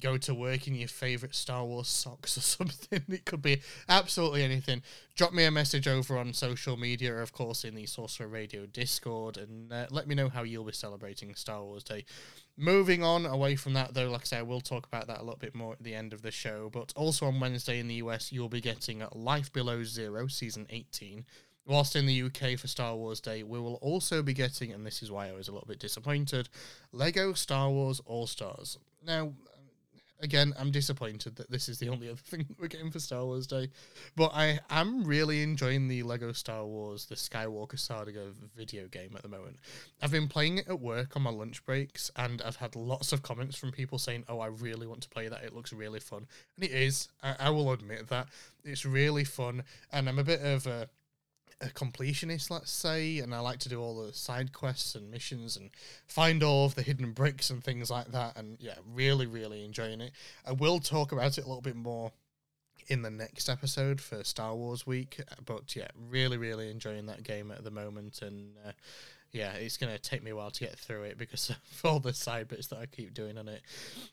go 0.00 0.16
to 0.18 0.34
work 0.34 0.66
in 0.66 0.74
your 0.74 0.88
favourite 0.88 1.34
Star 1.34 1.64
Wars 1.64 1.88
socks 1.88 2.36
or 2.36 2.40
something? 2.42 3.02
It 3.08 3.24
could 3.24 3.42
be 3.42 3.60
absolutely 3.88 4.42
anything. 4.42 4.82
Drop 5.14 5.32
me 5.32 5.44
a 5.44 5.50
message 5.50 5.88
over 5.88 6.18
on 6.18 6.32
social 6.32 6.76
media, 6.76 7.16
of 7.16 7.32
course, 7.32 7.64
in 7.64 7.74
the 7.74 7.86
Sorcerer 7.86 8.28
Radio 8.28 8.66
Discord, 8.66 9.36
and 9.36 9.72
uh, 9.72 9.86
let 9.90 10.06
me 10.06 10.14
know 10.14 10.28
how 10.28 10.42
you'll 10.42 10.64
be 10.64 10.72
celebrating 10.72 11.34
Star 11.34 11.62
Wars 11.62 11.84
Day. 11.84 12.04
Moving 12.60 13.04
on 13.04 13.24
away 13.24 13.54
from 13.54 13.74
that, 13.74 13.94
though, 13.94 14.10
like 14.10 14.22
I 14.22 14.24
say, 14.24 14.42
we'll 14.42 14.60
talk 14.60 14.84
about 14.84 15.06
that 15.06 15.18
a 15.18 15.22
little 15.22 15.38
bit 15.38 15.54
more 15.54 15.74
at 15.74 15.82
the 15.84 15.94
end 15.94 16.12
of 16.12 16.22
the 16.22 16.32
show. 16.32 16.68
But 16.72 16.92
also 16.96 17.26
on 17.26 17.38
Wednesday 17.38 17.78
in 17.78 17.86
the 17.86 17.94
US, 17.96 18.32
you'll 18.32 18.48
be 18.48 18.60
getting 18.60 19.04
Life 19.12 19.52
Below 19.52 19.84
Zero, 19.84 20.26
Season 20.26 20.66
18. 20.68 21.24
Whilst 21.68 21.94
in 21.94 22.06
the 22.06 22.22
UK 22.22 22.58
for 22.58 22.66
Star 22.66 22.96
Wars 22.96 23.20
Day, 23.20 23.44
we 23.44 23.60
will 23.60 23.74
also 23.76 24.24
be 24.24 24.32
getting, 24.32 24.72
and 24.72 24.84
this 24.84 25.04
is 25.04 25.10
why 25.12 25.28
I 25.28 25.32
was 25.32 25.46
a 25.46 25.52
little 25.52 25.68
bit 25.68 25.78
disappointed, 25.78 26.48
Lego 26.90 27.32
Star 27.32 27.70
Wars 27.70 28.00
All 28.06 28.26
Stars. 28.26 28.76
Now, 29.06 29.34
again, 30.20 30.52
I'm 30.58 30.70
disappointed 30.70 31.36
that 31.36 31.50
this 31.50 31.68
is 31.68 31.78
the 31.78 31.88
only 31.88 32.08
other 32.08 32.16
thing 32.24 32.46
we're 32.58 32.68
getting 32.68 32.90
for 32.90 32.98
Star 32.98 33.24
Wars 33.24 33.46
Day. 33.46 33.70
But 34.16 34.32
I 34.34 34.60
am 34.70 35.04
really 35.04 35.42
enjoying 35.42 35.88
the 35.88 36.02
Lego 36.02 36.32
Star 36.32 36.64
Wars, 36.64 37.06
the 37.06 37.14
Skywalker 37.14 37.78
Saga 37.78 38.26
video 38.56 38.86
game 38.88 39.12
at 39.16 39.22
the 39.22 39.28
moment. 39.28 39.56
I've 40.02 40.12
been 40.12 40.28
playing 40.28 40.58
it 40.58 40.68
at 40.68 40.80
work 40.80 41.16
on 41.16 41.22
my 41.22 41.30
lunch 41.30 41.64
breaks, 41.64 42.10
and 42.16 42.42
I've 42.42 42.56
had 42.56 42.76
lots 42.76 43.12
of 43.12 43.22
comments 43.22 43.56
from 43.56 43.72
people 43.72 43.98
saying, 43.98 44.24
Oh, 44.28 44.40
I 44.40 44.46
really 44.46 44.86
want 44.86 45.02
to 45.02 45.08
play 45.08 45.28
that. 45.28 45.42
It 45.42 45.54
looks 45.54 45.72
really 45.72 46.00
fun. 46.00 46.26
And 46.56 46.64
it 46.64 46.72
is. 46.72 47.08
I, 47.22 47.36
I 47.38 47.50
will 47.50 47.72
admit 47.72 48.08
that. 48.08 48.28
It's 48.64 48.84
really 48.84 49.24
fun. 49.24 49.62
And 49.92 50.08
I'm 50.08 50.18
a 50.18 50.24
bit 50.24 50.42
of 50.42 50.66
a 50.66 50.88
a 51.60 51.66
completionist, 51.66 52.50
let's 52.50 52.70
say, 52.70 53.18
and 53.18 53.34
I 53.34 53.40
like 53.40 53.58
to 53.60 53.68
do 53.68 53.80
all 53.80 54.04
the 54.04 54.12
side 54.12 54.52
quests 54.52 54.94
and 54.94 55.10
missions 55.10 55.56
and 55.56 55.70
find 56.06 56.42
all 56.42 56.66
of 56.66 56.74
the 56.74 56.82
hidden 56.82 57.12
bricks 57.12 57.50
and 57.50 57.62
things 57.62 57.90
like 57.90 58.12
that. 58.12 58.36
And 58.36 58.56
yeah, 58.60 58.76
really, 58.92 59.26
really 59.26 59.64
enjoying 59.64 60.00
it. 60.00 60.12
I 60.46 60.52
will 60.52 60.78
talk 60.78 61.12
about 61.12 61.36
it 61.36 61.44
a 61.44 61.48
little 61.48 61.62
bit 61.62 61.76
more 61.76 62.12
in 62.86 63.02
the 63.02 63.10
next 63.10 63.48
episode 63.48 64.00
for 64.00 64.24
Star 64.24 64.54
Wars 64.54 64.86
Week, 64.86 65.20
but 65.44 65.74
yeah, 65.76 65.88
really, 66.08 66.38
really 66.38 66.70
enjoying 66.70 67.06
that 67.06 67.22
game 67.22 67.50
at 67.50 67.64
the 67.64 67.70
moment. 67.70 68.22
And 68.22 68.56
uh, 68.64 68.72
yeah, 69.32 69.52
it's 69.52 69.76
to 69.76 69.98
take 69.98 70.22
me 70.22 70.30
a 70.30 70.36
while 70.36 70.50
to 70.50 70.60
get 70.64 70.78
through 70.78 71.02
it 71.02 71.18
because 71.18 71.50
of 71.50 71.56
all 71.84 72.00
the 72.00 72.14
side 72.14 72.48
bits 72.48 72.68
that 72.68 72.78
I 72.78 72.86
keep 72.86 73.12
doing 73.12 73.36
on 73.36 73.48
it. 73.48 73.60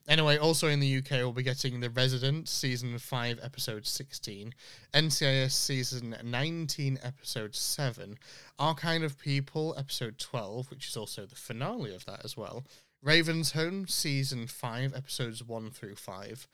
Anyway, 0.08 0.38
also 0.38 0.68
in 0.68 0.80
the 0.80 0.98
UK, 0.98 1.12
we'll 1.12 1.32
be 1.32 1.44
getting 1.44 1.80
The 1.80 1.90
Resident 1.90 2.50
Season 2.50 2.98
5, 2.98 3.40
Episode 3.42 3.86
16, 3.86 4.54
NCIS 4.94 5.52
Season 5.52 6.16
19, 6.24 7.00
Episode 7.02 7.56
7, 7.56 8.18
Our 8.60 8.76
Kind 8.76 9.04
of 9.04 9.18
People, 9.18 9.74
Episode 9.78 10.18
12, 10.20 10.70
which 10.70 10.90
is 10.90 10.98
also 10.98 11.26
the 11.26 11.36
finale 11.36 11.96
of 11.96 12.06
that 12.06 12.26
as 12.26 12.36
well, 12.36 12.66
Raven's 13.02 13.52
Home 13.52 13.88
Season 13.88 14.48
5, 14.48 14.94
Episodes 14.94 15.44
1 15.44 15.72
through 15.72 15.96
5, 15.96 16.48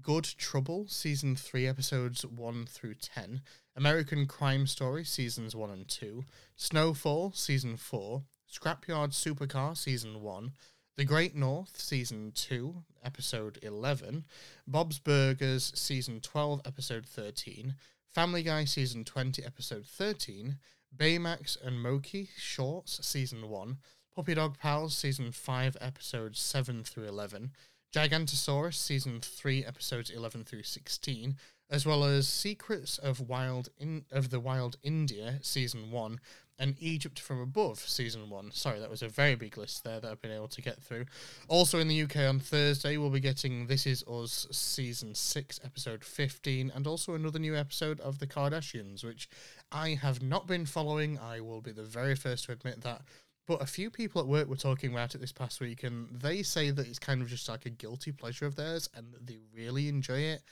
Good 0.00 0.24
Trouble 0.24 0.86
Season 0.88 1.36
3, 1.36 1.66
Episodes 1.66 2.24
1 2.24 2.66
through 2.66 2.94
10, 2.94 3.42
American 3.76 4.26
Crime 4.26 4.66
Story 4.66 5.04
Seasons 5.04 5.54
1 5.54 5.70
and 5.70 5.86
2, 5.86 6.24
Snowfall 6.56 7.32
Season 7.32 7.76
4, 7.76 8.22
Scrapyard 8.50 9.12
Supercar 9.12 9.76
Season 9.76 10.22
1, 10.22 10.52
The 10.96 11.04
Great 11.04 11.34
North 11.34 11.78
Season 11.78 12.32
2, 12.34 12.74
Episode 13.04 13.58
11, 13.62 14.24
Bob's 14.66 14.98
Burgers 14.98 15.72
Season 15.74 16.20
12, 16.20 16.62
Episode 16.64 17.04
13, 17.04 17.74
Family 18.14 18.42
Guy 18.42 18.64
Season 18.64 19.04
20, 19.04 19.44
Episode 19.44 19.84
13, 19.84 20.56
Baymax 20.96 21.62
and 21.62 21.78
Moki 21.82 22.30
Shorts 22.34 23.06
Season 23.06 23.50
1, 23.50 23.76
Puppy 24.14 24.32
Dog 24.32 24.56
Pals 24.58 24.96
Season 24.96 25.32
5, 25.32 25.76
Episodes 25.82 26.40
7 26.40 26.82
through 26.82 27.04
11, 27.04 27.50
Gigantosaurus 27.94 28.74
Season 28.74 29.20
3, 29.20 29.66
Episodes 29.66 30.08
11 30.08 30.44
through 30.44 30.62
16, 30.62 31.36
as 31.70 31.84
well 31.84 32.04
as 32.04 32.28
Secrets 32.28 32.98
of 32.98 33.20
Wild 33.20 33.68
in 33.78 34.04
of 34.10 34.30
the 34.30 34.40
Wild 34.40 34.76
India 34.82 35.38
season 35.42 35.90
1 35.90 36.20
and 36.58 36.76
Egypt 36.80 37.18
from 37.18 37.40
Above 37.40 37.80
season 37.80 38.30
1. 38.30 38.50
Sorry, 38.52 38.80
that 38.80 38.88
was 38.88 39.02
a 39.02 39.08
very 39.08 39.34
big 39.34 39.58
list 39.58 39.84
there 39.84 40.00
that 40.00 40.10
I've 40.10 40.22
been 40.22 40.30
able 40.30 40.48
to 40.48 40.62
get 40.62 40.82
through. 40.82 41.04
Also 41.48 41.78
in 41.78 41.88
the 41.88 42.02
UK 42.02 42.16
on 42.18 42.40
Thursday, 42.40 42.96
we'll 42.96 43.10
be 43.10 43.20
getting 43.20 43.66
This 43.66 43.86
Is 43.86 44.02
Us 44.04 44.46
season 44.50 45.14
6 45.14 45.60
episode 45.64 46.02
15 46.04 46.72
and 46.74 46.86
also 46.86 47.14
another 47.14 47.38
new 47.38 47.56
episode 47.56 48.00
of 48.00 48.18
The 48.18 48.26
Kardashians 48.26 49.04
which 49.04 49.28
I 49.70 49.90
have 49.90 50.22
not 50.22 50.46
been 50.46 50.66
following. 50.66 51.18
I 51.18 51.40
will 51.40 51.60
be 51.60 51.72
the 51.72 51.82
very 51.82 52.14
first 52.14 52.46
to 52.46 52.52
admit 52.52 52.80
that. 52.82 53.02
But 53.46 53.62
a 53.62 53.66
few 53.66 53.90
people 53.90 54.20
at 54.20 54.26
work 54.26 54.48
were 54.48 54.56
talking 54.56 54.90
about 54.92 55.14
it 55.14 55.18
this 55.18 55.32
past 55.32 55.60
week, 55.60 55.84
and 55.84 56.08
they 56.10 56.42
say 56.42 56.70
that 56.70 56.86
it's 56.86 56.98
kind 56.98 57.22
of 57.22 57.28
just 57.28 57.48
like 57.48 57.64
a 57.64 57.70
guilty 57.70 58.10
pleasure 58.10 58.44
of 58.44 58.56
theirs, 58.56 58.88
and 58.92 59.14
they 59.22 59.38
really 59.54 59.88
enjoy 59.88 60.18
it. 60.18 60.42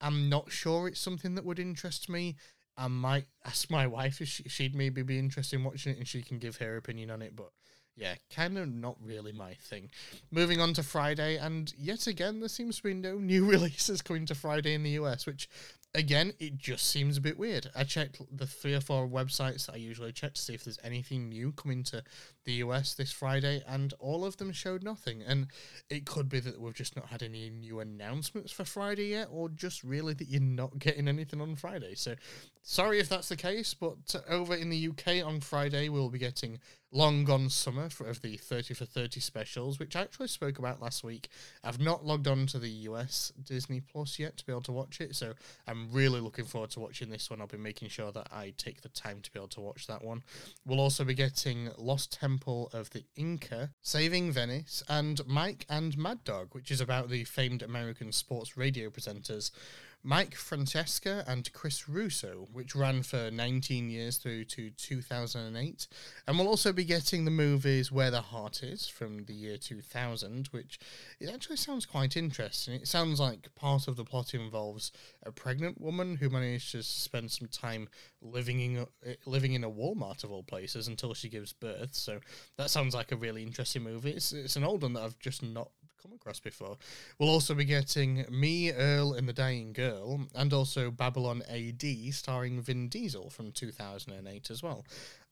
I'm 0.00 0.28
not 0.28 0.50
sure 0.50 0.88
it's 0.88 1.00
something 1.00 1.34
that 1.34 1.44
would 1.44 1.58
interest 1.58 2.08
me. 2.08 2.36
I 2.76 2.88
might 2.88 3.26
ask 3.44 3.70
my 3.70 3.86
wife 3.86 4.20
if 4.20 4.28
she, 4.28 4.44
she'd 4.44 4.74
maybe 4.74 5.02
be 5.02 5.18
interested 5.18 5.56
in 5.56 5.64
watching 5.64 5.92
it 5.92 5.98
and 5.98 6.08
she 6.08 6.22
can 6.22 6.38
give 6.38 6.56
her 6.56 6.76
opinion 6.76 7.10
on 7.10 7.20
it, 7.20 7.36
but 7.36 7.50
yeah, 7.96 8.14
kind 8.34 8.56
of 8.56 8.72
not 8.72 8.96
really 9.04 9.32
my 9.32 9.54
thing. 9.54 9.90
Moving 10.30 10.60
on 10.60 10.72
to 10.74 10.82
Friday, 10.82 11.36
and 11.36 11.72
yet 11.76 12.06
again, 12.06 12.40
there 12.40 12.48
seems 12.48 12.78
to 12.78 12.82
be 12.82 12.94
no 12.94 13.16
new 13.18 13.44
releases 13.50 14.00
coming 14.00 14.24
to 14.26 14.34
Friday 14.34 14.74
in 14.74 14.82
the 14.82 14.90
US, 14.90 15.26
which 15.26 15.48
again, 15.94 16.32
it 16.38 16.56
just 16.56 16.88
seems 16.88 17.16
a 17.16 17.20
bit 17.20 17.38
weird. 17.38 17.68
I 17.74 17.84
checked 17.84 18.20
the 18.30 18.46
three 18.46 18.74
or 18.74 18.80
four 18.80 19.08
websites 19.08 19.68
I 19.72 19.76
usually 19.76 20.12
check 20.12 20.34
to 20.34 20.40
see 20.40 20.54
if 20.54 20.64
there's 20.64 20.78
anything 20.84 21.28
new 21.28 21.52
coming 21.52 21.82
to 21.84 22.02
the 22.44 22.52
US 22.54 22.94
this 22.94 23.10
Friday, 23.10 23.62
and 23.66 23.92
all 23.98 24.24
of 24.24 24.36
them 24.36 24.52
showed 24.52 24.82
nothing. 24.82 25.22
And 25.26 25.48
it 25.88 26.06
could 26.06 26.28
be 26.28 26.40
that 26.40 26.60
we've 26.60 26.74
just 26.74 26.96
not 26.96 27.06
had 27.06 27.22
any 27.22 27.50
new 27.50 27.80
announcements 27.80 28.52
for 28.52 28.64
Friday 28.64 29.08
yet, 29.08 29.28
or 29.30 29.48
just 29.48 29.82
really 29.82 30.14
that 30.14 30.28
you're 30.28 30.40
not 30.40 30.78
getting 30.78 31.08
anything 31.08 31.40
on 31.40 31.56
Friday. 31.56 31.94
So, 31.94 32.14
sorry 32.62 33.00
if 33.00 33.08
that's 33.08 33.28
the 33.28 33.36
case, 33.36 33.74
but 33.74 34.14
over 34.28 34.54
in 34.54 34.70
the 34.70 34.88
UK 34.88 35.26
on 35.26 35.40
Friday, 35.40 35.88
we'll 35.88 36.10
be 36.10 36.18
getting 36.18 36.58
Long 36.92 37.24
Gone 37.24 37.48
Summer 37.48 37.88
of 38.04 38.20
the 38.20 38.36
30 38.36 38.74
for 38.74 38.84
30 38.84 39.20
specials, 39.20 39.78
which 39.78 39.94
I 39.94 40.00
actually 40.00 40.26
spoke 40.26 40.58
about 40.58 40.82
last 40.82 41.04
week. 41.04 41.28
I've 41.62 41.78
not 41.78 42.04
logged 42.04 42.26
on 42.26 42.46
to 42.48 42.58
the 42.58 42.68
US 42.68 43.32
Disney 43.40 43.80
Plus 43.80 44.18
yet 44.18 44.36
to 44.38 44.46
be 44.46 44.52
able 44.52 44.62
to 44.62 44.72
watch 44.72 45.00
it, 45.00 45.14
so 45.14 45.34
I'm 45.68 45.92
really 45.92 46.20
looking 46.20 46.46
forward 46.46 46.70
to 46.70 46.80
watching 46.80 47.08
this 47.08 47.30
one. 47.30 47.40
I'll 47.40 47.46
be 47.46 47.58
making 47.58 47.90
sure 47.90 48.10
that 48.10 48.26
I 48.32 48.54
take 48.56 48.80
the 48.80 48.88
time 48.88 49.20
to 49.20 49.30
be 49.30 49.38
able 49.38 49.48
to 49.48 49.60
watch 49.60 49.86
that 49.86 50.04
one. 50.04 50.24
We'll 50.66 50.80
also 50.80 51.04
be 51.04 51.14
getting 51.14 51.70
Lost 51.78 52.18
Temple 52.18 52.70
of 52.72 52.90
the 52.90 53.04
Inca, 53.14 53.70
Saving 53.82 54.32
Venice, 54.32 54.82
and 54.88 55.20
Mike 55.28 55.66
and 55.68 55.96
Mad 55.96 56.24
Dog, 56.24 56.48
which 56.52 56.72
is 56.72 56.80
about 56.80 57.08
the 57.08 57.22
famed 57.22 57.62
American 57.62 58.10
sports 58.10 58.56
radio 58.56 58.90
presenters 58.90 59.52
Mike 60.02 60.34
Francesca 60.34 61.24
and 61.26 61.52
Chris 61.52 61.86
Russo, 61.88 62.48
which 62.52 62.74
ran 62.74 63.02
for 63.02 63.30
19 63.30 63.90
years 63.90 64.16
through 64.16 64.44
to 64.44 64.70
2008. 64.70 65.86
And 66.26 66.38
we'll 66.38 66.48
also 66.48 66.72
be 66.72 66.84
getting 66.84 67.26
the 67.26 67.30
movies 67.30 67.92
Where 67.92 68.10
the 68.10 68.22
Heart 68.22 68.62
Is 68.62 68.88
from 68.88 69.24
the 69.24 69.34
year 69.34 69.58
2000, 69.58 70.48
which 70.52 70.78
it 71.20 71.28
actually 71.32 71.56
sounds 71.56 71.84
quite 71.84 72.16
interesting. 72.16 72.74
It 72.74 72.88
sounds 72.88 73.20
like 73.20 73.54
part 73.54 73.88
of 73.88 73.96
the 73.96 74.04
plot 74.04 74.32
involves 74.32 74.90
a 75.22 75.32
pregnant 75.32 75.78
woman 75.78 76.16
who 76.16 76.30
manages 76.30 76.70
to 76.72 76.82
spend 76.82 77.30
some 77.30 77.48
time 77.48 77.88
living 78.22 78.60
in 78.60 78.86
a, 79.06 79.16
living 79.26 79.52
in 79.52 79.64
a 79.64 79.70
Walmart 79.70 80.24
of 80.24 80.32
all 80.32 80.42
places 80.42 80.88
until 80.88 81.12
she 81.12 81.28
gives 81.28 81.52
birth. 81.52 81.94
So 81.94 82.20
that 82.56 82.70
sounds 82.70 82.94
like 82.94 83.12
a 83.12 83.16
really 83.16 83.42
interesting 83.42 83.82
movie. 83.82 84.12
It's, 84.12 84.32
it's 84.32 84.56
an 84.56 84.64
old 84.64 84.82
one 84.82 84.94
that 84.94 85.02
I've 85.02 85.18
just 85.18 85.42
not 85.42 85.70
come 86.02 86.12
across 86.12 86.40
before. 86.40 86.76
We'll 87.18 87.28
also 87.28 87.54
be 87.54 87.64
getting 87.64 88.24
Me, 88.30 88.72
Earl, 88.72 89.12
and 89.12 89.28
the 89.28 89.32
Dying 89.32 89.72
Girl, 89.72 90.26
and 90.34 90.52
also 90.52 90.90
Babylon 90.90 91.42
AD, 91.48 91.84
starring 92.12 92.60
Vin 92.60 92.88
Diesel 92.88 93.30
from 93.30 93.52
2008 93.52 94.50
as 94.50 94.62
well. 94.62 94.84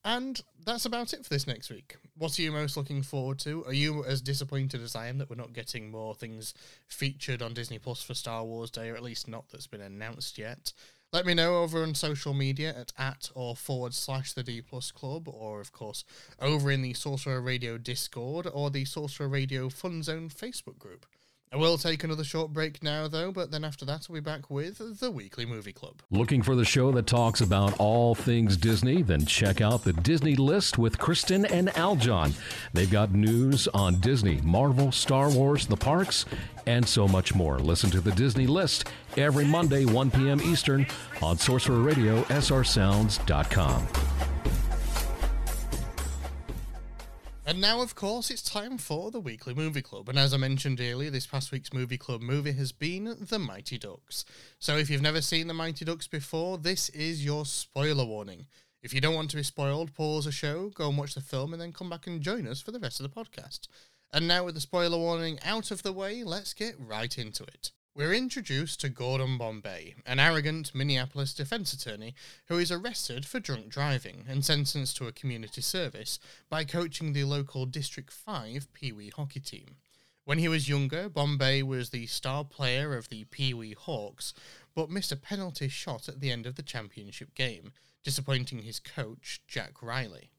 And 0.04 0.40
that's 0.64 0.85
about 0.85 1.12
it 1.12 1.24
for 1.24 1.31
this 1.31 1.46
next 1.46 1.70
week. 1.70 1.96
What 2.16 2.38
are 2.38 2.42
you 2.42 2.52
most 2.52 2.76
looking 2.76 3.02
forward 3.02 3.38
to? 3.40 3.64
Are 3.64 3.72
you 3.72 4.04
as 4.04 4.20
disappointed 4.20 4.81
as 4.81 4.94
I 4.94 5.09
am 5.09 5.18
that 5.18 5.28
we're 5.28 5.37
not 5.37 5.52
getting 5.52 5.90
more 5.90 6.14
things 6.14 6.54
featured 6.87 7.42
on 7.42 7.54
Disney 7.54 7.78
Plus 7.78 8.02
for 8.02 8.14
Star 8.14 8.44
Wars 8.44 8.70
Day, 8.70 8.90
or 8.90 8.94
at 8.94 9.02
least 9.02 9.28
not 9.28 9.48
that's 9.50 9.66
been 9.66 9.81
announced 9.81 10.38
yet? 10.38 10.72
Let 11.11 11.25
me 11.25 11.33
know 11.33 11.62
over 11.62 11.83
on 11.83 11.94
social 11.94 12.35
media 12.35 12.68
at 12.68 12.92
at 12.99 13.31
or 13.35 13.57
forward 13.57 13.94
slash 13.94 14.35
the 14.35 14.42
D 14.42 14.61
plus 14.61 14.90
club, 14.90 15.27
or 15.27 15.59
of 15.59 15.73
course 15.73 16.05
over 16.38 16.71
in 16.71 16.83
the 16.83 16.92
Sorcerer 16.92 17.40
Radio 17.40 17.79
Discord 17.79 18.46
or 18.46 18.69
the 18.69 18.85
Sorcerer 18.85 19.27
Radio 19.27 19.71
Fun 19.71 20.02
Zone 20.02 20.29
Facebook 20.29 20.79
group. 20.79 21.06
I 21.51 21.57
will 21.57 21.79
take 21.79 22.05
another 22.05 22.25
short 22.25 22.53
break 22.53 22.83
now, 22.83 23.09
though, 23.09 23.33
but 23.33 23.51
then 23.51 23.65
after 23.65 23.87
that, 23.87 24.07
we'll 24.09 24.21
be 24.21 24.25
back 24.25 24.51
with 24.51 25.01
the 25.01 25.11
Weekly 25.11 25.46
Movie 25.46 25.73
Club. 25.73 26.03
Looking 26.11 26.42
for 26.42 26.55
the 26.55 26.65
show 26.65 26.92
that 26.92 27.07
talks 27.07 27.40
about 27.40 27.79
all 27.81 28.15
things 28.15 28.59
Disney? 28.59 29.01
Then 29.01 29.25
check 29.25 29.63
out 29.63 29.83
the 29.83 29.94
Disney 29.94 30.37
List 30.37 30.77
with 30.77 30.99
Kristen 30.99 31.46
and 31.46 31.69
Aljon. 31.69 32.35
They've 32.75 32.90
got 32.90 33.13
news 33.13 33.67
on 33.69 33.99
Disney, 34.01 34.42
Marvel, 34.42 34.92
Star 34.92 35.31
Wars, 35.31 35.67
the 35.67 35.77
parks, 35.77 36.27
and 36.67 36.87
so 36.87 37.09
much 37.09 37.35
more. 37.35 37.59
Listen 37.59 37.88
to 37.90 38.03
the 38.03 38.13
Disney 38.13 38.46
List 38.46 38.88
every 39.17 39.46
Monday, 39.46 39.87
1 39.87 40.11
p.m. 40.11 40.42
Eastern 40.42 40.87
on 41.23 41.38
Sorcerer 41.38 41.81
Radio, 41.81 42.25
srsounds.com. 42.25 43.88
And 47.49 47.63
now, 47.63 47.81
of 47.81 47.94
course, 47.94 48.31
it's 48.31 48.42
time 48.42 48.77
for 48.77 49.11
the 49.11 49.21
Weekly 49.21 49.55
Movie 49.55 49.81
Club. 49.81 50.11
And 50.11 50.19
as 50.19 50.35
I 50.35 50.37
mentioned 50.37 50.83
earlier, 50.83 51.09
this 51.09 51.27
past 51.27 51.51
week's 51.51 51.73
Movie 51.73 51.96
Club 51.96 52.21
movie 52.21 52.53
has 52.53 52.73
been 52.73 53.17
The 53.19 53.38
Mighty 53.38 53.79
Ducks. 53.79 54.27
So 54.59 54.77
if 54.77 54.90
you've 54.90 55.01
never 55.01 55.23
seen 55.23 55.46
The 55.46 55.55
Mighty 55.55 55.87
Ducks 55.87 56.07
before, 56.07 56.59
this 56.59 56.90
is 56.90 57.25
your 57.25 57.46
spoiler 57.46 58.05
warning. 58.05 58.44
If 58.83 58.92
you 58.92 59.01
don't 59.01 59.15
want 59.15 59.31
to 59.31 59.38
be 59.38 59.42
spoiled, 59.42 59.94
pause 59.94 60.27
the 60.27 60.31
show, 60.31 60.69
go 60.75 60.90
and 60.90 60.99
watch 60.99 61.15
the 61.15 61.23
film, 61.23 61.55
and 61.55 61.63
then 61.63 61.73
come 61.73 61.88
back 61.88 62.07
and 62.07 62.21
join 62.21 62.46
us 62.46 62.61
for 62.61 62.71
the 62.71 62.81
rest 62.81 63.01
of 63.01 63.11
the 63.11 63.19
podcast. 63.19 63.61
And 64.13 64.29
now, 64.29 64.44
with 64.44 64.55
the 64.55 64.61
spoiler 64.61 64.99
warning 64.99 65.38
out 65.42 65.71
of 65.71 65.83
the 65.83 65.94
way, 65.94 66.25
let's 66.25 66.53
get 66.53 66.75
right 66.79 67.17
into 67.17 67.44
it. 67.44 67.73
We're 67.99 68.15
introduced 68.15 68.81
to 68.83 68.90
Gordon 68.90 69.38
Bombay, 69.38 69.96
an 70.07 70.21
arrogant 70.21 70.73
Minneapolis 70.73 71.35
defense 71.35 71.73
attorney 71.73 72.15
who 72.46 72.57
is 72.57 72.71
arrested 72.71 73.27
for 73.27 73.40
drunk 73.40 73.71
driving 73.71 74.25
and 74.29 74.44
sentenced 74.44 74.96
to 74.99 75.09
a 75.09 75.13
community 75.13 75.63
service 75.63 76.21
by 76.49 76.63
coaching 76.63 77.13
the 77.13 77.25
local 77.25 77.67
District 77.67 78.13
5 78.13 78.73
Pee 78.73 78.92
Wee 78.92 79.11
hockey 79.13 79.40
team. 79.40 79.79
When 80.25 80.38
he 80.38 80.46
was 80.46 80.69
younger, 80.69 81.09
Bombay 81.09 81.65
was 81.65 81.90
the 81.90 82.07
star 82.07 82.44
player 82.44 82.96
of 82.96 83.09
the 83.09 83.25
Pee 83.25 83.53
Wee 83.53 83.75
Hawks, 83.77 84.33
but 84.77 84.90
missed 84.90 85.11
a 85.11 85.17
penalty 85.17 85.67
shot 85.67 86.09
at 86.09 86.21
the 86.21 86.31
end 86.31 86.46
of 86.46 86.55
the 86.55 86.63
championship 86.63 87.35
game, 87.35 87.73
disappointing 88.05 88.61
his 88.61 88.79
coach, 88.79 89.40
Jack 89.49 89.83
Riley. 89.83 90.31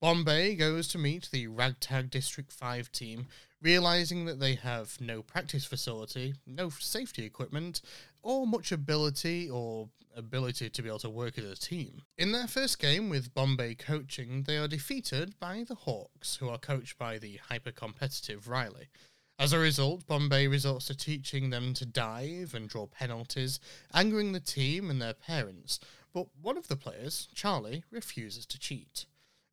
Bombay 0.00 0.54
goes 0.54 0.88
to 0.88 0.98
meet 0.98 1.28
the 1.30 1.46
ragtag 1.46 2.08
District 2.08 2.50
5 2.50 2.90
team, 2.90 3.26
realizing 3.60 4.24
that 4.24 4.40
they 4.40 4.54
have 4.54 4.98
no 4.98 5.20
practice 5.20 5.66
facility, 5.66 6.32
no 6.46 6.70
safety 6.70 7.26
equipment, 7.26 7.82
or 8.22 8.46
much 8.46 8.72
ability 8.72 9.50
or 9.50 9.90
ability 10.16 10.70
to 10.70 10.82
be 10.82 10.88
able 10.88 11.00
to 11.00 11.10
work 11.10 11.36
as 11.36 11.44
a 11.44 11.54
team. 11.54 12.00
In 12.16 12.32
their 12.32 12.46
first 12.46 12.78
game 12.78 13.10
with 13.10 13.34
Bombay 13.34 13.74
coaching, 13.74 14.44
they 14.44 14.56
are 14.56 14.66
defeated 14.66 15.38
by 15.38 15.66
the 15.68 15.74
Hawks, 15.74 16.36
who 16.36 16.48
are 16.48 16.56
coached 16.56 16.96
by 16.96 17.18
the 17.18 17.38
hyper 17.50 17.70
competitive 17.70 18.48
Riley. 18.48 18.88
As 19.38 19.52
a 19.52 19.58
result, 19.58 20.06
Bombay 20.06 20.46
resorts 20.46 20.86
to 20.86 20.96
teaching 20.96 21.50
them 21.50 21.74
to 21.74 21.84
dive 21.84 22.54
and 22.54 22.70
draw 22.70 22.86
penalties, 22.86 23.60
angering 23.92 24.32
the 24.32 24.40
team 24.40 24.88
and 24.88 25.00
their 25.00 25.12
parents. 25.14 25.78
But 26.14 26.28
one 26.40 26.56
of 26.56 26.68
the 26.68 26.76
players, 26.76 27.28
Charlie, 27.34 27.84
refuses 27.90 28.46
to 28.46 28.58
cheat. 28.58 29.04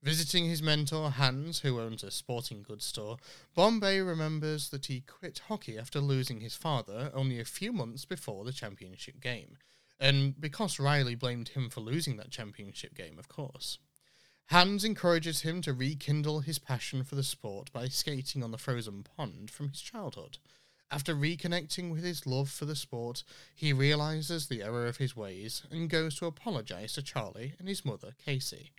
Visiting 0.08 0.45
his 0.45 0.64
mentor, 0.64 1.12
Hans, 1.12 1.60
who 1.60 1.82
owns 1.82 2.01
a 2.01 2.12
sporting 2.12 2.64
goods 2.64 2.86
store, 2.86 3.18
Bombay 3.55 3.99
remembers 3.99 4.70
that 4.70 4.86
he 4.86 5.01
quit 5.01 5.41
hockey 5.49 5.78
after 5.78 5.99
losing 5.99 6.39
his 6.39 6.55
father 6.55 7.12
only 7.14 7.41
a 7.41 7.43
few 7.43 7.74
months 7.74 8.05
before 8.05 8.45
the 8.45 8.53
championship 8.53 9.20
game. 9.20 9.58
And 9.99 10.39
because 10.39 10.80
Riley 10.80 11.16
blamed 11.16 11.49
him 11.49 11.70
for 11.70 11.82
losing 11.82 12.16
that 12.16 12.32
championship 12.32 12.95
game, 12.95 13.20
of 13.20 13.28
course. 13.28 13.80
Hans 14.45 14.86
encourages 14.86 15.41
him 15.41 15.62
to 15.64 15.74
rekindle 15.74 16.39
his 16.39 16.58
passion 16.58 17.03
for 17.03 17.16
the 17.16 17.22
sport 17.22 17.70
by 17.74 17.89
skating 17.89 18.41
on 18.41 18.51
the 18.51 18.58
frozen 18.58 19.03
pond 19.03 19.51
from 19.51 19.68
his 19.68 19.82
childhood. 19.82 20.38
After 20.89 21.14
reconnecting 21.14 21.91
with 21.91 22.05
his 22.05 22.26
love 22.26 22.49
for 22.49 22.64
the 22.64 22.78
sport, 22.78 23.26
he 23.53 23.74
realizes 23.74 24.47
the 24.47 24.64
error 24.64 24.88
of 24.88 24.97
his 24.97 25.18
ways 25.18 25.64
and 25.70 25.89
goes 25.89 26.16
to 26.20 26.28
apologize 26.28 26.93
to 26.93 27.01
Charlie 27.01 27.55
and 27.60 27.68
his 27.68 27.84
mother, 27.84 28.16
Casey. 28.24 28.72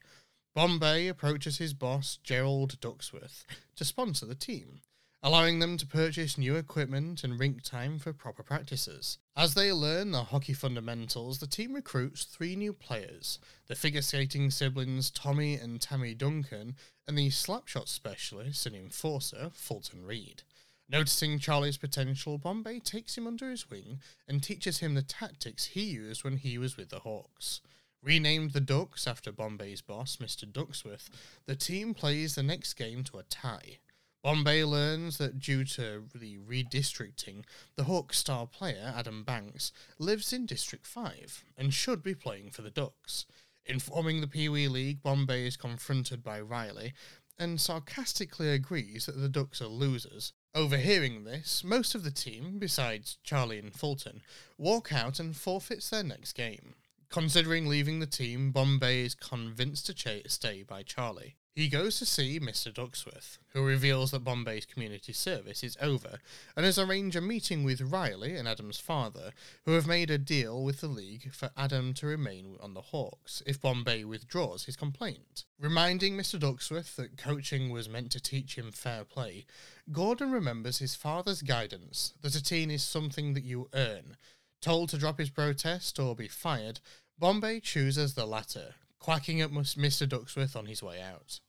Bombay 0.59 1.07
approaches 1.07 1.59
his 1.59 1.73
boss, 1.73 2.19
Gerald 2.25 2.81
Ducksworth, 2.81 3.45
to 3.77 3.85
sponsor 3.85 4.27
the 4.27 4.35
team, 4.35 4.81
allowing 5.23 5.61
them 5.61 5.77
to 5.77 5.87
purchase 5.87 6.37
new 6.37 6.57
equipment 6.57 7.23
and 7.23 7.39
rink 7.39 7.63
time 7.63 8.01
for 8.01 8.13
proper 8.13 8.43
practices. 8.43 9.19
As 9.37 9.55
they 9.55 9.73
learn 9.73 10.11
the 10.11 10.25
hockey 10.25 10.55
fundamentals, 10.55 11.39
the 11.39 11.47
team 11.47 11.75
recruits 11.75 12.25
three 12.25 12.57
new 12.57 12.73
players 12.73 13.39
the 13.69 13.77
figure 13.77 14.03
skating 14.03 14.51
siblings 14.51 15.13
Tommy 15.13 15.55
and 15.55 15.81
Tammy 15.81 16.13
Duncan, 16.13 16.75
and 17.07 17.17
the 17.17 17.29
slapshot 17.29 17.87
specialist 17.87 18.67
and 18.67 18.75
enforcer 18.75 19.53
Fulton 19.55 20.05
Reed. 20.05 20.43
Noticing 20.89 21.39
Charlie's 21.39 21.77
potential, 21.77 22.37
Bombay 22.37 22.81
takes 22.81 23.17
him 23.17 23.29
under 23.29 23.49
his 23.49 23.71
wing 23.71 24.01
and 24.27 24.43
teaches 24.43 24.79
him 24.79 24.95
the 24.95 25.03
tactics 25.03 25.67
he 25.67 25.83
used 25.83 26.25
when 26.25 26.39
he 26.39 26.59
was 26.59 26.77
with 26.77 26.89
the 26.89 26.99
Hawks. 26.99 27.61
Renamed 28.03 28.53
the 28.53 28.61
Ducks 28.61 29.07
after 29.07 29.33
Bombay's 29.33 29.81
boss, 29.81 30.17
Mr. 30.17 30.45
Ducksworth, 30.45 31.09
the 31.47 31.57
team 31.57 31.95
plays 31.95 32.35
the 32.35 32.43
next 32.43 32.75
game 32.75 33.03
to 33.05 33.19
a 33.19 33.25
tie. 33.25 33.79
Bombay 34.23 34.65
learns 34.65 35.19
that 35.19 35.39
due 35.39 35.65
to 35.65 36.05
the 36.15 36.39
redistricting, 36.39 37.45
the 37.77 37.85
Hawks 37.85 38.19
star 38.19 38.47
player, 38.47 38.93
Adam 38.97 39.23
Banks, 39.23 39.73
lives 39.99 40.33
in 40.33 40.47
District 40.47 40.87
5 40.87 41.45
and 41.57 41.73
should 41.73 42.03
be 42.03 42.15
playing 42.15 42.51
for 42.51 42.63
the 42.63 42.71
Ducks. 42.71 43.27
Informing 43.65 44.21
the 44.21 44.27
Pee 44.27 44.49
Wee 44.49 44.69
League, 44.69 45.03
Bombay 45.03 45.47
is 45.47 45.57
confronted 45.57 46.23
by 46.23 46.41
Riley 46.41 46.95
and 47.39 47.61
sarcastically 47.61 48.51
agrees 48.51 49.07
that 49.07 49.21
the 49.21 49.29
Ducks 49.29 49.63
are 49.63 49.67
losers. 49.67 50.33
Overhearing 50.55 51.25
this, 51.25 51.63
most 51.63 51.95
of 51.95 52.03
the 52.03 52.11
team, 52.11 52.59
besides 52.59 53.19
Charlie 53.23 53.59
and 53.59 53.73
Fulton, 53.73 54.23
walk 54.57 54.93
out 54.93 55.21
and 55.21 55.37
forfeits 55.37 55.91
their 55.91 56.03
next 56.03 56.33
game. 56.33 56.75
Considering 57.11 57.67
leaving 57.67 58.01
the 58.01 58.07
team, 58.07 58.51
Bombay 58.51 59.01
is 59.01 59.15
convinced 59.15 59.87
to 59.87 59.95
ch- 59.95 60.31
stay 60.31 60.63
by 60.63 60.83
Charlie. 60.83 61.37
He 61.55 61.69
goes 61.69 61.99
to 61.99 62.07
see 62.07 62.39
Mr. 62.39 62.73
Ducksworth, 62.73 63.39
who 63.49 63.65
reveals 63.65 64.13
that 64.13 64.23
Bombay's 64.23 64.65
community 64.65 65.13
service 65.13 65.65
is 65.65 65.77
over 65.81 66.19
and 66.55 66.65
has 66.65 66.79
arranged 66.79 67.17
a 67.17 67.21
meeting 67.21 67.65
with 67.65 67.81
Riley 67.81 68.37
and 68.37 68.47
Adam's 68.47 68.79
father, 68.79 69.33
who 69.65 69.73
have 69.73 69.87
made 69.87 70.09
a 70.09 70.19
deal 70.19 70.63
with 70.63 70.81
the 70.81 70.87
league 70.87 71.33
for 71.33 71.51
Adam 71.57 71.95
to 71.95 72.07
remain 72.07 72.59
on 72.61 72.75
the 72.75 72.81
Hawks 72.81 73.43
if 73.45 73.61
Bombay 73.61 74.05
withdraws 74.05 74.67
his 74.67 74.77
complaint. 74.77 75.47
Reminding 75.59 76.17
Mr. 76.17 76.39
Ducksworth 76.39 76.95
that 76.95 77.17
coaching 77.17 77.71
was 77.71 77.89
meant 77.89 78.13
to 78.13 78.21
teach 78.21 78.57
him 78.57 78.71
fair 78.71 79.03
play, 79.03 79.45
Gordon 79.91 80.31
remembers 80.31 80.79
his 80.79 80.95
father's 80.95 81.43
guidance 81.43 82.13
that 82.21 82.37
a 82.37 82.43
teen 82.43 82.71
is 82.71 82.85
something 82.85 83.35
that 83.35 83.43
you 83.43 83.69
earn 83.75 84.17
Told 84.61 84.89
to 84.91 84.99
drop 84.99 85.19
his 85.19 85.31
protest 85.31 85.99
or 85.99 86.17
be 86.17 86.29
fired, 86.29 86.81
Bombay 87.19 87.61
chooses 87.61 88.15
the 88.15 88.27
latter, 88.27 88.75
quacking 88.99 89.41
at 89.41 89.51
Mr. 89.51 90.07
Ducksworth 90.09 90.57
on 90.57 90.67
his 90.67 90.83
way 90.83 91.01
out. 91.01 91.41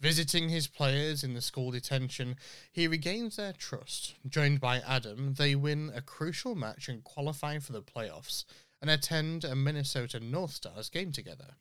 Visiting 0.00 0.48
his 0.48 0.68
players 0.68 1.24
in 1.24 1.34
the 1.34 1.40
school 1.40 1.70
detention, 1.70 2.36
he 2.70 2.86
regains 2.86 3.36
their 3.36 3.52
trust. 3.52 4.14
Joined 4.28 4.60
by 4.60 4.78
Adam, 4.80 5.34
they 5.34 5.56
win 5.56 5.90
a 5.94 6.00
crucial 6.00 6.54
match 6.54 6.88
and 6.88 7.02
qualify 7.02 7.58
for 7.58 7.72
the 7.72 7.82
playoffs 7.82 8.44
and 8.80 8.90
attend 8.90 9.44
a 9.44 9.56
Minnesota 9.56 10.20
North 10.20 10.52
Stars 10.52 10.88
game 10.88 11.10
together. 11.10 11.56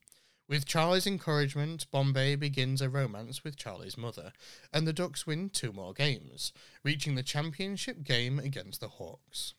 With 0.47 0.65
Charlie's 0.65 1.07
encouragement, 1.07 1.87
Bombay 1.89 2.35
begins 2.35 2.81
a 2.81 2.89
romance 2.89 3.43
with 3.43 3.57
Charlie's 3.57 3.97
mother, 3.97 4.31
and 4.71 4.87
the 4.87 4.93
Ducks 4.93 5.25
win 5.25 5.49
two 5.49 5.73
more 5.73 5.93
games, 5.93 6.53
reaching 6.83 7.15
the 7.15 7.23
championship 7.23 8.03
game 8.03 8.39
against 8.39 8.79
the 8.79 8.87
Hawks. 8.87 9.55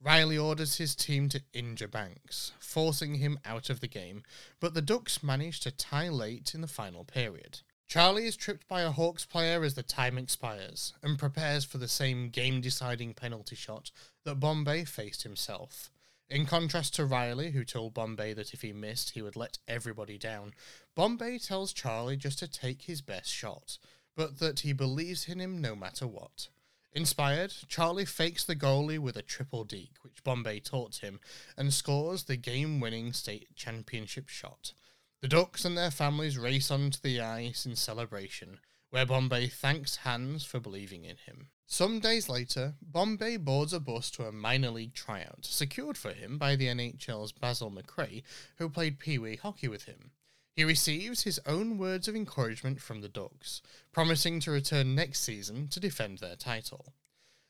Riley 0.00 0.38
orders 0.38 0.76
his 0.76 0.94
team 0.94 1.28
to 1.30 1.42
injure 1.52 1.88
Banks, 1.88 2.52
forcing 2.60 3.16
him 3.16 3.38
out 3.44 3.68
of 3.68 3.80
the 3.80 3.88
game, 3.88 4.22
but 4.60 4.72
the 4.74 4.82
Ducks 4.82 5.24
manage 5.24 5.58
to 5.60 5.72
tie 5.72 6.08
late 6.08 6.54
in 6.54 6.60
the 6.60 6.68
final 6.68 7.04
period. 7.04 7.60
Charlie 7.88 8.26
is 8.26 8.36
tripped 8.36 8.68
by 8.68 8.82
a 8.82 8.92
Hawks 8.92 9.24
player 9.24 9.64
as 9.64 9.74
the 9.74 9.82
time 9.82 10.18
expires 10.18 10.92
and 11.02 11.18
prepares 11.18 11.64
for 11.64 11.78
the 11.78 11.88
same 11.88 12.28
game 12.28 12.60
deciding 12.60 13.14
penalty 13.14 13.56
shot 13.56 13.90
that 14.24 14.38
Bombay 14.38 14.84
faced 14.84 15.24
himself. 15.24 15.90
In 16.30 16.44
contrast 16.44 16.94
to 16.94 17.06
Riley, 17.06 17.50
who 17.50 17.64
told 17.64 17.94
Bombay 17.94 18.34
that 18.34 18.52
if 18.52 18.60
he 18.60 18.72
missed, 18.74 19.10
he 19.10 19.22
would 19.22 19.36
let 19.36 19.58
everybody 19.66 20.18
down, 20.18 20.52
Bombay 20.94 21.38
tells 21.38 21.72
Charlie 21.72 22.18
just 22.18 22.38
to 22.40 22.46
take 22.46 22.82
his 22.82 23.00
best 23.00 23.30
shot, 23.30 23.78
but 24.14 24.38
that 24.38 24.60
he 24.60 24.74
believes 24.74 25.26
in 25.26 25.40
him 25.40 25.60
no 25.60 25.74
matter 25.74 26.06
what. 26.06 26.48
Inspired, 26.92 27.52
Charlie 27.68 28.04
fakes 28.04 28.44
the 28.44 28.56
goalie 28.56 28.98
with 28.98 29.16
a 29.16 29.22
triple 29.22 29.64
deke, 29.64 29.96
which 30.02 30.24
Bombay 30.24 30.60
taught 30.60 30.96
him, 30.96 31.20
and 31.56 31.72
scores 31.72 32.24
the 32.24 32.36
game 32.36 32.80
winning 32.80 33.12
state 33.12 33.54
championship 33.54 34.28
shot. 34.28 34.72
The 35.20 35.28
Ducks 35.28 35.64
and 35.64 35.76
their 35.76 35.90
families 35.90 36.38
race 36.38 36.70
onto 36.70 36.98
the 37.00 37.20
ice 37.20 37.66
in 37.66 37.76
celebration, 37.76 38.60
where 38.90 39.04
Bombay 39.04 39.48
thanks 39.48 39.96
Hans 39.96 40.44
for 40.44 40.60
believing 40.60 41.04
in 41.04 41.16
him. 41.16 41.48
Some 41.66 42.00
days 42.00 42.30
later, 42.30 42.74
Bombay 42.80 43.36
boards 43.36 43.74
a 43.74 43.80
bus 43.80 44.10
to 44.12 44.24
a 44.24 44.32
minor 44.32 44.70
league 44.70 44.94
tryout, 44.94 45.44
secured 45.44 45.98
for 45.98 46.12
him 46.12 46.38
by 46.38 46.56
the 46.56 46.68
NHL's 46.68 47.32
Basil 47.32 47.70
McRae, 47.70 48.22
who 48.56 48.70
played 48.70 48.98
Pee 48.98 49.18
Wee 49.18 49.36
hockey 49.36 49.68
with 49.68 49.84
him. 49.84 50.12
He 50.58 50.64
receives 50.64 51.22
his 51.22 51.38
own 51.46 51.78
words 51.78 52.08
of 52.08 52.16
encouragement 52.16 52.80
from 52.80 53.00
the 53.00 53.08
Ducks, 53.08 53.62
promising 53.92 54.40
to 54.40 54.50
return 54.50 54.92
next 54.92 55.20
season 55.20 55.68
to 55.68 55.78
defend 55.78 56.18
their 56.18 56.34
title. 56.34 56.94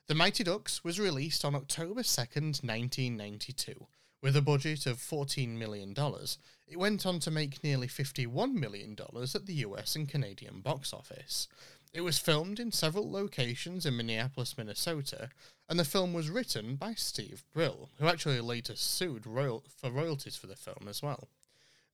The 0.05 0.13
Mighty 0.13 0.43
Ducks 0.43 0.83
was 0.83 0.99
released 0.99 1.43
on 1.43 1.55
October 1.55 2.03
2nd, 2.03 2.61
1992, 2.63 3.87
with 4.21 4.35
a 4.35 4.43
budget 4.43 4.85
of 4.85 4.97
$14 4.97 5.57
million. 5.57 5.95
It 6.67 6.77
went 6.77 7.07
on 7.07 7.19
to 7.21 7.31
make 7.31 7.63
nearly 7.63 7.87
$51 7.87 8.53
million 8.53 8.95
at 9.01 9.45
the 9.47 9.53
US 9.53 9.95
and 9.95 10.07
Canadian 10.07 10.61
box 10.61 10.93
office. 10.93 11.47
It 11.91 12.01
was 12.01 12.19
filmed 12.19 12.59
in 12.59 12.71
several 12.71 13.11
locations 13.11 13.87
in 13.87 13.97
Minneapolis, 13.97 14.55
Minnesota, 14.55 15.29
and 15.67 15.79
the 15.79 15.83
film 15.83 16.13
was 16.13 16.29
written 16.29 16.75
by 16.75 16.93
Steve 16.93 17.43
Brill, 17.55 17.89
who 17.97 18.05
actually 18.05 18.39
later 18.39 18.75
sued 18.75 19.25
royal- 19.25 19.63
for 19.67 19.89
royalties 19.89 20.35
for 20.35 20.45
the 20.45 20.55
film 20.55 20.87
as 20.87 21.01
well. 21.01 21.27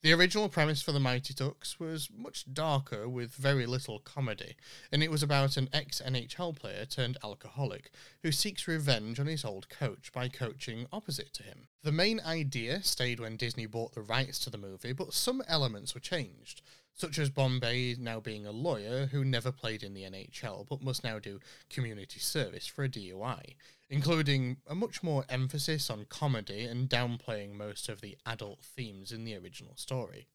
The 0.01 0.13
original 0.13 0.49
premise 0.49 0.83
for 0.83 0.91
The 0.91 0.99
Mighty 0.99 1.33
Ducks 1.33 1.79
was 1.79 2.09
much 2.15 2.45
darker 2.53 3.09
with 3.09 3.33
very 3.33 3.65
little 3.65 3.97
comedy, 3.99 4.55
and 4.91 5.01
it 5.01 5.09
was 5.09 5.23
about 5.23 5.57
an 5.57 5.67
ex 5.73 5.99
NHL 5.99 6.55
player 6.55 6.85
turned 6.85 7.17
alcoholic 7.23 7.91
who 8.21 8.31
seeks 8.31 8.67
revenge 8.67 9.19
on 9.19 9.25
his 9.25 9.43
old 9.43 9.67
coach 9.67 10.11
by 10.13 10.29
coaching 10.29 10.85
opposite 10.91 11.33
to 11.33 11.43
him. 11.43 11.69
The 11.81 11.91
main 11.91 12.19
idea 12.19 12.83
stayed 12.83 13.19
when 13.19 13.35
Disney 13.35 13.65
bought 13.65 13.95
the 13.95 14.01
rights 14.01 14.37
to 14.39 14.51
the 14.51 14.59
movie, 14.59 14.93
but 14.93 15.13
some 15.13 15.41
elements 15.47 15.95
were 15.95 16.01
changed 16.01 16.61
such 16.95 17.19
as 17.19 17.29
Bombay 17.29 17.95
now 17.99 18.19
being 18.19 18.45
a 18.45 18.51
lawyer 18.51 19.07
who 19.07 19.25
never 19.25 19.51
played 19.51 19.83
in 19.83 19.93
the 19.93 20.03
NHL 20.03 20.65
but 20.67 20.81
must 20.81 21.03
now 21.03 21.19
do 21.19 21.39
community 21.69 22.19
service 22.19 22.65
for 22.65 22.85
a 22.85 22.89
DUI, 22.89 23.55
including 23.89 24.57
a 24.65 24.73
much 24.73 25.03
more 25.03 25.25
emphasis 25.27 25.89
on 25.89 26.05
comedy 26.09 26.63
and 26.63 26.89
downplaying 26.89 27.53
most 27.53 27.89
of 27.89 28.01
the 28.01 28.17
adult 28.25 28.59
themes 28.63 29.11
in 29.11 29.25
the 29.25 29.37
original 29.37 29.75
story. 29.75 30.27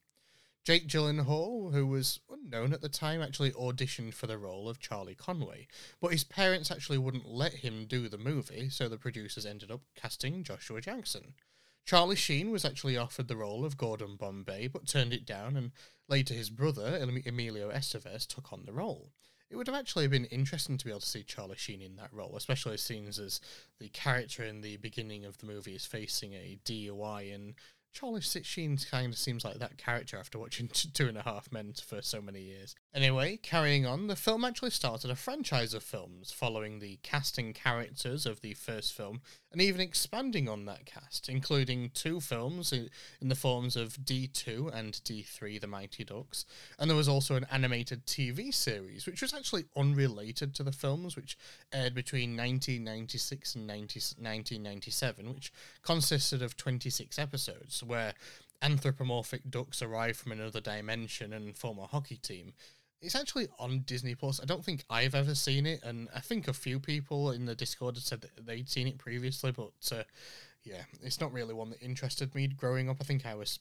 Jake 0.63 0.87
Gyllenhaal, 0.87 1.73
who 1.73 1.87
was 1.87 2.21
unknown 2.31 2.75
at 2.75 2.83
the 2.83 2.89
time, 2.91 3.23
actually 3.23 3.51
auditioned 3.53 4.13
for 4.13 4.27
the 4.27 4.37
role 4.37 4.69
of 4.69 4.79
Charlie 4.79 5.15
Conway, 5.15 5.67
but 6.03 6.13
his 6.13 6.23
parents 6.23 6.71
actually 6.71 6.99
wouldn't 6.99 7.27
let 7.27 7.55
him 7.55 7.87
do 7.87 8.09
the 8.09 8.19
movie, 8.19 8.69
so 8.69 8.87
the 8.87 8.99
producers 8.99 9.47
ended 9.47 9.71
up 9.71 9.81
casting 9.97 10.45
Joshua 10.45 10.83
Jackson. 10.83 11.33
Charlie 11.87 12.15
Sheen 12.15 12.51
was 12.51 12.67
actually 12.67 12.97
offered 12.99 13.27
the 13.27 13.37
role 13.37 13.65
of 13.65 13.79
Gordon 13.79 14.17
Bombay, 14.17 14.69
but 14.69 14.87
turned 14.87 15.15
it 15.15 15.25
down, 15.25 15.57
and 15.57 15.73
later 16.11 16.35
his 16.35 16.51
brother, 16.51 16.99
Emilio 17.27 17.71
Estevez, 17.71 18.27
took 18.27 18.53
on 18.53 18.65
the 18.67 18.73
role. 18.73 19.13
It 19.51 19.57
would 19.57 19.67
have 19.67 19.77
actually 19.77 20.07
been 20.07 20.27
interesting 20.27 20.79
to 20.79 20.85
be 20.85 20.91
able 20.91 21.01
to 21.01 21.07
see 21.07 21.25
Charlie 21.25 21.57
Sheen 21.57 21.83
in 21.83 21.97
that 21.97 22.13
role, 22.13 22.37
especially 22.37 22.75
as 22.75 22.83
scenes 22.83 23.19
as 23.19 23.41
the 23.81 23.89
character 23.89 24.45
in 24.45 24.61
the 24.61 24.77
beginning 24.77 25.25
of 25.25 25.39
the 25.39 25.47
movie 25.47 25.75
is 25.75 25.87
facing 25.87 26.35
a 26.35 26.59
DUI 26.65 27.35
and 27.35 27.55
Charlie 27.93 28.21
Sheen 28.21 28.79
kind 28.91 29.13
of 29.13 29.19
seems 29.19 29.45
like 29.45 29.59
that 29.59 29.77
character 29.77 30.17
after 30.17 30.39
watching 30.39 30.69
Two 30.95 31.09
and 31.09 31.19
a 31.19 31.23
Half 31.23 31.53
Men 31.53 31.75
for 31.85 32.03
so 32.03 32.21
many 32.21 32.41
years. 32.41 32.75
Anyway, 32.95 33.37
carrying 33.37 33.85
on, 33.87 34.07
the 34.07 34.17
film 34.17 34.45
actually 34.45 34.71
started 34.71 35.11
a 35.11 35.17
franchise 35.17 35.75
of 35.75 35.83
films 35.83 36.33
following 36.33 36.79
the 36.79 36.99
casting 37.03 37.53
characters 37.53 38.27
of 38.27 38.41
the 38.41 38.55
first 38.55 38.93
film 38.93 39.21
and 39.53 39.61
even 39.61 39.81
expanding 39.81 40.49
on 40.49 40.65
that 40.67 40.87
cast, 40.87 41.29
including 41.29 41.91
two 41.93 42.21
films 42.21 42.73
in 42.73 43.29
the 43.29 43.35
forms 43.35 43.77
of 43.77 43.95
D2 43.95 44.73
and 44.73 44.95
D3, 45.05 45.61
The 45.61 45.67
Mighty 45.67 46.05
Ducks, 46.05 46.47
and 46.79 46.89
there 46.89 46.97
was 46.97 47.09
also 47.09 47.35
an 47.35 47.47
animated 47.51 48.07
TV 48.07 48.55
series, 48.55 49.07
which 49.07 49.23
was 49.23 49.35
actually 49.35 49.65
unrelated 49.77 50.55
to 50.55 50.63
the 50.63 50.73
films, 50.73 51.17
which 51.17 51.37
aired 51.73 51.95
between 51.95 52.37
1996 52.37 53.57
and 53.57 53.67
90, 53.67 54.01
1997, 54.19 55.35
which 55.35 55.53
consisted 55.83 56.43
of 56.43 56.57
26 56.57 57.19
episodes, 57.19 57.80
where 57.83 58.15
anthropomorphic 58.63 59.43
ducks 59.51 59.83
arrive 59.83 60.17
from 60.17 60.33
another 60.33 60.61
dimension 60.61 61.33
and 61.33 61.57
form 61.57 61.79
a 61.79 61.87
hockey 61.87 62.17
team. 62.17 62.53
It's 63.01 63.15
actually 63.15 63.49
on 63.59 63.81
Disney 63.87 64.15
Plus. 64.15 64.41
I 64.43 64.45
don't 64.45 64.65
think 64.65 64.85
I've 64.91 65.15
ever 65.15 65.35
seen 65.35 65.65
it, 65.67 65.83
and 65.83 66.09
I 66.15 66.21
think 66.21 66.49
a 66.49 66.53
few 66.53 66.79
people 66.79 67.31
in 67.31 67.47
the 67.47 67.55
Discord 67.55 67.97
had 67.97 68.05
said 68.05 68.21
that 68.21 68.47
they'd 68.47 68.69
seen 68.69 68.87
it 68.87 68.99
previously, 68.99 69.53
but 69.53 69.73
uh, 69.91 70.03
yeah, 70.65 70.83
it's 71.03 71.21
not 71.21 71.33
really 71.33 71.55
one 71.55 71.71
that 71.71 71.83
interested 71.83 72.35
me 72.35 72.49
growing 72.49 72.91
up. 72.91 72.99
I 73.01 73.05
think 73.05 73.25
I 73.25 73.35
was 73.35 73.59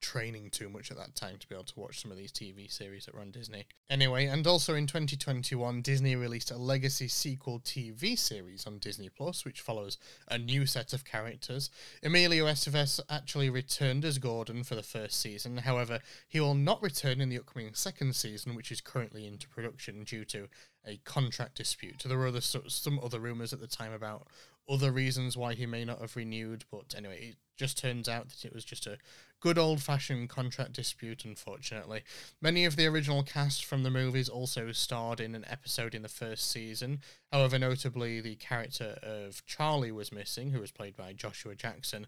training 0.00 0.50
too 0.50 0.68
much 0.68 0.90
at 0.90 0.96
that 0.96 1.14
time 1.14 1.36
to 1.38 1.48
be 1.48 1.54
able 1.54 1.64
to 1.64 1.78
watch 1.78 2.00
some 2.00 2.10
of 2.10 2.16
these 2.16 2.32
TV 2.32 2.70
series 2.70 3.06
that 3.06 3.14
on 3.14 3.30
Disney. 3.30 3.66
Anyway, 3.88 4.26
and 4.26 4.46
also 4.46 4.74
in 4.74 4.86
2021, 4.86 5.82
Disney 5.82 6.16
released 6.16 6.50
a 6.50 6.56
legacy 6.56 7.08
sequel 7.08 7.60
TV 7.60 8.18
series 8.18 8.66
on 8.66 8.78
Disney 8.78 9.08
Plus, 9.08 9.44
which 9.44 9.60
follows 9.60 9.98
a 10.28 10.38
new 10.38 10.66
set 10.66 10.92
of 10.92 11.04
characters. 11.04 11.70
Emilio 12.02 12.46
Estevez 12.46 13.00
actually 13.08 13.50
returned 13.50 14.04
as 14.04 14.18
Gordon 14.18 14.64
for 14.64 14.74
the 14.74 14.82
first 14.82 15.20
season. 15.20 15.58
However, 15.58 16.00
he 16.28 16.40
will 16.40 16.54
not 16.54 16.82
return 16.82 17.20
in 17.20 17.28
the 17.28 17.38
upcoming 17.38 17.74
second 17.74 18.14
season, 18.14 18.54
which 18.54 18.72
is 18.72 18.80
currently 18.80 19.26
into 19.26 19.48
production 19.48 20.04
due 20.04 20.24
to 20.26 20.48
a 20.86 20.98
contract 21.04 21.56
dispute. 21.56 22.02
There 22.06 22.16
were 22.16 22.28
other, 22.28 22.40
some 22.40 23.00
other 23.02 23.20
rumors 23.20 23.52
at 23.52 23.60
the 23.60 23.66
time 23.66 23.92
about 23.92 24.28
other 24.70 24.92
reasons 24.92 25.36
why 25.36 25.54
he 25.54 25.66
may 25.66 25.84
not 25.84 26.00
have 26.00 26.16
renewed, 26.16 26.64
but 26.70 26.94
anyway, 26.96 27.30
it 27.30 27.36
just 27.56 27.78
turns 27.78 28.08
out 28.08 28.28
that 28.28 28.44
it 28.44 28.54
was 28.54 28.64
just 28.64 28.86
a 28.86 28.96
good 29.40 29.58
old 29.58 29.82
fashioned 29.82 30.28
contract 30.28 30.72
dispute, 30.72 31.24
unfortunately. 31.24 32.02
Many 32.40 32.64
of 32.64 32.76
the 32.76 32.86
original 32.86 33.22
cast 33.22 33.64
from 33.64 33.82
the 33.82 33.90
movies 33.90 34.28
also 34.28 34.70
starred 34.72 35.20
in 35.20 35.34
an 35.34 35.44
episode 35.48 35.94
in 35.94 36.02
the 36.02 36.08
first 36.08 36.50
season. 36.50 37.00
However, 37.32 37.58
notably, 37.58 38.20
the 38.20 38.36
character 38.36 38.98
of 39.02 39.44
Charlie 39.46 39.92
was 39.92 40.12
missing, 40.12 40.50
who 40.50 40.60
was 40.60 40.70
played 40.70 40.96
by 40.96 41.12
Joshua 41.12 41.54
Jackson. 41.54 42.06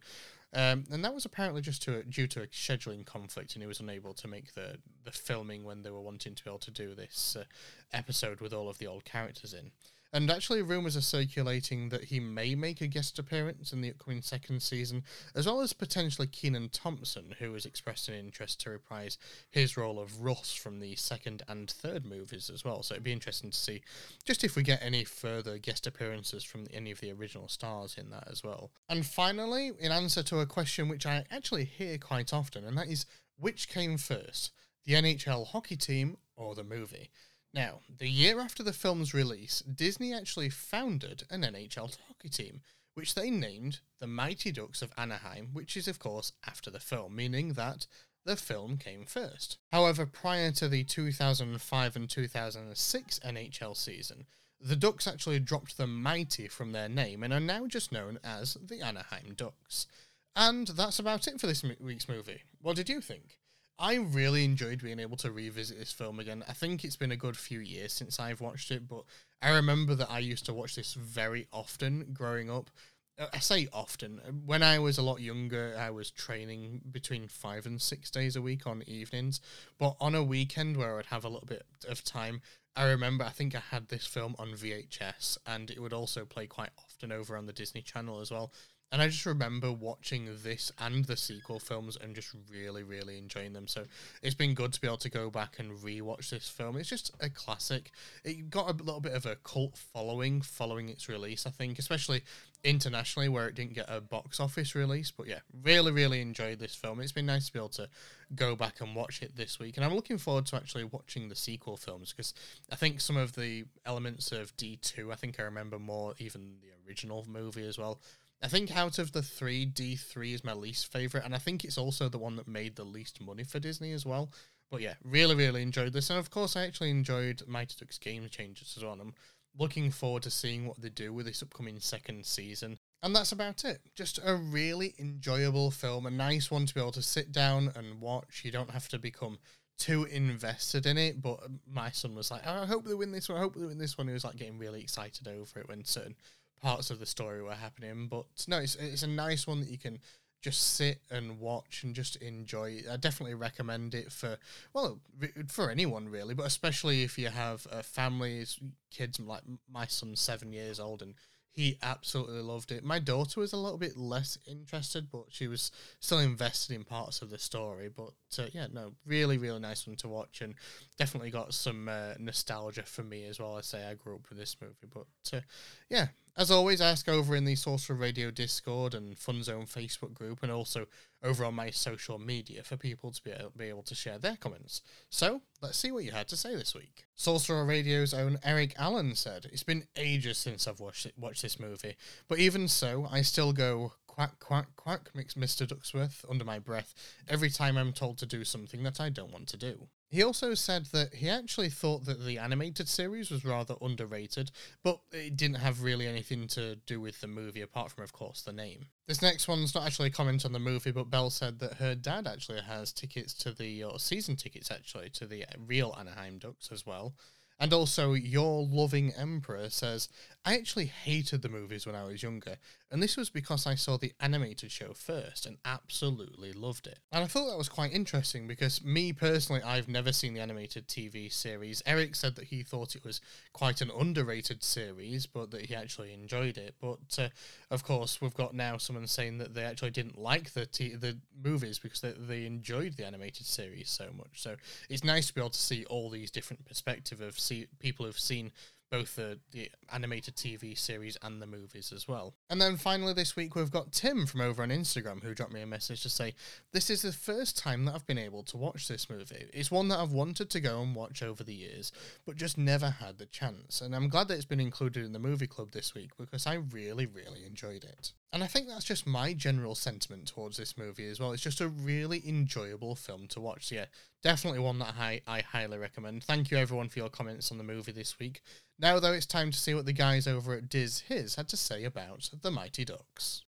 Um, 0.55 0.85
and 0.91 1.03
that 1.05 1.15
was 1.15 1.25
apparently 1.25 1.63
just 1.63 1.83
to, 1.83 2.03
due 2.03 2.27
to 2.29 2.43
a 2.43 2.47
scheduling 2.47 3.07
conflict, 3.07 3.55
and 3.55 3.63
he 3.63 3.67
was 3.67 3.81
unable 3.81 4.13
to 4.15 4.29
make 4.29 4.55
the, 4.55 4.77
the 5.05 5.11
filming 5.11 5.65
when 5.65 5.83
they 5.83 5.91
were 5.91 6.03
wanting 6.03 6.35
to 6.35 6.45
be 6.45 6.51
able 6.51 6.59
to 6.59 6.71
do 6.71 6.95
this 6.95 7.37
uh, 7.41 7.45
episode 7.93 8.41
with 8.41 8.53
all 8.53 8.69
of 8.69 8.79
the 8.79 8.87
old 8.87 9.05
characters 9.07 9.55
in. 9.55 9.71
And 10.15 10.31
actually, 10.31 10.61
rumours 10.61 10.95
are 10.95 11.01
circulating 11.01 11.89
that 11.89 12.05
he 12.05 12.21
may 12.21 12.55
make 12.55 12.83
a 12.83 12.87
guest 12.87 13.19
appearance 13.19 13.73
in 13.73 13.81
the 13.81 13.91
upcoming 13.91 14.21
second 14.21 14.63
season, 14.63 15.05
as 15.35 15.47
well 15.47 15.63
as 15.63 15.73
potentially 15.73 16.27
Kenan 16.27 16.69
Thompson, 16.69 17.35
who 17.39 17.55
has 17.55 17.65
expressed 17.65 18.09
an 18.09 18.15
interest 18.15 18.61
to 18.61 18.71
reprise 18.71 19.17
his 19.49 19.77
role 19.79 19.99
of 19.99 20.21
Russ 20.21 20.53
from 20.53 20.81
the 20.81 20.97
second 20.97 21.43
and 21.49 21.71
third 21.71 22.05
movies 22.05 22.51
as 22.53 22.63
well. 22.63 22.83
So 22.83 22.95
it'd 22.95 23.05
be 23.05 23.13
interesting 23.13 23.51
to 23.51 23.57
see 23.57 23.81
just 24.23 24.45
if 24.45 24.55
we 24.55 24.63
get 24.63 24.83
any 24.83 25.05
further 25.05 25.57
guest 25.57 25.87
appearances 25.87 26.45
from 26.45 26.67
any 26.71 26.91
of 26.91 27.01
the 27.01 27.13
original 27.13 27.49
stars 27.49 27.97
in 27.97 28.11
that 28.11 28.29
as 28.31 28.45
well. 28.45 28.71
And 28.91 29.07
finally, 29.07 29.73
in 29.81 29.93
answer 29.93 30.23
to 30.25 30.41
a 30.41 30.47
question 30.47 30.89
which 30.89 31.07
I 31.07 31.25
actually 31.31 31.65
hear 31.65 31.97
quite 31.97 32.35
often, 32.35 32.65
and 32.65 32.77
that 32.77 32.89
is 32.89 33.07
which 33.39 33.67
came 33.67 33.97
first, 33.97 34.53
the 34.85 34.93
NHL 34.93 35.47
hockey 35.47 35.77
team 35.77 36.19
or 36.37 36.55
the 36.55 36.65
movie? 36.65 37.11
Now, 37.55 37.81
the 37.99 38.09
year 38.09 38.41
after 38.41 38.63
the 38.63 38.73
film's 38.73 39.13
release, 39.13 39.61
Disney 39.61 40.15
actually 40.15 40.49
founded 40.49 41.25
an 41.31 41.43
NHL 41.43 41.99
hockey 42.09 42.31
team, 42.31 42.63
which 42.95 43.15
they 43.15 43.31
named 43.31 43.81
the 44.01 44.07
Mighty 44.07 44.53
Ducks 44.53 44.81
of 44.81 44.93
Anaheim, 44.97 45.51
which 45.53 45.77
is, 45.77 45.87
of 45.87 45.99
course, 45.99 46.33
after 46.47 46.71
the 46.71 46.81
film, 46.81 47.15
meaning 47.15 47.53
that 47.55 47.87
the 48.25 48.37
film 48.37 48.79
came 48.79 49.05
first. 49.05 49.59
However, 49.71 50.07
prior 50.07 50.51
to 50.53 50.69
the 50.69 50.85
2005 50.85 51.97
and 51.97 52.09
2006 52.09 53.19
NHL 53.19 53.77
season, 53.77 54.27
the 54.61 54.77
Ducks 54.77 55.07
actually 55.07 55.41
dropped 55.41 55.77
the 55.77 55.87
Mighty 55.87 56.49
from 56.49 56.73
their 56.73 56.89
name 56.89 57.23
and 57.23 57.33
are 57.33 57.41
now 57.41 57.67
just 57.67 57.93
known 57.93 58.19
as 58.25 58.57
the 58.63 58.81
Anaheim 58.81 59.35
Ducks. 59.37 59.87
And 60.35 60.69
that's 60.69 60.99
about 60.99 61.27
it 61.27 61.41
for 61.41 61.47
this 61.47 61.65
week's 61.81 62.09
movie. 62.09 62.43
What 62.61 62.77
did 62.77 62.89
you 62.89 63.01
think? 63.01 63.39
I 63.79 63.97
really 63.97 64.45
enjoyed 64.45 64.83
being 64.83 65.01
able 65.01 65.17
to 65.19 65.33
revisit 65.33 65.79
this 65.79 65.93
film 65.93 66.21
again. 66.21 66.45
I 66.49 66.53
think 66.53 66.85
it's 66.85 66.97
been 66.97 67.13
a 67.13 67.17
good 67.17 67.37
few 67.37 67.59
years 67.59 67.93
since 67.93 68.21
I've 68.21 68.41
watched 68.41 68.71
it, 68.71 68.87
but 68.87 69.05
I 69.41 69.51
remember 69.51 69.95
that 69.97 70.11
I 70.11 70.21
used 70.21 70.47
to 70.47 70.55
watch 70.55 70.77
this 70.77 70.95
very 70.95 71.47
often 71.53 72.11
growing 72.13 72.51
up. 72.51 72.71
Uh, 73.19 73.27
I 73.33 73.39
say 73.39 73.69
often. 73.73 74.43
When 74.47 74.63
I 74.63 74.79
was 74.79 74.99
a 74.99 75.03
lot 75.03 75.21
younger, 75.21 75.75
I 75.79 75.91
was 75.91 76.11
training 76.11 76.83
between 76.91 77.29
five 77.29 77.67
and 77.67 77.81
six 77.81 78.11
days 78.11 78.37
a 78.37 78.43
week 78.43 78.67
on 78.67 78.83
evenings. 78.87 79.41
But 79.79 79.97
on 80.01 80.15
a 80.15 80.23
weekend 80.23 80.77
where 80.77 80.99
I'd 80.99 81.07
have 81.07 81.25
a 81.25 81.29
little 81.29 81.47
bit 81.47 81.67
of 81.89 82.05
time, 82.05 82.41
I 82.75 82.85
remember 82.85 83.25
I 83.25 83.31
think 83.31 83.55
I 83.55 83.63
had 83.71 83.89
this 83.89 84.07
film 84.07 84.35
on 84.39 84.53
VHS 84.53 85.37
and 85.47 85.71
it 85.71 85.81
would 85.81 85.93
also 85.93 86.25
play 86.25 86.47
quite 86.47 86.71
often 86.79 87.13
over 87.13 87.37
on 87.37 87.47
the 87.47 87.53
Disney 87.53 87.83
Channel 87.83 88.21
as 88.21 88.31
well. 88.31 88.53
And 88.93 89.01
I 89.01 89.09
just 89.09 89.25
remember 89.25 89.73
watching 89.73 90.29
this 90.45 90.71
and 90.79 91.07
the 91.07 91.17
sequel 91.17 91.59
films 91.59 91.97
and 91.99 92.15
just 92.15 92.35
really, 92.51 92.83
really 92.83 93.17
enjoying 93.17 93.55
them. 93.55 93.67
So 93.67 93.87
it's 94.23 94.35
been 94.35 94.53
good 94.53 94.75
to 94.75 94.81
be 94.81 94.87
able 94.87 94.99
to 94.99 95.09
go 95.09 95.31
back 95.31 95.59
and 95.59 95.73
rewatch 95.79 96.29
this 96.29 96.47
film. 96.47 96.77
It's 96.77 96.91
just 96.91 97.11
a 97.19 97.31
classic. 97.31 97.91
It 98.23 98.51
got 98.51 98.69
a 98.69 98.85
little 98.85 99.01
bit 99.01 99.15
of 99.15 99.25
a 99.25 99.37
cult 99.37 99.79
following 99.79 100.43
following 100.43 100.91
its 100.91 101.09
release, 101.09 101.47
I 101.47 101.51
think, 101.51 101.79
especially 101.79 102.23
internationally 102.65 103.29
where 103.29 103.49
it 103.49 103.55
didn't 103.55 103.75
get 103.75 103.87
a 103.89 104.03
box 104.03 104.39
office 104.39 104.75
release. 104.75 105.11
But 105.11 105.27
yeah, 105.27 105.41
really, 105.63 105.91
really 105.91 106.21
enjoyed 106.21 106.59
this 106.59 106.75
film. 106.75 107.01
It's 107.01 107.13
been 107.13 107.27
nice 107.27 107.47
to 107.47 107.53
be 107.55 107.59
able 107.59 107.71
to 107.71 107.89
go 108.35 108.55
back 108.55 108.83
and 108.83 108.95
watch 108.95 109.23
it 109.23 109.37
this 109.37 109.59
week. 109.59 109.77
And 109.77 109.87
I'm 109.87 109.95
looking 109.95 110.19
forward 110.19 110.47
to 110.47 110.57
actually 110.57 110.85
watching 110.85 111.31
the 111.31 111.35
sequel 111.35 111.79
films 111.79 112.13
because 112.13 112.35
I 112.71 112.77
think 112.77 113.01
some 113.01 113.17
of 113.17 113.35
the 113.37 113.65
elements 113.87 114.33
of 114.33 114.55
D2, 114.57 115.11
I 115.11 115.15
think 115.15 115.41
I 115.41 115.45
remember 115.45 115.79
more 115.79 116.13
even 116.19 116.57
the 116.61 116.69
original 116.87 117.25
movie 117.27 117.67
as 117.67 117.79
well. 117.79 118.01
I 118.43 118.49
think 118.49 118.77
out 118.77 118.99
of 118.99 119.13
the 119.13 119.23
three, 119.23 119.65
D 119.65 119.97
three 119.97 120.35
is 120.35 120.45
my 120.45 120.53
least 120.53 120.91
favorite, 120.91 121.25
and 121.25 121.35
I 121.35 121.39
think 121.39 121.65
it's 121.65 121.79
also 121.79 122.09
the 122.09 122.19
one 122.19 122.37
that 122.37 122.49
made 122.49 122.77
the 122.77 122.85
least 122.85 123.21
money 123.21 123.45
for 123.45 123.61
Disney 123.61 123.93
as 123.93 124.05
well. 124.05 124.31
But 124.71 124.81
yeah, 124.81 124.95
really, 125.05 125.35
really 125.35 125.63
enjoyed 125.63 125.93
this, 125.93 126.11
and 126.11 126.19
of 126.19 126.31
course, 126.31 126.57
I 126.57 126.65
actually 126.65 126.91
enjoyed 126.91 127.43
Mighty 127.47 127.77
Ducks 127.79 127.99
Game 127.99 128.27
Changers 128.29 128.75
as 128.77 128.83
well. 128.83 128.99
I'm 129.01 129.15
looking 129.59 129.91
forward 129.91 130.23
to 130.23 130.31
seeing 130.31 130.67
what 130.67 130.81
they 130.81 130.89
do 130.89 131.13
with 131.13 131.27
this 131.27 131.43
upcoming 131.43 131.79
second 131.79 132.25
season. 132.25 132.79
And 133.03 133.15
that's 133.15 133.33
about 133.33 133.65
it. 133.65 133.81
Just 133.95 134.19
a 134.25 134.35
really 134.35 134.95
enjoyable 134.99 135.71
film, 135.71 136.07
a 136.07 136.11
nice 136.11 136.51
one 136.51 136.67
to 136.67 136.75
be 136.75 136.81
able 136.81 136.93
to 136.93 137.03
sit 137.03 137.33
down 137.33 137.71
and 137.77 138.01
watch. 138.01 138.43
You 138.45 138.51
don't 138.51 138.71
have 138.71 138.89
to 138.89 138.99
become 138.99 139.39
too 139.79 140.05
invested 140.05 140.87
in 140.87 140.97
it, 140.97 141.21
but 141.21 141.41
my 141.71 141.91
son 141.91 142.15
was 142.15 142.31
like, 142.31 142.43
oh, 142.47 142.63
I 142.63 142.67
hope 142.67 142.87
they 142.87 142.95
win 142.95 143.13
this 143.13 143.29
one, 143.29 143.39
I 143.39 143.41
hope 143.43 143.57
they 143.57 143.67
win 143.67 143.79
this 143.79 143.99
one. 143.99 144.07
He 144.07 144.13
was 144.13 144.25
like 144.25 144.37
getting 144.37 144.59
really 144.59 144.81
excited 144.81 145.29
over 145.29 145.61
it 145.61 145.69
when 145.69 145.85
certain 145.85 146.15
parts 146.63 146.91
of 146.91 146.99
the 146.99 147.07
story 147.07 147.43
were 147.43 147.55
happening. 147.55 148.07
But 148.09 148.27
no, 148.47 148.59
it's, 148.59 148.77
it's 148.77 149.03
a 149.03 149.09
nice 149.09 149.47
one 149.47 149.61
that 149.61 149.69
you 149.71 149.79
can 149.79 149.99
just 150.41 150.75
sit 150.75 151.01
and 151.11 151.39
watch 151.39 151.83
and 151.85 151.95
just 151.95 152.17
enjoy. 152.17 152.81
I 152.91 152.97
definitely 152.97 153.35
recommend 153.35 153.95
it 153.95 154.11
for 154.11 154.37
well 154.75 155.01
for 155.49 155.71
anyone 155.71 156.09
really, 156.09 156.35
but 156.35 156.47
especially 156.47 157.03
if 157.03 157.19
you 157.19 157.29
have 157.29 157.67
uh, 157.71 157.83
families, 157.83 158.59
kids. 158.91 159.21
Like 159.21 159.43
my 159.71 159.87
son's 159.87 160.21
seven 160.21 160.53
years 160.53 160.81
old 160.81 161.03
and 161.03 161.15
he 161.53 161.79
absolutely 161.83 162.41
loved 162.41 162.73
it. 162.73 162.83
My 162.83 162.99
daughter 162.99 163.41
was 163.41 163.53
a 163.53 163.59
little 163.59 163.79
bit 163.79 163.97
less 163.97 164.39
interested, 164.47 165.11
but 165.13 165.27
she 165.29 165.47
was 165.47 165.71
still 166.01 166.19
invested 166.19 166.75
in 166.75 166.85
parts 166.85 167.21
of 167.21 167.31
the 167.31 167.39
story. 167.39 167.91
But 167.95 168.11
uh, 168.39 168.47
yeah, 168.53 168.67
no, 168.73 168.93
really, 169.07 169.39
really 169.39 169.61
nice 169.61 169.87
one 169.87 169.97
to 169.97 170.09
watch, 170.09 170.41
and 170.41 170.55
definitely 170.99 171.31
got 171.31 171.55
some 171.55 171.89
uh, 171.89 172.15
nostalgia 172.19 172.83
for 172.83 173.03
me 173.03 173.25
as 173.25 173.39
well. 173.41 173.57
I 173.57 173.61
say 173.61 173.87
I 173.87 173.95
grew 173.95 174.17
up 174.17 174.29
with 174.29 174.39
this 174.39 174.57
movie, 174.61 174.89
but 174.93 175.37
uh, 175.37 175.41
yeah, 175.89 176.09
as 176.35 176.51
always, 176.51 176.81
ask 176.81 177.11
over 177.11 177.37
in 177.37 177.45
the 177.45 177.55
Sorcerer 177.55 177.97
Radio 177.97 178.31
Discord 178.31 178.95
and 178.95 179.19
Fun 179.19 179.43
Zone 179.43 179.67
Facebook 179.67 180.15
group, 180.15 180.43
and 180.43 180.51
also 180.51 180.87
over 181.23 181.45
on 181.45 181.55
my 181.55 181.69
social 181.69 182.19
media 182.19 182.63
for 182.63 182.79
people 182.79 183.11
to 183.11 183.23
be 183.23 183.31
able, 183.33 183.53
be 183.55 183.67
able 183.67 183.83
to 183.83 183.95
share 183.95 184.17
their 184.17 184.37
comments. 184.37 184.81
So, 185.11 185.43
let's 185.61 185.77
see 185.77 185.93
what 185.93 186.05
you 186.05 186.11
had 186.11 186.29
to 186.29 186.37
say 186.37 186.57
this 186.57 186.75
week. 186.75 187.05
Sorcerer 187.15 187.67
Radio's 187.67 188.15
own 188.15 188.39
Eric 188.43 188.75
Allen 188.79 189.15
said, 189.15 189.47
It's 189.53 189.63
been 189.63 189.85
ages 189.95 190.39
since 190.39 190.67
I've 190.67 190.81
watched, 190.81 191.07
watched 191.19 191.43
this 191.43 191.61
movie, 191.61 191.97
but 192.29 192.39
even 192.39 192.67
so, 192.67 193.07
I 193.11 193.21
still 193.21 193.53
go 193.53 193.93
quack, 194.13 194.39
quack, 194.41 194.67
quack, 194.77 195.09
mixed 195.15 195.41
Mr. 195.41 195.67
Ducksworth 195.67 196.23
under 196.29 196.45
my 196.45 196.59
breath 196.59 196.95
every 197.27 197.49
time 197.49 197.79
I'm 197.79 197.95
told 197.95 198.19
to 198.19 198.27
do 198.27 198.45
something 198.45 198.83
that 198.83 199.01
I 199.01 199.09
don't 199.09 199.33
want 199.33 199.49
to 199.49 199.57
do. 199.57 199.89
He 200.11 200.23
also 200.23 200.53
said 200.53 200.85
that 200.93 201.15
he 201.15 201.31
actually 201.31 201.71
thought 201.71 202.05
that 202.05 202.23
the 202.23 202.37
animated 202.37 202.91
series 202.91 203.31
was 203.31 203.47
rather 203.47 203.75
underrated, 203.81 204.51
but 204.85 205.01
it 205.13 205.39
didn't 205.39 205.57
have 205.57 205.83
really 205.83 206.07
anything 206.07 206.47
to 206.49 206.77
do 206.77 207.01
with 207.01 207.23
the 207.23 207.27
movie 207.27 207.63
apart 207.63 207.91
from, 207.91 208.05
of 208.05 208.13
course, 208.13 208.43
the 208.43 208.53
name. 208.53 208.89
This 209.09 209.23
next 209.23 209.49
one's 209.49 209.75
not 209.75 209.87
actually 209.87 210.09
a 210.09 210.13
comment 210.13 210.45
on 210.45 210.53
the 210.53 210.59
movie, 210.59 210.91
but 210.91 211.09
Belle 211.09 211.31
said 211.31 211.59
that 211.61 211.75
her 211.75 211.95
dad 211.95 212.27
actually 212.27 212.61
has 212.61 212.93
tickets 212.93 213.33
to 213.35 213.53
the, 213.53 213.83
or 213.83 213.99
season 213.99 214.37
tickets 214.37 214.71
actually, 214.71 215.09
to 215.09 215.27
the 215.27 215.47
real 215.59 215.97
Anaheim 215.99 216.37
Ducks 216.37 216.69
as 216.71 216.85
well. 216.85 217.15
And 217.63 217.73
also, 217.73 218.15
Your 218.15 218.67
Loving 218.67 219.13
Emperor 219.13 219.71
says, 219.71 220.09
I 220.45 220.55
actually 220.55 220.87
hated 220.87 221.43
the 221.43 221.49
movies 221.49 221.87
when 221.87 221.95
I 221.95 222.03
was 222.03 222.23
younger, 222.23 222.57
and 222.91 223.01
this 223.01 223.17
was 223.17 223.31
because 223.31 223.65
I 223.65 223.77
saw 223.77 223.97
the 223.97 224.13
animated 224.19 224.73
show 224.73 224.93
first 224.93 225.47
and 225.47 225.59
absolutely 225.65 226.53
loved 226.53 226.89
it. 226.89 226.99
And 227.13 227.23
I 227.23 227.29
thought 227.29 227.49
that 227.49 227.57
was 227.57 227.69
quite 227.69 227.93
interesting 227.93 228.49
because, 228.49 228.83
me 228.83 229.13
personally, 229.13 229.63
I've 229.63 229.89
never 229.89 230.13
seen 230.13 230.35
the 230.35 230.41
animated 230.41 230.89
TV 230.89 231.33
series. 231.33 231.81
Eric 231.87 232.17
said 232.17 232.35
that 232.35 232.47
he 232.47 232.65
thought 232.65 232.97
it 232.97 233.05
was 233.05 233.21
quite 233.53 233.81
an 233.81 233.93
underrated 233.97 234.65
series, 234.65 235.27
but 235.27 235.53
that 235.53 235.67
he 235.67 235.77
actually 235.77 236.13
enjoyed 236.13 236.59
it. 236.59 236.75
But 236.81 237.19
uh, 237.19 237.29
of 237.71 237.85
course, 237.85 238.21
we've 238.21 238.35
got 238.35 238.53
now 238.53 238.79
someone 238.79 239.07
saying 239.07 239.39
that 239.39 239.55
they 239.55 239.63
actually 239.63 239.93
didn't 239.93 240.19
like 240.19 240.55
the 240.55 240.67
t- 240.67 240.97
the 240.97 241.19
movies 241.41 241.79
because 241.79 242.01
they, 242.01 242.15
they 242.19 242.47
enjoyed 242.47 242.97
the 242.97 243.07
animated 243.07 243.47
series 243.47 243.91
so 243.91 244.09
much. 244.17 244.43
So 244.43 244.57
it's 244.91 245.05
nice 245.05 245.29
to 245.29 245.35
be 245.35 245.41
able 245.41 245.51
to 245.51 245.59
see 245.59 245.85
all 245.85 246.11
these 246.11 246.33
different 246.33 246.65
perspectives 246.65 247.21
of 247.21 247.39
see 247.39 247.69
people 247.79 248.07
who've 248.07 248.19
seen 248.19 248.51
both 248.93 249.17
the, 249.17 249.39
the 249.53 249.71
animated 249.91 250.37
TV 250.37 250.79
series 250.79 251.17
and 251.23 251.41
the 251.41 251.47
movies 251.47 251.93
as 251.97 252.07
well. 252.07 252.35
And 252.51 252.61
then 252.61 252.77
finally 252.77 253.15
this 253.15 253.35
week 253.35 253.57
we've 253.57 253.71
got 253.71 253.91
Tim 253.91 254.27
from 254.27 254.43
over 254.43 254.63
on 254.63 254.69
Instagram 254.69 255.23
who 255.23 255.35
dropped 255.35 255.55
me 255.55 255.63
a 255.63 255.67
message 255.67 256.03
to 256.03 256.11
say, 256.11 256.35
This 256.73 256.91
is 256.91 257.01
the 257.01 257.11
first 257.11 257.57
time 257.57 257.87
that 257.87 257.95
I've 257.95 258.07
been 258.07 258.19
able 258.19 258.43
to 258.45 258.59
watch 258.59 258.89
this 258.89 259.09
movie. 259.09 259.47
It's 259.55 259.71
one 259.71 259.89
that 259.89 259.99
I've 259.99 260.13
wanted 260.13 260.51
to 260.51 260.61
go 260.61 260.83
and 260.83 260.95
watch 260.95 261.23
over 261.23 261.43
the 261.43 261.55
years, 261.55 261.91
but 262.27 262.37
just 262.37 262.59
never 262.59 262.91
had 262.91 263.17
the 263.17 263.25
chance. 263.25 263.81
And 263.81 263.97
I'm 263.97 264.11
glad 264.11 264.29
that 264.29 264.35
it's 264.35 264.45
been 264.45 264.61
included 264.61 265.07
in 265.07 265.13
the 265.15 265.19
movie 265.19 265.47
club 265.47 265.73
this 265.73 265.95
week 265.95 266.11
because 266.19 266.47
I 266.47 266.55
really, 266.55 267.07
really 267.07 267.47
enjoyed 267.47 267.85
it. 267.85 268.13
And 268.31 268.45
I 268.45 268.47
think 268.47 268.69
that's 268.69 268.85
just 268.85 269.07
my 269.07 269.33
general 269.33 269.75
sentiment 269.75 270.27
towards 270.27 270.59
this 270.59 270.77
movie 270.77 271.09
as 271.09 271.19
well. 271.19 271.33
It's 271.33 271.43
just 271.43 271.63
a 271.63 271.69
really 271.69 272.23
enjoyable 272.27 272.95
film 272.95 273.27
to 273.29 273.41
watch. 273.41 273.69
So 273.69 273.77
yeah, 273.77 273.87
definitely 274.23 274.61
one 274.61 274.79
that 274.79 274.95
I, 274.99 275.21
I 275.27 275.41
highly 275.41 275.79
recommend. 275.79 276.25
Thank 276.25 276.51
you 276.51 276.57
everyone 276.57 276.89
for 276.89 276.99
your 276.99 277.09
comments 277.09 277.51
on 277.51 277.59
the 277.59 277.65
movie 277.65 277.93
this 277.93 278.19
week. 278.19 278.41
Now, 278.79 278.99
though, 278.99 279.13
it's 279.13 279.27
time 279.27 279.51
to 279.51 279.59
see 279.59 279.75
what 279.75 279.87
the 279.87 279.93
guys 279.93 280.27
over 280.27 280.55
at 280.55 280.69
Diz 280.69 281.01
His 281.01 281.35
had 281.35 281.49
to 281.49 281.57
say 281.57 281.85
about 281.85 282.31
the 282.41 282.51
Mighty 282.51 282.85
Ducks. 282.85 283.45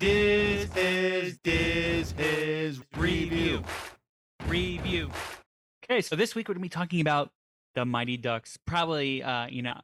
Diz 0.00 0.72
His, 0.72 1.38
Diz 1.38 2.12
His 2.12 2.80
review. 2.96 3.62
Review. 4.46 5.10
Okay, 5.84 6.00
so 6.00 6.16
this 6.16 6.34
week 6.34 6.48
we're 6.48 6.54
going 6.54 6.62
to 6.62 6.66
be 6.66 6.68
talking 6.68 7.00
about 7.00 7.30
the 7.74 7.84
Mighty 7.84 8.16
Ducks. 8.16 8.58
Probably, 8.66 9.22
uh, 9.22 9.46
you 9.46 9.62
know, 9.62 9.80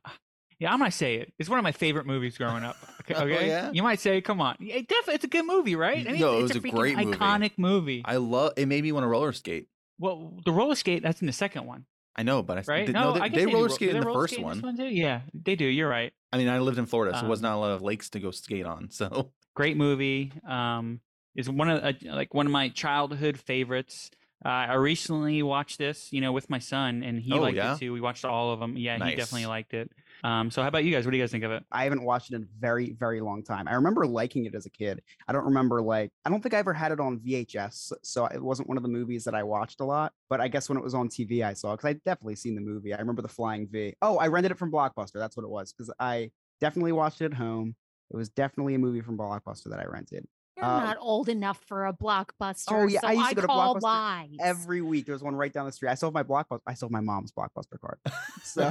yeah, 0.64 0.72
I'm 0.72 0.78
gonna 0.78 0.90
say 0.90 1.16
it. 1.16 1.32
It's 1.38 1.48
one 1.50 1.58
of 1.58 1.62
my 1.62 1.72
favorite 1.72 2.06
movies 2.06 2.36
growing 2.38 2.64
up. 2.64 2.76
Okay, 3.10 3.14
Oh, 3.14 3.26
yeah? 3.26 3.70
you 3.70 3.82
might 3.82 4.00
say, 4.00 4.22
"Come 4.22 4.40
on, 4.40 4.56
it 4.60 4.88
definitely, 4.88 5.16
it's 5.16 5.24
a 5.24 5.28
good 5.28 5.44
movie, 5.44 5.76
right?" 5.76 6.04
No, 6.06 6.38
it 6.38 6.44
it's 6.44 6.54
was 6.54 6.56
a 6.56 6.60
freaking 6.60 6.70
great 6.74 6.96
movie. 6.96 7.18
iconic 7.18 7.52
movie. 7.58 8.02
I 8.02 8.16
love 8.16 8.54
it. 8.56 8.64
Made 8.66 8.82
me 8.82 8.92
want 8.92 9.04
to 9.04 9.08
roller 9.08 9.32
skate. 9.32 9.68
well, 9.98 10.32
the 10.46 10.52
roller 10.52 10.74
skate 10.74 11.02
that's 11.02 11.20
in 11.20 11.26
the 11.26 11.32
second 11.34 11.66
one, 11.66 11.84
I 12.16 12.22
know, 12.22 12.42
but 12.42 12.56
I 12.56 12.62
right? 12.66 12.86
did, 12.86 12.94
no, 12.94 13.12
they, 13.12 13.20
I 13.20 13.28
they 13.28 13.44
do 13.44 13.52
roller 13.52 13.68
ro- 13.68 13.76
in 13.78 14.00
the 14.00 14.06
roller 14.06 14.20
first 14.22 14.32
skate 14.34 14.44
one. 14.44 14.76
too? 14.76 14.84
Yeah, 14.86 15.20
they 15.34 15.54
do. 15.54 15.66
You're 15.66 15.88
right. 15.88 16.14
I 16.32 16.38
mean, 16.38 16.48
I 16.48 16.60
lived 16.60 16.78
in 16.78 16.86
Florida, 16.86 17.16
so 17.18 17.26
it 17.26 17.28
was 17.28 17.40
Um, 17.40 17.42
not 17.42 17.56
a 17.56 17.60
lot 17.60 17.70
of 17.72 17.82
lakes 17.82 18.08
to 18.10 18.20
go 18.20 18.30
skate 18.30 18.64
on. 18.64 18.88
So 18.90 19.32
Great 19.54 19.76
movie. 19.76 20.32
Um, 20.48 21.00
is 21.36 21.50
one 21.50 21.68
of 21.68 21.84
uh, 21.84 21.92
like 22.04 22.32
one 22.32 22.46
of 22.46 22.52
my 22.52 22.70
childhood 22.70 23.38
favorites. 23.38 24.10
Uh, 24.44 24.48
I 24.48 24.74
recently 24.74 25.42
watched 25.42 25.78
this, 25.78 26.10
you 26.12 26.20
know, 26.22 26.32
with 26.32 26.48
my 26.48 26.58
son, 26.58 27.02
and 27.02 27.20
he 27.20 27.32
Oh, 27.34 27.42
liked 27.42 27.56
yeah? 27.56 27.74
it 27.74 27.78
too. 27.80 27.92
We 27.92 28.00
watched 28.00 28.24
all 28.24 28.52
of 28.52 28.60
them. 28.60 28.76
Yeah, 28.78 28.94
he 28.94 29.14
definitely 29.14 29.46
liked 29.46 29.74
it. 29.74 29.90
Um, 30.24 30.50
so 30.50 30.62
how 30.62 30.68
about 30.68 30.84
you 30.84 30.90
guys? 30.90 31.04
What 31.04 31.10
do 31.10 31.18
you 31.18 31.22
guys 31.22 31.30
think 31.30 31.44
of 31.44 31.50
it? 31.50 31.62
I 31.70 31.84
haven't 31.84 32.02
watched 32.02 32.32
it 32.32 32.36
in 32.36 32.42
a 32.44 32.46
very, 32.58 32.92
very 32.98 33.20
long 33.20 33.42
time. 33.42 33.68
I 33.68 33.74
remember 33.74 34.06
liking 34.06 34.46
it 34.46 34.54
as 34.54 34.64
a 34.64 34.70
kid. 34.70 35.02
I 35.28 35.34
don't 35.34 35.44
remember 35.44 35.82
like 35.82 36.10
I 36.24 36.30
don't 36.30 36.42
think 36.42 36.54
I 36.54 36.58
ever 36.58 36.72
had 36.72 36.92
it 36.92 36.98
on 36.98 37.18
VHS, 37.18 37.92
so 38.02 38.24
it 38.26 38.42
wasn't 38.42 38.66
one 38.66 38.78
of 38.78 38.82
the 38.82 38.88
movies 38.88 39.24
that 39.24 39.34
I 39.34 39.42
watched 39.42 39.80
a 39.80 39.84
lot. 39.84 40.12
But 40.30 40.40
I 40.40 40.48
guess 40.48 40.70
when 40.70 40.78
it 40.78 40.84
was 40.84 40.94
on 40.94 41.10
TV, 41.10 41.44
I 41.44 41.52
saw 41.52 41.76
because 41.76 41.90
I 41.90 41.92
definitely 42.06 42.36
seen 42.36 42.54
the 42.54 42.62
movie. 42.62 42.94
I 42.94 42.98
remember 42.98 43.20
the 43.20 43.28
Flying 43.28 43.68
V. 43.68 43.94
Oh, 44.00 44.16
I 44.16 44.28
rented 44.28 44.50
it 44.50 44.58
from 44.58 44.72
Blockbuster. 44.72 45.14
That's 45.14 45.36
what 45.36 45.44
it 45.44 45.50
was 45.50 45.74
because 45.74 45.92
I 46.00 46.30
definitely 46.58 46.92
watched 46.92 47.20
it 47.20 47.26
at 47.26 47.34
home. 47.34 47.76
It 48.10 48.16
was 48.16 48.30
definitely 48.30 48.76
a 48.76 48.78
movie 48.78 49.02
from 49.02 49.18
Blockbuster 49.18 49.70
that 49.70 49.80
I 49.80 49.84
rented. 49.84 50.26
You're 50.56 50.66
Uh, 50.66 50.80
not 50.84 50.96
old 51.00 51.28
enough 51.28 51.58
for 51.66 51.86
a 51.86 51.92
blockbuster. 51.92 52.64
Oh, 52.70 52.86
yeah, 52.86 53.00
so 53.00 53.08
I 53.08 53.12
used 53.12 53.30
to 53.30 53.34
go 53.34 53.40
to 53.42 53.48
Blockbuster 53.48 53.82
lies. 53.82 54.36
Every 54.40 54.82
week 54.82 55.06
there 55.06 55.14
was 55.14 55.22
one 55.22 55.34
right 55.34 55.52
down 55.52 55.66
the 55.66 55.72
street. 55.72 55.88
I 55.88 55.96
have 56.00 56.12
my 56.12 56.22
Blockbuster. 56.22 56.60
I 56.66 56.72
have 56.72 56.90
my 56.90 57.00
mom's 57.00 57.32
Blockbuster 57.32 57.80
card. 57.80 57.98
So 58.44 58.62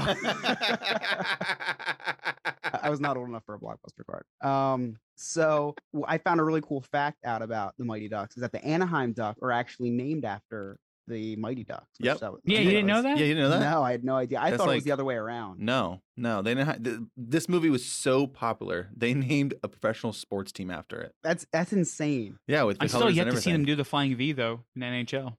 I 2.81 2.89
was 2.89 2.99
not 2.99 3.17
old 3.17 3.27
enough 3.27 3.43
for 3.45 3.55
a 3.55 3.59
blockbuster 3.59 4.05
card. 4.09 4.23
Um, 4.41 4.97
so 5.15 5.75
I 6.07 6.17
found 6.17 6.39
a 6.39 6.43
really 6.43 6.61
cool 6.61 6.81
fact 6.81 7.17
out 7.25 7.41
about 7.41 7.75
the 7.77 7.85
Mighty 7.85 8.07
Ducks 8.07 8.35
is 8.35 8.41
that 8.41 8.51
the 8.51 8.63
Anaheim 8.63 9.13
Duck 9.13 9.37
are 9.41 9.51
actually 9.51 9.89
named 9.89 10.25
after 10.25 10.77
the 11.07 11.35
Mighty 11.35 11.63
Ducks. 11.63 11.87
which 11.99 12.05
Yep. 12.07 12.19
that 12.19 12.31
Yeah, 12.45 12.59
you 12.59 12.69
didn't 12.71 12.85
know 12.87 13.01
that? 13.01 13.17
yeah, 13.17 13.25
you 13.25 13.33
didn't 13.35 13.49
know 13.51 13.59
that? 13.59 13.71
No, 13.71 13.83
I 13.83 13.91
had 13.91 14.03
no 14.03 14.15
idea. 14.15 14.39
I 14.39 14.49
That's 14.51 14.63
thought 14.63 14.71
it 14.71 14.75
was 14.75 14.83
the 14.83 14.91
other 14.91 15.03
way 15.05 15.15
around. 15.15 15.59
No, 15.59 16.01
no, 16.17 16.41
they 16.41 16.53
didn't. 16.53 16.67
Ha- 16.67 16.77
th- 16.83 16.99
this 17.17 17.49
movie 17.49 17.69
was 17.69 17.85
so 17.85 18.25
popular, 18.27 18.89
they 18.95 19.13
named 19.31 19.53
a 19.63 19.67
professional 19.67 20.13
sports 20.13 20.51
team 20.51 20.71
after 20.71 21.01
it. 21.01 21.13
That's 21.23 21.45
that's 21.51 21.73
insane. 21.73 22.37
Yeah, 22.47 22.63
with 22.63 22.77
the 22.77 22.83
I'm 22.83 22.89
still 22.89 23.09
yet 23.09 23.25
to 23.25 23.39
see 23.41 23.51
them 23.51 23.65
do 23.65 23.75
the 23.75 23.83
flying 23.85 24.15
V 24.15 24.31
though 24.31 24.61
in 24.75 24.81
NHL. 24.81 25.35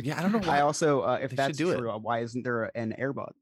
Yeah, 0.00 0.18
I 0.18 0.22
don't 0.22 0.32
know 0.32 0.38
why. 0.48 0.58
I 0.58 0.60
also, 0.62 1.02
uh, 1.02 1.18
if 1.22 1.30
They 1.30 1.36
that's 1.36 1.58
do 1.58 1.76
true, 1.76 1.90
uh, 1.90 1.98
why 1.98 2.20
isn't 2.20 2.42
there 2.42 2.70
an 2.76 2.94
Airbud? 2.98 3.32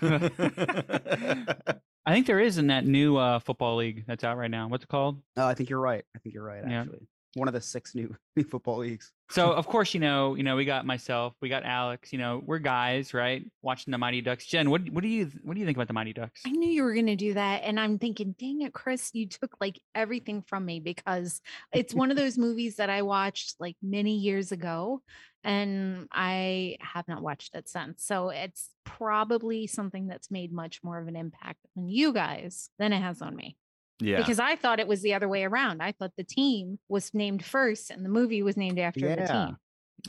I 2.08 2.12
think 2.12 2.26
there 2.26 2.38
is 2.40 2.56
in 2.58 2.68
that 2.68 2.86
new 2.86 3.16
uh, 3.16 3.40
football 3.40 3.76
league 3.76 4.04
that's 4.06 4.22
out 4.22 4.36
right 4.38 4.50
now. 4.50 4.68
What's 4.68 4.84
it 4.84 4.88
called? 4.88 5.20
Oh, 5.36 5.46
I 5.46 5.54
think 5.54 5.68
you're 5.70 5.80
right. 5.80 6.04
I 6.14 6.18
think 6.20 6.34
you're 6.34 6.44
right. 6.44 6.62
Yeah. 6.66 6.82
Actually, 6.82 7.08
one 7.36 7.48
of 7.48 7.54
the 7.54 7.60
six 7.60 7.94
new, 7.94 8.14
new 8.36 8.44
football 8.44 8.78
leagues. 8.78 9.12
So 9.30 9.52
of 9.52 9.66
course, 9.66 9.94
you 9.94 10.00
know, 10.00 10.34
you 10.34 10.42
know, 10.42 10.56
we 10.56 10.64
got 10.64 10.86
myself, 10.86 11.34
we 11.40 11.48
got 11.48 11.64
Alex. 11.64 12.12
You 12.12 12.18
know, 12.18 12.42
we're 12.44 12.58
guys, 12.58 13.14
right? 13.14 13.44
Watching 13.62 13.90
the 13.90 13.98
Mighty 13.98 14.20
Ducks. 14.20 14.46
Jen, 14.46 14.70
what 14.70 14.88
what 14.90 15.02
do 15.02 15.08
you 15.08 15.30
what 15.42 15.54
do 15.54 15.60
you 15.60 15.66
think 15.66 15.76
about 15.76 15.88
the 15.88 15.94
Mighty 15.94 16.12
Ducks? 16.12 16.42
I 16.46 16.50
knew 16.50 16.70
you 16.70 16.82
were 16.82 16.94
going 16.94 17.06
to 17.06 17.16
do 17.16 17.34
that. 17.34 17.62
And 17.64 17.78
I'm 17.78 17.98
thinking, 17.98 18.34
dang 18.38 18.62
it, 18.62 18.72
Chris, 18.72 19.10
you 19.12 19.28
took 19.28 19.56
like 19.60 19.80
everything 19.94 20.42
from 20.42 20.64
me 20.64 20.80
because 20.80 21.40
it's 21.72 21.94
one 21.94 22.10
of 22.10 22.16
those 22.16 22.38
movies 22.38 22.76
that 22.76 22.90
I 22.90 23.02
watched 23.02 23.56
like 23.60 23.76
many 23.82 24.16
years 24.16 24.52
ago 24.52 25.02
and 25.44 26.08
I 26.10 26.76
have 26.80 27.06
not 27.06 27.22
watched 27.22 27.54
it 27.54 27.68
since. 27.68 28.04
So 28.04 28.30
it's 28.30 28.70
probably 28.84 29.68
something 29.68 30.08
that's 30.08 30.28
made 30.28 30.52
much 30.52 30.80
more 30.82 30.98
of 30.98 31.06
an 31.06 31.14
impact 31.14 31.60
on 31.76 31.88
you 31.88 32.12
guys 32.12 32.68
than 32.80 32.92
it 32.92 33.00
has 33.00 33.22
on 33.22 33.36
me. 33.36 33.56
Yeah, 34.00 34.18
Because 34.18 34.38
I 34.38 34.56
thought 34.56 34.80
it 34.80 34.86
was 34.88 35.02
the 35.02 35.14
other 35.14 35.28
way 35.28 35.44
around. 35.44 35.82
I 35.82 35.92
thought 35.92 36.12
the 36.16 36.24
team 36.24 36.78
was 36.88 37.12
named 37.14 37.44
first 37.44 37.90
and 37.90 38.04
the 38.04 38.08
movie 38.08 38.42
was 38.42 38.56
named 38.56 38.78
after 38.78 39.00
the 39.08 39.16
team. 39.16 39.56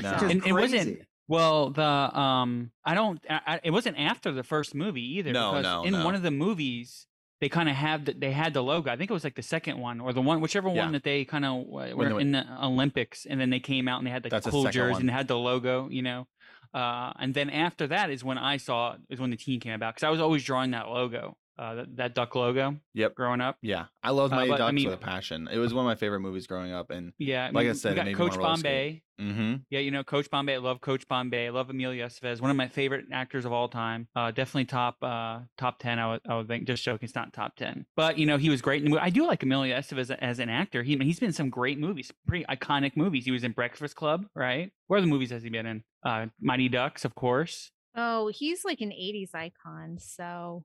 no. 0.02 0.12
Which 0.14 0.22
is 0.24 0.32
And 0.32 0.46
it 0.46 0.54
wasn't- 0.54 1.00
Well, 1.30 1.72
the 1.72 1.82
um, 1.84 2.72
I 2.86 2.94
don't. 2.96 3.20
I, 3.30 3.42
I- 3.48 3.60
it 3.64 3.72
wasn't 3.72 3.98
after 4.00 4.32
the 4.32 4.44
first 4.44 4.74
movie 4.76 5.18
either. 5.18 5.32
No, 5.32 5.52
because 5.52 5.64
no, 5.64 5.84
In 5.84 5.92
no. 5.94 6.06
one 6.06 6.16
of 6.16 6.22
the 6.22 6.32
movies, 6.32 7.06
they 7.42 7.50
kind 7.50 7.68
of 7.70 7.76
have 7.76 8.06
the, 8.06 8.14
they 8.14 8.32
had 8.32 8.54
the 8.54 8.64
logo. 8.64 8.90
I 8.92 8.96
think 8.98 9.10
it 9.10 9.14
was 9.14 9.24
like 9.24 9.36
the 9.36 9.42
second 9.42 9.78
one 9.80 10.00
or 10.00 10.12
the 10.14 10.22
one, 10.22 10.40
whichever 10.42 10.70
Yeah. 10.70 10.84
one 10.84 10.94
that 10.94 11.04
they 11.04 11.26
kind 11.26 11.44
of 11.46 11.66
were 11.68 11.96
went- 11.96 12.20
in 12.22 12.32
the 12.32 12.46
Olympics, 12.64 13.26
and 13.26 13.40
then 13.42 13.50
they 13.50 13.60
came 13.60 13.88
out 13.88 13.98
and 14.00 14.08
they 14.08 14.12
had 14.12 14.24
like 14.24 14.32
That's 14.32 14.46
the 14.46 14.52
the 14.52 14.56
cool 14.56 14.64
second 14.64 14.74
jersey 14.80 14.94
one. 14.94 15.02
and 15.02 15.12
had 15.12 15.28
the 15.28 15.38
logo, 15.38 15.90
you 15.90 16.02
know. 16.02 16.28
Uh, 16.74 17.12
and 17.20 17.34
then 17.34 17.50
after 17.50 17.88
that 17.88 18.10
is 18.10 18.24
when 18.24 18.38
I 18.38 18.58
saw 18.58 18.96
is 19.10 19.20
when 19.20 19.30
the 19.30 19.38
team 19.38 19.60
came 19.60 19.74
about 19.74 19.96
because 19.96 20.06
I 20.06 20.10
was 20.10 20.20
always 20.20 20.44
drawing 20.44 20.72
that 20.72 20.88
logo, 20.90 21.38
uh, 21.58 21.76
that, 21.76 21.96
that 21.98 22.16
duck 22.16 22.36
logo. 22.36 22.78
Yep. 22.94 23.16
Growing 23.16 23.42
up, 23.42 23.58
Yeah, 23.62 23.86
I 24.04 24.12
loved 24.12 24.34
Uh, 24.34 24.38
Mighty 24.38 24.50
but, 24.52 24.56
I 24.56 24.58
Ducks 24.66 24.74
mean- 24.74 24.86
with 24.90 24.96
a 24.96 25.02
passion. 25.04 25.48
It 25.52 25.58
was 25.58 25.74
one 25.74 25.86
of 25.86 25.88
my 25.88 25.96
favorite 25.96 26.20
movies 26.22 26.48
growing 26.48 26.72
up, 26.74 26.90
and 26.92 27.14
yeah. 27.18 27.50
Like 27.54 27.64
I 27.66 27.68
mean, 27.70 27.76
said, 27.76 27.98
it 27.98 28.06
we 28.06 28.12
got 28.14 28.18
Coach 28.18 28.32
wanna 28.38 28.44
roller 28.44 28.58
skate. 28.58 29.04
Bombay. 29.18 29.34
mm-hmm. 29.34 29.56
Yeah, 29.72 29.80
you 29.80 29.90
know, 29.92 30.04
Coach 30.04 30.30
Bombay. 30.30 30.54
I 30.56 30.58
love 30.58 30.82
Coach 30.82 31.08
Bombay. 31.08 31.48
I 31.48 31.50
love 31.50 31.70
Emilio 31.70 32.06
Estevez. 32.06 32.40
One 32.42 32.52
of 32.52 32.58
my 32.58 32.68
favorite 32.68 33.06
actors 33.12 33.46
of 33.46 33.52
all 33.54 33.68
time. 33.68 34.08
Uh, 34.16 34.30
definitely 34.32 34.66
top 34.66 34.98
uh, 35.02 35.40
top 35.58 35.80
ten. 35.80 35.98
I 36.00 36.12
would, 36.12 36.22
I 36.30 36.38
would 36.38 36.48
think. 36.48 36.66
Just 36.68 36.84
joking, 36.84 37.06
it's 37.08 37.16
not 37.16 37.34
top 37.34 37.56
ten. 37.56 37.86
But 37.96 38.18
you 38.20 38.26
know, 38.28 38.38
he 38.38 38.50
was 38.50 38.62
great. 38.62 38.84
in 38.86 38.96
I 38.98 39.10
do 39.10 39.26
like 39.26 39.42
Emilio 39.44 39.76
Estevez 39.78 40.16
as 40.20 40.40
an 40.40 40.50
actor. 40.50 40.84
He 40.84 40.96
he's 40.98 41.20
been 41.20 41.28
in 41.28 41.34
some 41.34 41.50
great 41.50 41.80
movies, 41.80 42.12
pretty 42.28 42.46
iconic 42.46 42.96
movies. 42.96 43.26
He 43.26 43.32
was 43.32 43.44
in 43.44 43.52
Breakfast 43.54 43.96
Club, 43.96 44.26
right? 44.36 44.72
What 44.88 45.02
the 45.02 45.08
movies 45.08 45.32
has 45.32 45.42
he 45.44 45.50
been 45.50 45.66
in? 45.66 45.84
Uh, 46.06 46.28
Mighty 46.40 46.70
Ducks, 46.70 47.04
of 47.04 47.16
course. 47.16 47.72
Oh, 48.00 48.28
he's 48.32 48.64
like 48.64 48.80
an 48.82 48.92
80s 48.92 49.34
icon. 49.34 49.98
So 50.00 50.64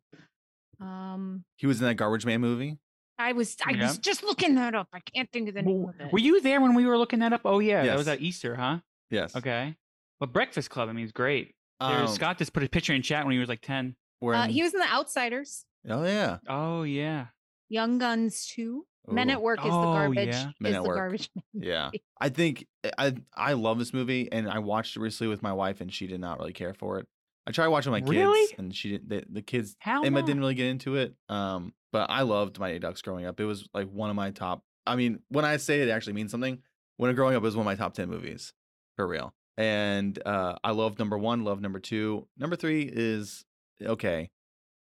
um 0.83 1.45
He 1.57 1.67
was 1.67 1.81
in 1.81 1.87
that 1.87 1.95
Garbage 1.97 2.27
Man 2.27 2.41
movie. 2.41 2.79
I 3.19 3.33
was 3.33 3.57
I 3.65 3.73
Yeah. 3.73 3.83
was 3.89 3.99
just 3.99 4.23
looking 4.23 4.55
that 4.57 4.75
up. 4.75 4.89
I 4.93 5.01
can't 5.01 5.31
think 5.33 5.49
of 5.49 5.55
the 5.55 5.63
name 5.63 5.83
Well, 5.83 5.91
of 5.91 6.01
it. 6.01 6.13
Were 6.13 6.19
you 6.19 6.41
there 6.41 6.61
when 6.61 6.75
we 6.75 6.87
were 6.87 6.99
looking 6.99 7.21
that 7.21 7.33
up? 7.33 7.43
Oh 7.45 7.59
yeah, 7.61 7.85
that 7.87 7.97
was 7.97 8.09
at 8.09 8.21
Easter, 8.21 8.57
huh? 8.57 8.79
Yes. 9.11 9.37
Okay. 9.37 9.77
But 10.19 10.33
Breakfast 10.33 10.71
Club, 10.71 10.89
I 10.89 10.93
mean, 10.93 11.05
it's 11.05 11.13
great. 11.13 11.55
Um, 11.81 12.07
Scott 12.09 12.39
just 12.39 12.53
put 12.53 12.63
a 12.63 12.69
picture 12.69 12.93
in 12.95 13.03
chat 13.03 13.25
when 13.25 13.33
he 13.33 13.39
was 13.39 13.49
like 13.49 13.61
ten. 13.61 13.97
where 14.21 14.35
Uh, 14.37 14.47
he 14.47 14.63
was 14.63 14.73
in 14.73 14.81
The 14.81 14.87
Outsiders, 14.93 15.65
oh 15.89 16.05
yeah. 16.05 16.39
Oh 16.49 16.83
yeah. 16.85 17.27
Young 17.69 17.99
Guns 17.99 18.47
2. 18.55 18.87
Men 19.09 19.31
at 19.31 19.43
Work 19.43 19.59
is 19.61 19.65
the 19.65 19.71
Oh, 19.89 19.93
garbage. 19.95 20.29
yeah. 20.29 20.51
Men 20.61 20.73
is 20.73 20.77
at 20.77 20.83
the 20.83 20.89
Work. 20.89 20.97
garbage. 20.99 21.31
man. 21.35 21.45
Yeah, 21.65 21.91
I 22.21 22.29
think 22.29 22.67
I 22.99 23.15
I 23.37 23.55
love 23.55 23.79
this 23.79 23.93
movie, 23.93 24.31
and 24.31 24.49
I 24.49 24.59
watched 24.61 24.97
it 24.97 25.01
recently 25.01 25.29
with 25.31 25.43
my 25.43 25.53
wife, 25.53 25.81
and 25.81 25.93
she 25.93 26.07
did 26.07 26.21
not 26.21 26.39
really 26.39 26.53
care 26.53 26.73
for 26.75 26.99
it. 27.01 27.09
I 27.47 27.51
tried 27.51 27.69
watching 27.69 27.93
my 27.93 28.01
kids, 28.01 28.11
Really? 28.11 28.55
and 28.59 28.75
she 28.75 28.91
did. 28.91 29.09
The, 29.09 29.25
the 29.29 29.43
kids 29.43 29.77
How 29.81 30.03
Emma 30.03 30.21
not? 30.21 30.27
didn't 30.27 30.41
really 30.41 30.55
get 30.55 30.67
into 30.67 30.97
it. 30.97 31.15
Um, 31.29 31.73
but 31.93 32.09
I 32.09 32.23
loved 32.23 32.59
Mighty 32.59 32.79
Ducks 32.79 33.03
growing 33.03 33.27
up. 33.27 33.41
It 33.41 33.45
was 33.45 33.69
like 33.75 33.89
one 33.89 34.11
of 34.11 34.17
my 34.17 34.31
top. 34.31 34.63
I 34.87 34.97
mean, 34.97 35.21
when 35.29 35.45
I 35.45 35.57
say 35.57 35.81
it, 35.83 35.89
it 35.89 35.91
actually 35.91 36.15
means 36.15 36.31
something. 36.31 36.59
When 36.97 37.15
growing 37.15 37.35
up, 37.35 37.43
it 37.43 37.47
was 37.47 37.57
one 37.57 37.63
of 37.63 37.67
my 37.67 37.75
top 37.75 37.95
ten 37.95 38.09
movies, 38.09 38.53
for 38.97 39.07
real. 39.07 39.35
And 39.57 40.19
uh, 40.25 40.57
I 40.65 40.71
love 40.71 40.99
number 40.99 41.19
one, 41.19 41.45
love 41.45 41.61
number 41.61 41.79
two. 41.81 42.27
Number 42.39 42.57
three 42.57 42.83
is 42.91 43.45
okay, 43.83 44.31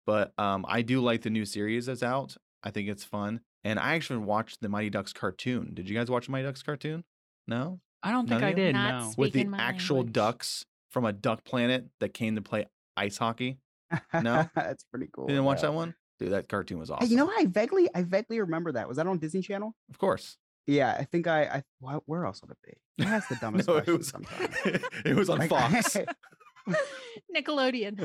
but 0.05 0.32
um, 0.38 0.66
I 0.68 0.82
do 0.82 1.01
like 1.01 1.22
the 1.24 1.30
new 1.30 1.45
series 1.45 1.88
that's 1.88 2.03
out. 2.03 2.38
I 2.64 2.70
think 2.72 2.88
it's 2.89 3.03
fun, 3.03 3.41
and 3.64 3.80
I 3.80 3.95
actually 3.95 4.20
watched 4.20 4.62
the 4.62 4.70
Mighty 4.70 4.89
Ducks 4.91 5.14
cartoon. 5.14 5.72
Did 5.74 5.89
you 5.89 5.95
guys 5.97 6.09
watch 6.12 6.28
the 6.28 6.32
Mighty 6.32 6.45
Ducks 6.45 6.64
cartoon? 6.64 7.03
No, 7.47 7.80
I 8.03 8.12
don't 8.12 8.30
think 8.30 8.41
None 8.41 8.49
I 8.49 8.53
did. 8.53 8.76
No. 8.76 9.12
with 9.18 9.34
the 9.34 9.47
actual 9.57 9.97
language. 9.97 10.14
ducks 10.14 10.66
from 10.91 11.05
a 11.05 11.11
duck 11.13 11.43
planet 11.43 11.85
that 11.99 12.13
came 12.13 12.35
to 12.35 12.41
play 12.41 12.65
ice 12.95 13.17
hockey. 13.17 13.57
No? 14.13 14.47
that's 14.55 14.83
pretty 14.85 15.07
cool. 15.11 15.25
You 15.25 15.29
didn't 15.35 15.45
watch 15.45 15.57
yeah. 15.59 15.69
that 15.69 15.73
one, 15.73 15.95
dude? 16.19 16.31
That 16.31 16.47
cartoon 16.47 16.79
was 16.79 16.89
Hey, 16.89 16.95
awesome. 16.95 17.09
You 17.09 17.17
know, 17.17 17.29
I 17.29 17.45
vaguely, 17.47 17.89
I 17.95 18.03
vaguely 18.03 18.39
remember 18.39 18.71
that. 18.73 18.87
Was 18.87 18.97
that 18.97 19.07
on 19.07 19.17
Disney 19.17 19.41
Channel? 19.41 19.75
of 19.89 19.97
course. 19.97 20.37
Yeah, 20.67 20.95
I 20.97 21.05
think 21.05 21.25
I. 21.25 21.41
I 21.43 21.63
wh- 21.85 22.07
where 22.07 22.23
else 22.25 22.39
would 22.41 22.51
it 22.51 22.57
be? 22.63 23.03
That's 23.03 23.27
the 23.27 23.35
dumbest 23.41 23.67
No, 23.67 23.77
it 23.77 23.87
was. 23.87 24.07
sometimes. 24.07 24.55
it 25.05 25.15
was 25.15 25.27
on 25.29 25.39
Like, 25.39 25.49
Fox. 25.49 25.97
Nickelodeon. 27.35 27.97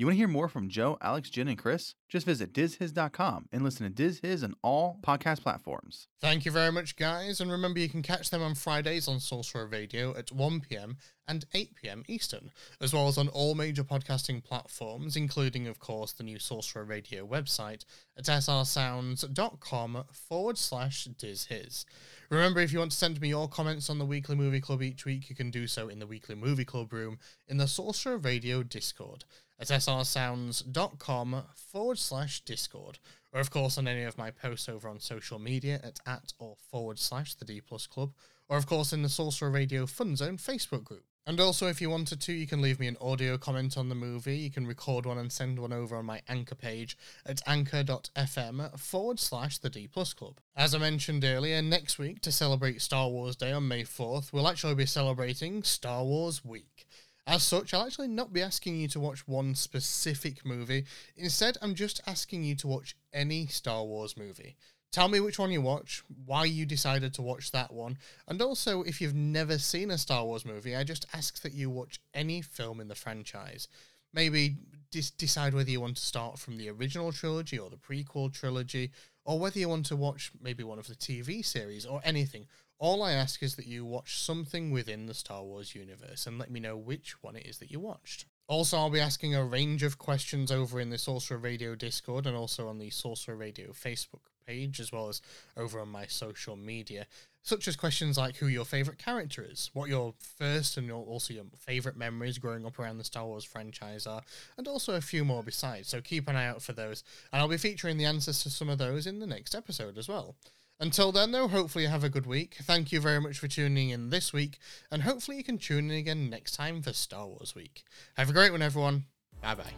You 0.00 0.06
want 0.06 0.14
to 0.14 0.18
hear 0.18 0.28
more 0.28 0.48
from 0.48 0.70
Joe, 0.70 0.96
Alex, 1.02 1.28
Jen, 1.28 1.46
and 1.46 1.58
Chris? 1.58 1.94
Just 2.08 2.24
visit 2.24 2.54
dizhiz.com 2.54 3.50
and 3.52 3.62
listen 3.62 3.84
to 3.84 3.92
Diz 3.92 4.20
His 4.20 4.42
on 4.42 4.54
all 4.62 4.98
podcast 5.02 5.42
platforms. 5.42 6.08
Thank 6.22 6.46
you 6.46 6.50
very 6.50 6.72
much, 6.72 6.96
guys. 6.96 7.38
And 7.38 7.52
remember, 7.52 7.80
you 7.80 7.88
can 7.90 8.00
catch 8.00 8.30
them 8.30 8.42
on 8.42 8.54
Fridays 8.54 9.08
on 9.08 9.20
Sorcerer 9.20 9.66
Radio 9.66 10.16
at 10.16 10.32
1 10.32 10.60
pm 10.62 10.96
and 11.28 11.44
8 11.52 11.74
pm 11.74 12.04
Eastern, 12.08 12.50
as 12.80 12.94
well 12.94 13.08
as 13.08 13.18
on 13.18 13.28
all 13.28 13.54
major 13.54 13.84
podcasting 13.84 14.42
platforms, 14.42 15.16
including, 15.16 15.66
of 15.66 15.78
course, 15.78 16.12
the 16.12 16.24
new 16.24 16.38
Sorcerer 16.38 16.84
Radio 16.84 17.26
website 17.26 17.84
at 18.16 18.24
srsounds.com 18.24 20.04
forward 20.12 20.56
slash 20.56 21.08
dizhis. 21.08 21.84
Remember, 22.30 22.60
if 22.60 22.72
you 22.72 22.78
want 22.78 22.92
to 22.92 22.96
send 22.96 23.20
me 23.20 23.30
your 23.30 23.48
comments 23.48 23.90
on 23.90 23.98
the 23.98 24.04
Weekly 24.04 24.36
Movie 24.36 24.60
Club 24.60 24.82
each 24.82 25.04
week, 25.04 25.28
you 25.28 25.34
can 25.34 25.50
do 25.50 25.66
so 25.66 25.88
in 25.88 25.98
the 25.98 26.06
Weekly 26.06 26.36
Movie 26.36 26.64
Club 26.64 26.92
room 26.92 27.18
in 27.48 27.56
the 27.56 27.66
Sorcerer 27.66 28.18
Radio 28.18 28.62
Discord 28.62 29.24
at 29.58 29.66
srsounds.com 29.66 31.42
forward 31.56 31.98
slash 31.98 32.40
Discord, 32.42 33.00
or 33.32 33.40
of 33.40 33.50
course 33.50 33.76
on 33.78 33.88
any 33.88 34.04
of 34.04 34.16
my 34.16 34.30
posts 34.30 34.68
over 34.68 34.88
on 34.88 35.00
social 35.00 35.40
media 35.40 35.80
at 35.82 35.98
at 36.06 36.32
or 36.38 36.54
forward 36.70 37.00
slash 37.00 37.34
the 37.34 37.44
D 37.44 37.60
Plus 37.60 37.88
Club, 37.88 38.12
or 38.48 38.56
of 38.56 38.66
course 38.66 38.92
in 38.92 39.02
the 39.02 39.08
Sorcerer 39.08 39.50
Radio 39.50 39.84
Fun 39.84 40.14
Zone 40.14 40.36
Facebook 40.36 40.84
group. 40.84 41.09
And 41.26 41.38
also, 41.38 41.66
if 41.66 41.80
you 41.80 41.90
wanted 41.90 42.20
to, 42.22 42.32
you 42.32 42.46
can 42.46 42.62
leave 42.62 42.80
me 42.80 42.88
an 42.88 42.96
audio 43.00 43.36
comment 43.36 43.76
on 43.76 43.88
the 43.88 43.94
movie. 43.94 44.38
You 44.38 44.50
can 44.50 44.66
record 44.66 45.04
one 45.04 45.18
and 45.18 45.30
send 45.30 45.58
one 45.58 45.72
over 45.72 45.96
on 45.96 46.06
my 46.06 46.22
Anchor 46.28 46.54
page 46.54 46.96
at 47.26 47.42
anchor.fm 47.46 48.78
forward 48.78 49.20
slash 49.20 49.58
the 49.58 49.70
D 49.70 49.86
Plus 49.86 50.14
Club. 50.14 50.40
As 50.56 50.74
I 50.74 50.78
mentioned 50.78 51.24
earlier, 51.24 51.60
next 51.60 51.98
week, 51.98 52.20
to 52.22 52.32
celebrate 52.32 52.80
Star 52.80 53.08
Wars 53.08 53.36
Day 53.36 53.52
on 53.52 53.68
May 53.68 53.82
4th, 53.82 54.32
we'll 54.32 54.48
actually 54.48 54.74
be 54.74 54.86
celebrating 54.86 55.62
Star 55.62 56.04
Wars 56.04 56.44
Week. 56.44 56.86
As 57.26 57.42
such, 57.42 57.74
I'll 57.74 57.86
actually 57.86 58.08
not 58.08 58.32
be 58.32 58.42
asking 58.42 58.76
you 58.76 58.88
to 58.88 58.98
watch 58.98 59.28
one 59.28 59.54
specific 59.54 60.44
movie. 60.44 60.86
Instead, 61.16 61.58
I'm 61.62 61.74
just 61.74 62.00
asking 62.06 62.42
you 62.44 62.56
to 62.56 62.66
watch 62.66 62.96
any 63.12 63.46
Star 63.46 63.84
Wars 63.84 64.16
movie. 64.16 64.56
Tell 64.92 65.06
me 65.06 65.20
which 65.20 65.38
one 65.38 65.52
you 65.52 65.60
watch, 65.60 66.02
why 66.26 66.46
you 66.46 66.66
decided 66.66 67.14
to 67.14 67.22
watch 67.22 67.52
that 67.52 67.72
one, 67.72 67.96
and 68.26 68.42
also 68.42 68.82
if 68.82 69.00
you've 69.00 69.14
never 69.14 69.56
seen 69.56 69.88
a 69.92 69.98
Star 69.98 70.24
Wars 70.24 70.44
movie, 70.44 70.74
I 70.74 70.82
just 70.82 71.06
ask 71.14 71.42
that 71.42 71.54
you 71.54 71.70
watch 71.70 72.00
any 72.12 72.42
film 72.42 72.80
in 72.80 72.88
the 72.88 72.96
franchise. 72.96 73.68
Maybe 74.12 74.56
dis- 74.90 75.12
decide 75.12 75.54
whether 75.54 75.70
you 75.70 75.80
want 75.80 75.96
to 75.98 76.04
start 76.04 76.40
from 76.40 76.56
the 76.56 76.68
original 76.70 77.12
trilogy 77.12 77.56
or 77.56 77.70
the 77.70 77.76
prequel 77.76 78.32
trilogy, 78.32 78.90
or 79.24 79.38
whether 79.38 79.60
you 79.60 79.68
want 79.68 79.86
to 79.86 79.96
watch 79.96 80.32
maybe 80.40 80.64
one 80.64 80.80
of 80.80 80.88
the 80.88 80.96
TV 80.96 81.44
series 81.44 81.86
or 81.86 82.00
anything. 82.02 82.48
All 82.80 83.04
I 83.04 83.12
ask 83.12 83.44
is 83.44 83.54
that 83.56 83.66
you 83.66 83.84
watch 83.84 84.18
something 84.18 84.72
within 84.72 85.06
the 85.06 85.14
Star 85.14 85.44
Wars 85.44 85.72
universe 85.72 86.26
and 86.26 86.36
let 86.36 86.50
me 86.50 86.58
know 86.58 86.76
which 86.76 87.22
one 87.22 87.36
it 87.36 87.46
is 87.46 87.58
that 87.58 87.70
you 87.70 87.78
watched. 87.78 88.24
Also, 88.48 88.76
I'll 88.76 88.90
be 88.90 88.98
asking 88.98 89.36
a 89.36 89.44
range 89.44 89.84
of 89.84 89.98
questions 89.98 90.50
over 90.50 90.80
in 90.80 90.90
the 90.90 90.98
Sorcerer 90.98 91.38
Radio 91.38 91.76
Discord 91.76 92.26
and 92.26 92.36
also 92.36 92.66
on 92.66 92.78
the 92.78 92.90
Sorcerer 92.90 93.36
Radio 93.36 93.70
Facebook 93.70 94.30
page, 94.50 94.80
as 94.80 94.92
well 94.92 95.08
as 95.08 95.20
over 95.56 95.80
on 95.80 95.88
my 95.88 96.06
social 96.06 96.56
media, 96.56 97.06
such 97.42 97.66
as 97.68 97.76
questions 97.76 98.18
like 98.18 98.36
who 98.36 98.46
your 98.48 98.64
favorite 98.64 98.98
character 98.98 99.46
is, 99.48 99.70
what 99.72 99.88
your 99.88 100.14
first 100.38 100.76
and 100.76 100.86
your- 100.86 101.04
also 101.04 101.32
your 101.32 101.44
favorite 101.58 101.96
memories 101.96 102.38
growing 102.38 102.66
up 102.66 102.78
around 102.78 102.98
the 102.98 103.04
Star 103.04 103.26
Wars 103.26 103.44
franchise 103.44 104.06
are, 104.06 104.22
and 104.58 104.68
also 104.68 104.94
a 104.94 105.00
few 105.00 105.24
more 105.24 105.42
besides. 105.42 105.88
So 105.88 106.00
keep 106.00 106.28
an 106.28 106.36
eye 106.36 106.46
out 106.46 106.62
for 106.62 106.72
those, 106.72 107.02
and 107.32 107.40
I'll 107.40 107.48
be 107.48 107.56
featuring 107.56 107.96
the 107.96 108.04
answers 108.04 108.42
to 108.42 108.50
some 108.50 108.68
of 108.68 108.78
those 108.78 109.06
in 109.06 109.20
the 109.20 109.26
next 109.26 109.54
episode 109.54 109.96
as 109.96 110.08
well. 110.08 110.36
Until 110.78 111.12
then, 111.12 111.32
though, 111.32 111.48
hopefully 111.48 111.84
you 111.84 111.90
have 111.90 112.04
a 112.04 112.08
good 112.08 112.26
week. 112.26 112.56
Thank 112.62 112.90
you 112.90 113.00
very 113.00 113.20
much 113.20 113.38
for 113.38 113.48
tuning 113.48 113.90
in 113.90 114.08
this 114.10 114.32
week, 114.32 114.58
and 114.90 115.02
hopefully 115.02 115.36
you 115.36 115.44
can 115.44 115.58
tune 115.58 115.90
in 115.90 115.96
again 115.98 116.30
next 116.30 116.52
time 116.52 116.82
for 116.82 116.92
Star 116.94 117.26
Wars 117.26 117.54
Week. 117.54 117.84
Have 118.16 118.30
a 118.30 118.32
great 118.32 118.50
one, 118.52 118.62
everyone. 118.62 119.04
Bye 119.42 119.54
bye. 119.56 119.74